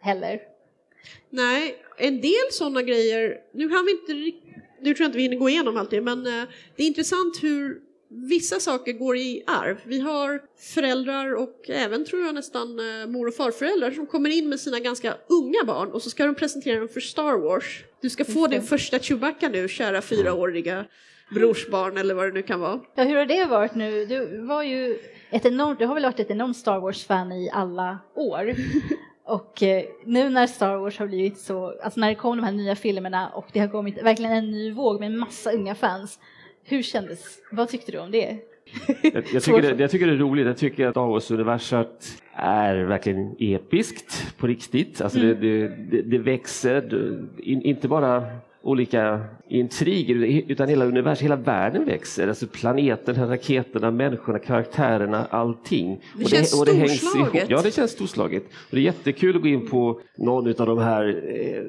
heller. 0.00 0.53
Nej, 1.30 1.76
en 1.96 2.20
del 2.20 2.50
sådana 2.50 2.82
grejer, 2.82 3.36
nu 3.54 3.68
har 3.68 3.84
vi 3.84 3.90
inte 3.90 4.38
nu 4.84 4.94
tror 4.94 5.04
jag 5.04 5.08
inte 5.08 5.16
vi 5.16 5.22
hinner 5.22 5.36
gå 5.36 5.48
igenom 5.48 5.76
allt 5.76 5.90
det, 5.90 6.00
men 6.00 6.26
eh, 6.26 6.44
det 6.76 6.82
är 6.82 6.86
intressant 6.86 7.42
hur 7.42 7.80
vissa 8.08 8.60
saker 8.60 8.92
går 8.92 9.16
i 9.16 9.44
arv. 9.46 9.76
Vi 9.84 10.00
har 10.00 10.42
föräldrar 10.74 11.34
och 11.34 11.70
även 11.70 12.04
tror 12.04 12.22
jag 12.22 12.34
nästan 12.34 12.78
eh, 12.78 13.06
mor 13.06 13.28
och 13.28 13.34
farföräldrar 13.34 13.90
som 13.90 14.06
kommer 14.06 14.30
in 14.30 14.48
med 14.48 14.60
sina 14.60 14.80
ganska 14.80 15.14
unga 15.28 15.64
barn 15.66 15.92
och 15.92 16.02
så 16.02 16.10
ska 16.10 16.26
de 16.26 16.34
presentera 16.34 16.78
dem 16.78 16.88
för 16.88 17.00
Star 17.00 17.38
Wars. 17.38 17.84
Du 18.00 18.10
ska 18.10 18.24
få 18.24 18.46
din 18.46 18.62
första 18.62 18.98
Chewbacca 18.98 19.48
nu, 19.48 19.68
kära 19.68 20.02
fyraåriga 20.02 20.84
brorsbarn 21.34 21.96
eller 21.96 22.14
vad 22.14 22.26
det 22.26 22.32
nu 22.32 22.42
kan 22.42 22.60
vara. 22.60 22.80
Ja, 22.94 23.02
hur 23.02 23.16
har 23.16 23.26
det 23.26 23.44
varit 23.44 23.74
nu? 23.74 24.04
Du 24.04 24.46
var 24.46 24.62
ju 24.62 24.98
ett 25.30 25.44
enormt, 25.44 25.78
du 25.78 25.86
har 25.86 25.94
väl 25.94 26.02
varit 26.02 26.20
ett 26.20 26.30
enormt 26.30 26.56
Star 26.56 26.80
Wars-fan 26.80 27.32
i 27.32 27.50
alla 27.52 27.98
år. 28.14 28.54
Och 29.26 29.62
eh, 29.62 29.84
nu 30.04 30.30
när 30.30 30.46
Star 30.46 30.76
Wars 30.76 30.98
har 30.98 31.06
blivit 31.06 31.38
så, 31.38 31.74
alltså 31.82 32.00
när 32.00 32.08
det 32.08 32.14
kom 32.14 32.36
de 32.36 32.44
här 32.44 32.52
nya 32.52 32.76
filmerna 32.76 33.28
och 33.28 33.46
det 33.52 33.60
har 33.60 33.68
kommit 33.68 34.02
verkligen 34.02 34.32
en 34.32 34.50
ny 34.50 34.72
våg 34.72 35.00
med 35.00 35.12
massa 35.12 35.52
unga 35.52 35.74
fans. 35.74 36.18
Hur 36.64 36.82
kändes, 36.82 37.38
vad 37.52 37.68
tyckte 37.68 37.92
du 37.92 37.98
om 37.98 38.10
det? 38.10 38.38
Jag, 39.02 39.24
jag, 39.32 39.42
tycker 39.42 39.62
det, 39.62 39.82
jag 39.82 39.90
tycker 39.90 40.06
det 40.06 40.12
är 40.12 40.16
roligt, 40.16 40.46
jag 40.46 40.56
tycker 40.56 40.86
att 40.86 40.92
Star 40.92 41.06
Wars-universat 41.06 42.22
är 42.34 42.76
verkligen 42.76 43.36
episkt 43.38 44.38
på 44.38 44.46
riktigt. 44.46 45.00
Alltså 45.00 45.18
mm. 45.18 45.40
det, 45.40 45.68
det, 45.68 46.02
det, 46.02 46.18
växer, 46.18 47.18
inte 47.42 47.88
bara 47.88 48.26
olika 48.64 49.20
intriger 49.48 50.14
utan 50.48 50.68
hela 50.68 50.84
universum, 50.84 51.24
hela 51.24 51.36
världen 51.36 51.84
växer. 51.84 52.28
Alltså 52.28 52.46
planeten, 52.46 53.28
raketerna, 53.28 53.90
människorna, 53.90 54.38
karaktärerna, 54.38 55.26
allting. 55.30 56.00
Det 56.16 56.24
och 56.24 56.30
känns 56.30 56.50
det, 56.50 56.58
och 56.58 56.66
det 56.66 56.88
storslaget. 56.88 57.34
Ihop. 57.34 57.50
Ja, 57.50 57.62
det 57.62 57.74
känns 57.74 57.90
storslaget. 57.90 58.44
Och 58.46 58.70
det 58.70 58.76
är 58.76 58.80
jättekul 58.80 59.36
att 59.36 59.42
gå 59.42 59.48
in 59.48 59.68
på 59.68 60.00
någon 60.16 60.48
av 60.48 60.66
de 60.66 60.78
här 60.78 61.22
eh, 61.38 61.62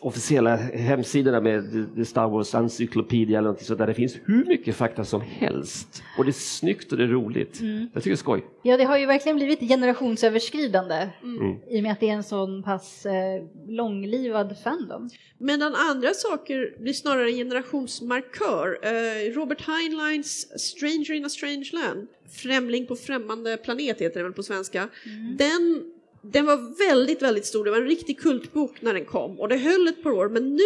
officiella 0.00 0.56
hemsidorna 0.56 1.40
med 1.40 1.86
The 1.96 2.04
Star 2.04 2.28
Wars 2.28 2.54
Encyclopedia 2.54 3.38
eller 3.38 3.46
någonting 3.46 3.66
så 3.66 3.74
där 3.74 3.86
det 3.86 3.94
finns 3.94 4.18
hur 4.24 4.44
mycket 4.44 4.76
fakta 4.76 5.04
som 5.04 5.20
helst. 5.20 6.02
Och 6.18 6.24
det 6.24 6.30
är 6.30 6.32
snyggt 6.32 6.92
och 6.92 6.98
det 6.98 7.04
är 7.04 7.08
roligt. 7.08 7.60
Mm. 7.60 7.88
Jag 7.92 8.02
tycker 8.02 8.10
det 8.10 8.14
är 8.14 8.16
skoj. 8.16 8.44
Ja, 8.62 8.76
det 8.76 8.84
har 8.84 8.98
ju 8.98 9.06
verkligen 9.06 9.36
blivit 9.36 9.60
generationsöverskridande 9.60 11.08
mm. 11.22 11.56
i 11.70 11.78
och 11.78 11.82
med 11.82 11.92
att 11.92 12.00
det 12.00 12.08
är 12.08 12.14
en 12.14 12.22
sån 12.22 12.62
pass 12.62 13.06
eh, 13.06 13.44
långlivad 13.68 14.56
fandom. 14.64 15.10
Medan 15.38 15.74
andra 15.74 16.08
saker 16.42 16.74
blir 16.78 16.92
snarare 16.92 17.30
en 17.30 17.36
generationsmarkör. 17.36 18.78
Eh, 18.82 19.32
Robert 19.34 19.60
Heinleins 19.60 20.60
Stranger 20.60 21.12
in 21.12 21.24
a 21.24 21.28
Strange 21.28 21.70
Land, 21.72 22.08
Främling 22.42 22.86
på 22.86 22.96
främmande 22.96 23.56
planet 23.56 24.00
heter 24.00 24.20
det 24.20 24.22
väl 24.22 24.32
på 24.32 24.42
svenska. 24.42 24.88
Mm. 25.04 25.36
Den, 25.36 25.84
den 26.22 26.46
var 26.46 26.88
väldigt, 26.88 27.22
väldigt 27.22 27.46
stor. 27.46 27.64
Det 27.64 27.70
var 27.70 27.78
en 27.78 27.86
riktig 27.86 28.20
kultbok 28.20 28.82
när 28.82 28.94
den 28.94 29.04
kom 29.04 29.40
och 29.40 29.48
det 29.48 29.56
höll 29.56 29.88
ett 29.88 30.02
par 30.02 30.10
år. 30.10 30.28
Men 30.28 30.56
nu 30.56 30.62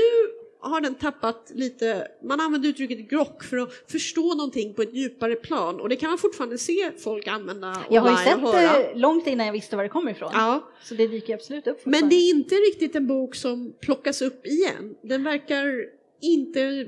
har 0.68 0.80
den 0.80 0.94
tappat 0.94 1.52
lite, 1.54 2.08
man 2.22 2.40
använder 2.40 2.68
uttrycket 2.68 3.10
grock 3.10 3.44
för 3.44 3.56
att 3.56 3.72
förstå 3.88 4.34
någonting 4.34 4.74
på 4.74 4.82
ett 4.82 4.94
djupare 4.94 5.34
plan 5.34 5.80
och 5.80 5.88
det 5.88 5.96
kan 5.96 6.10
man 6.10 6.18
fortfarande 6.18 6.58
se 6.58 6.90
folk 6.98 7.26
använda 7.26 7.84
Jag 7.90 8.02
har 8.02 8.10
ju 8.10 8.16
sett 8.16 8.52
det 8.52 8.94
långt 8.94 9.26
innan 9.26 9.46
jag 9.46 9.52
visste 9.52 9.76
var 9.76 9.82
det 9.82 9.88
kom 9.88 10.08
ifrån. 10.08 10.30
Ja. 10.34 10.70
Så 10.82 10.94
det 10.94 11.06
dyker 11.06 11.34
absolut 11.34 11.66
upp. 11.66 11.86
Men 11.86 12.08
det 12.08 12.16
är 12.16 12.30
inte 12.30 12.54
riktigt 12.54 12.96
en 12.96 13.06
bok 13.06 13.34
som 13.34 13.74
plockas 13.80 14.22
upp 14.22 14.46
igen. 14.46 14.94
Den 15.02 15.24
verkar 15.24 15.84
inte 16.20 16.86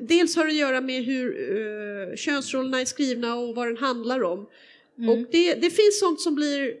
Dels 0.00 0.36
har 0.36 0.44
det 0.44 0.50
att 0.50 0.56
göra 0.56 0.80
med 0.80 1.04
hur 1.04 1.38
uh, 1.50 2.16
könsrollerna 2.16 2.80
är 2.80 2.84
skrivna 2.84 3.34
och 3.34 3.54
vad 3.54 3.66
den 3.66 3.76
handlar 3.76 4.22
om. 4.22 4.46
Mm. 4.98 5.10
Och 5.10 5.28
det, 5.30 5.54
det 5.54 5.70
finns 5.70 6.00
sånt 6.00 6.20
som 6.20 6.34
blir 6.34 6.74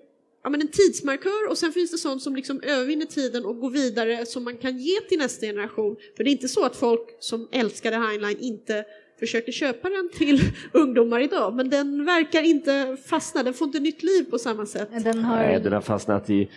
ja, 0.48 0.50
men 0.50 0.60
en 0.60 0.68
tidsmarkör 0.68 1.50
och 1.50 1.58
sen 1.58 1.72
finns 1.72 1.90
det 1.90 1.98
sånt 1.98 2.22
som 2.22 2.36
liksom 2.36 2.60
övervinner 2.62 3.06
tiden 3.06 3.44
och 3.44 3.60
går 3.60 3.70
vidare 3.70 4.26
som 4.26 4.44
man 4.44 4.56
kan 4.56 4.78
ge 4.78 5.00
till 5.08 5.18
nästa 5.18 5.46
generation. 5.46 5.96
För 6.16 6.24
det 6.24 6.30
är 6.30 6.32
inte 6.32 6.48
så 6.48 6.64
att 6.64 6.76
folk 6.76 7.16
som 7.20 7.48
älskade 7.52 7.96
Heinlein 7.96 8.38
inte 8.40 8.84
försöker 9.18 9.52
köpa 9.52 9.88
den 9.88 10.08
till 10.14 10.40
ungdomar 10.72 11.20
idag, 11.20 11.54
men 11.54 11.70
den 11.70 12.04
verkar 12.04 12.42
inte 12.42 12.96
fastna, 13.06 13.42
den 13.42 13.54
får 13.54 13.66
inte 13.66 13.80
nytt 13.80 14.02
liv 14.02 14.24
på 14.30 14.38
samma 14.38 14.66
sätt. 14.66 14.88
Den 15.04 15.24
har, 15.24 15.36
Nej, 15.36 15.60
den 15.60 15.72
har 15.72 15.80
fastnat 15.80 16.30
i 16.30 16.48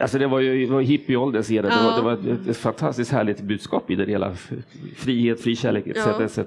Alltså 0.00 0.18
det 0.18 0.26
var 0.26 0.40
ju 0.40 0.66
var 0.66 0.80
hippieåldern 0.80 1.42
sedan, 1.42 1.70
ja. 1.70 1.96
det, 1.96 2.02
var, 2.02 2.16
det 2.16 2.28
var 2.28 2.34
ett, 2.34 2.48
ett, 2.48 2.56
fantastiskt 2.56 3.12
härligt 3.12 3.40
budskap 3.40 3.90
i 3.90 3.94
det 3.94 4.04
hela. 4.04 4.34
Frihet, 4.96 5.40
fri 5.40 5.56
kärlek 5.56 5.86
etc. 5.86 5.96
Ja. 5.96 6.22
etc. 6.22 6.38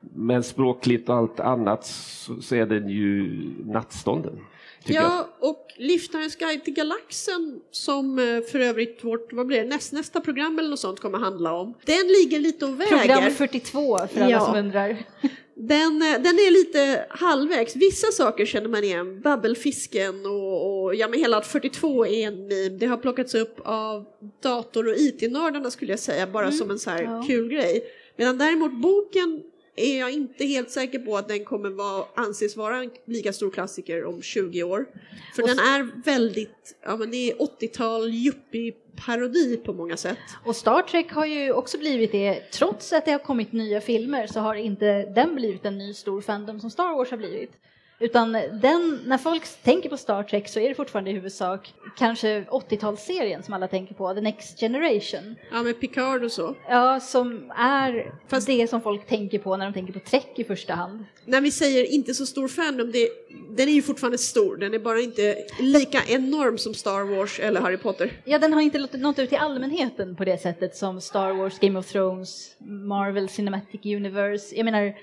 Men 0.00 0.42
språkligt 0.42 1.08
och 1.08 1.14
allt 1.14 1.40
annat 1.40 1.86
så, 1.86 2.42
så 2.42 2.54
är 2.54 2.66
den 2.66 2.88
ju 2.88 3.40
nattstånden. 3.64 4.38
Ja, 4.84 5.28
och 5.38 5.66
Liftarens 5.76 6.36
guide 6.36 6.64
till 6.64 6.74
galaxen 6.74 7.60
som 7.70 8.18
eh, 8.18 8.40
för 8.50 8.60
övrigt 8.60 9.04
vårt, 9.04 9.32
vad 9.32 9.46
blir 9.46 9.58
det, 9.58 9.64
näst, 9.64 9.92
nästa 9.92 10.20
program 10.20 10.58
eller 10.58 10.68
något 10.68 10.80
sånt 10.80 11.00
kommer 11.00 11.18
handla 11.18 11.52
om. 11.52 11.74
Den 11.84 12.06
ligger 12.06 12.38
lite 12.38 12.66
och 12.66 12.80
väger. 12.80 12.98
Program 12.98 13.30
42 13.30 13.98
för 13.98 14.20
alla 14.20 14.30
ja. 14.30 14.40
som 14.40 14.54
undrar. 14.54 14.96
Den, 15.60 16.02
eh, 16.02 16.12
den 16.12 16.34
är 16.34 16.50
lite 16.50 17.06
halvvägs. 17.10 17.76
Vissa 17.76 18.12
saker 18.12 18.46
känner 18.46 18.68
man 18.68 18.84
igen. 18.84 19.20
Babbelfisken 19.20 20.26
och, 20.26 20.84
och 20.84 20.94
ja, 20.94 21.08
men 21.08 21.18
hela 21.18 21.42
42 21.42 22.06
är 22.06 22.26
en 22.26 22.46
meme. 22.46 22.68
Det 22.68 22.86
har 22.86 22.96
plockats 22.96 23.34
upp 23.34 23.60
av 23.64 24.04
dator 24.42 24.88
och 24.88 24.94
IT-nördarna 24.96 25.70
skulle 25.70 25.92
jag 25.92 25.98
säga, 25.98 26.26
bara 26.26 26.46
mm. 26.46 26.58
som 26.58 26.70
en 26.70 26.78
så 26.78 26.90
här 26.90 27.02
ja. 27.02 27.24
kul 27.26 27.48
grej. 27.48 27.84
Medan 28.16 28.38
däremot 28.38 28.72
boken 28.72 29.42
är 29.78 30.00
jag 30.00 30.12
inte 30.12 30.44
helt 30.44 30.70
säker 30.70 30.98
på 30.98 31.16
att 31.16 31.28
den 31.28 31.44
kommer 31.44 31.70
vara, 31.70 32.04
anses 32.14 32.56
vara 32.56 32.78
en 32.78 32.90
lika 33.06 33.32
stor 33.32 33.50
klassiker 33.50 34.04
om 34.04 34.22
20 34.22 34.62
år. 34.62 34.86
För 35.34 35.42
och 35.42 35.48
den 35.48 35.58
är 35.58 36.02
väldigt, 36.04 36.76
ja 36.82 36.96
men 36.96 37.10
det 37.10 37.30
är 37.30 37.36
80-tal 37.36 38.10
yuppie-parodi 38.10 39.56
på 39.56 39.72
många 39.72 39.96
sätt. 39.96 40.18
Och 40.44 40.56
Star 40.56 40.82
Trek 40.82 41.12
har 41.12 41.26
ju 41.26 41.52
också 41.52 41.78
blivit 41.78 42.12
det, 42.12 42.50
trots 42.52 42.92
att 42.92 43.04
det 43.04 43.12
har 43.12 43.18
kommit 43.18 43.52
nya 43.52 43.80
filmer 43.80 44.26
så 44.26 44.40
har 44.40 44.54
inte 44.54 45.02
den 45.02 45.34
blivit 45.34 45.64
en 45.64 45.78
ny 45.78 45.94
stor 45.94 46.20
fandom 46.20 46.60
som 46.60 46.70
Star 46.70 46.96
Wars 46.96 47.10
har 47.10 47.18
blivit. 47.18 47.52
Utan 48.00 48.32
den, 48.32 49.00
när 49.06 49.18
folk 49.18 49.62
tänker 49.62 49.88
på 49.88 49.96
Star 49.96 50.22
Trek 50.22 50.48
så 50.48 50.60
är 50.60 50.68
det 50.68 50.74
fortfarande 50.74 51.10
i 51.10 51.14
huvudsak 51.14 51.74
kanske 51.96 52.40
80-talsserien 52.40 53.42
som 53.42 53.54
alla 53.54 53.68
tänker 53.68 53.94
på, 53.94 54.14
The 54.14 54.20
Next 54.20 54.60
Generation. 54.60 55.36
Ja, 55.52 55.62
med 55.62 55.80
Picard 55.80 56.24
och 56.24 56.32
så. 56.32 56.54
Ja, 56.68 57.00
som 57.00 57.52
är 57.56 58.12
Fast, 58.28 58.46
det 58.46 58.70
som 58.70 58.80
folk 58.80 59.06
tänker 59.06 59.38
på 59.38 59.56
när 59.56 59.64
de 59.64 59.72
tänker 59.72 59.92
på 59.92 60.00
Trek 60.00 60.32
i 60.34 60.44
första 60.44 60.74
hand. 60.74 61.04
När 61.24 61.40
vi 61.40 61.50
säger 61.50 61.92
inte 61.92 62.14
så 62.14 62.26
stor 62.26 62.48
fandom, 62.48 62.92
det, 62.92 63.08
den 63.50 63.68
är 63.68 63.72
ju 63.72 63.82
fortfarande 63.82 64.18
stor, 64.18 64.56
den 64.56 64.74
är 64.74 64.78
bara 64.78 65.00
inte 65.00 65.36
lika 65.60 65.98
enorm 66.08 66.58
som 66.58 66.74
Star 66.74 67.16
Wars 67.16 67.40
eller 67.40 67.60
Harry 67.60 67.76
Potter. 67.76 68.12
Ja, 68.24 68.38
den 68.38 68.52
har 68.52 68.60
inte 68.60 68.96
nått 68.96 69.18
ut 69.18 69.28
till 69.28 69.38
allmänheten 69.38 70.16
på 70.16 70.24
det 70.24 70.38
sättet 70.42 70.76
som 70.76 71.00
Star 71.00 71.32
Wars, 71.32 71.58
Game 71.58 71.78
of 71.78 71.86
Thrones, 71.86 72.56
Marvel 72.58 73.28
Cinematic 73.28 73.80
Universe. 73.84 74.56
Jag 74.56 74.64
menar, 74.64 74.94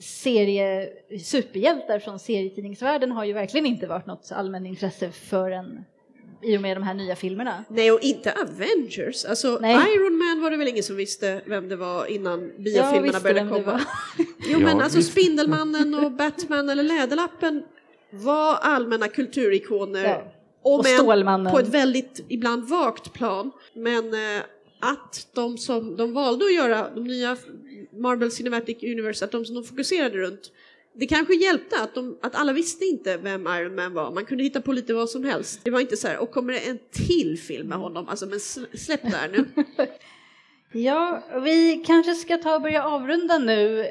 serie, 0.00 0.88
superhjältar 1.24 1.98
från 1.98 2.18
serietidningsvärlden 2.18 3.12
har 3.12 3.24
ju 3.24 3.32
verkligen 3.32 3.66
inte 3.66 3.86
varit 3.86 4.06
något 4.06 4.32
allmänintresse 4.32 5.10
förrän 5.10 5.84
i 6.42 6.56
och 6.56 6.60
med 6.60 6.76
de 6.76 6.82
här 6.82 6.94
nya 6.94 7.16
filmerna. 7.16 7.64
Nej, 7.68 7.92
och 7.92 8.00
inte 8.00 8.32
Avengers. 8.32 9.24
Alltså, 9.24 9.58
Nej. 9.60 9.94
Iron 9.94 10.18
Man 10.18 10.42
var 10.42 10.50
det 10.50 10.56
väl 10.56 10.68
ingen 10.68 10.82
som 10.82 10.96
visste 10.96 11.40
vem 11.46 11.68
det 11.68 11.76
var 11.76 12.06
innan 12.06 12.52
biofilmerna 12.58 13.20
började 13.20 13.50
komma? 13.50 13.80
jo, 14.48 14.58
men 14.58 14.76
ja, 14.78 14.84
alltså 14.84 14.98
visst. 14.98 15.12
Spindelmannen 15.12 15.94
och 15.94 16.12
Batman 16.12 16.68
eller 16.68 16.82
Läderlappen 16.82 17.62
var 18.10 18.54
allmänna 18.54 19.08
kulturikoner. 19.08 20.04
Ja. 20.04 20.32
Och, 20.62 20.78
och 20.78 20.86
Stålmannen. 20.86 21.52
på 21.52 21.58
ett 21.58 21.68
väldigt, 21.68 22.24
ibland 22.28 22.68
vagt 22.68 23.12
plan. 23.12 23.50
Men 23.74 24.14
eh, 24.14 24.42
att 24.80 25.26
de 25.34 25.58
som 25.58 25.96
de 25.96 26.12
valde 26.12 26.44
att 26.44 26.54
göra, 26.54 26.90
de 26.94 27.04
nya 27.04 27.36
Marvel 28.00 28.30
Cinematic 28.30 28.82
Universe, 28.82 29.24
att 29.24 29.32
de 29.32 29.44
som 29.44 29.54
de 29.54 29.64
fokuserade 29.64 30.16
runt, 30.16 30.52
det 30.94 31.06
kanske 31.06 31.34
hjälpte 31.34 31.80
att, 31.80 31.94
de, 31.94 32.18
att 32.22 32.34
alla 32.34 32.52
visste 32.52 32.84
inte 32.84 33.16
vem 33.16 33.46
Iron 33.46 33.74
Man 33.74 33.94
var. 33.94 34.10
Man 34.12 34.24
kunde 34.24 34.44
hitta 34.44 34.60
på 34.60 34.72
lite 34.72 34.94
vad 34.94 35.10
som 35.10 35.24
helst. 35.24 35.60
Det 35.64 35.70
var 35.70 35.80
inte 35.80 35.96
så 35.96 36.08
här, 36.08 36.18
och 36.18 36.30
kommer 36.30 36.52
det 36.52 36.58
en 36.58 36.78
till 36.90 37.38
film 37.38 37.68
med 37.68 37.78
honom? 37.78 38.08
Alltså, 38.08 38.26
men 38.26 38.40
släpp 38.40 39.02
det 39.02 39.16
här 39.16 39.28
nu. 39.28 39.44
ja, 40.80 41.22
vi 41.44 41.84
kanske 41.86 42.14
ska 42.14 42.36
ta 42.36 42.54
och 42.54 42.62
börja 42.62 42.84
avrunda 42.84 43.38
nu. 43.38 43.86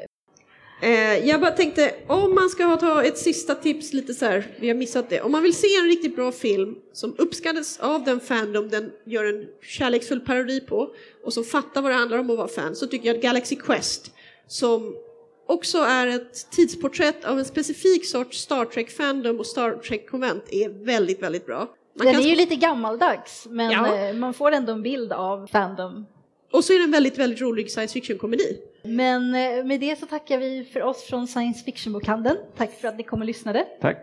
Eh, 0.82 1.28
jag 1.28 1.40
bara 1.40 1.50
tänkte, 1.50 1.94
om 2.06 2.34
man 2.34 2.48
ska 2.48 2.76
ta 2.76 3.02
ett 3.04 3.18
sista 3.18 3.54
tips 3.54 3.92
lite 3.92 4.14
så 4.14 4.24
här, 4.24 4.46
vi 4.60 4.68
har 4.68 4.74
missat 4.74 5.10
det. 5.10 5.20
Om 5.20 5.32
man 5.32 5.42
vill 5.42 5.54
se 5.54 5.66
en 5.82 5.86
riktigt 5.86 6.16
bra 6.16 6.32
film 6.32 6.74
som 6.92 7.14
uppskattas 7.18 7.80
av 7.80 8.04
den 8.04 8.20
fandom 8.20 8.68
den 8.68 8.90
gör 9.06 9.24
en 9.24 9.46
kärleksfull 9.62 10.20
parodi 10.20 10.60
på 10.60 10.88
och 11.24 11.32
som 11.32 11.44
fattar 11.44 11.82
vad 11.82 11.90
det 11.92 11.96
handlar 11.96 12.18
om 12.18 12.30
att 12.30 12.36
vara 12.36 12.48
fan 12.48 12.76
så 12.76 12.86
tycker 12.86 13.06
jag 13.06 13.16
att 13.16 13.22
Galaxy 13.22 13.56
Quest 13.56 14.12
som 14.46 14.94
också 15.46 15.78
är 15.78 16.06
ett 16.06 16.50
tidsporträtt 16.50 17.24
av 17.24 17.38
en 17.38 17.44
specifik 17.44 18.06
sorts 18.06 18.38
Star 18.38 18.64
Trek-fandom 18.64 19.38
och 19.38 19.46
Star 19.46 19.72
Trek-konvent 19.72 20.44
är 20.50 20.84
väldigt, 20.84 21.22
väldigt 21.22 21.46
bra. 21.46 21.68
Man 21.98 22.06
den 22.06 22.16
är 22.16 22.20
ju 22.28 22.36
lite 22.36 22.56
gammaldags 22.56 23.46
men 23.50 23.70
Ja. 23.70 23.96
eh, 24.08 24.14
man 24.14 24.34
får 24.34 24.52
ändå 24.52 24.72
en 24.72 24.82
bild 24.82 25.12
av 25.12 25.46
fandom. 25.46 26.06
Och 26.50 26.64
så 26.64 26.72
är 26.72 26.78
det 26.78 26.84
en 26.84 26.90
väldigt, 26.90 27.18
väldigt 27.18 27.40
rolig 27.40 27.70
science 27.70 27.92
fiction-komedi. 27.92 28.58
Men 28.82 29.34
eh, 29.34 29.64
med 29.64 29.80
det 29.80 29.98
så 29.98 30.06
tackar 30.06 30.38
vi 30.38 30.64
för 30.72 30.82
oss 30.82 31.02
från 31.02 31.26
Science 31.26 31.64
Fiction-bokhandeln. 31.64 32.36
Tack 32.56 32.80
för 32.80 32.88
att 32.88 32.96
ni 32.96 33.02
kom 33.02 33.20
och 33.20 33.26
lyssnade. 33.26 33.66
Tack. 33.80 33.98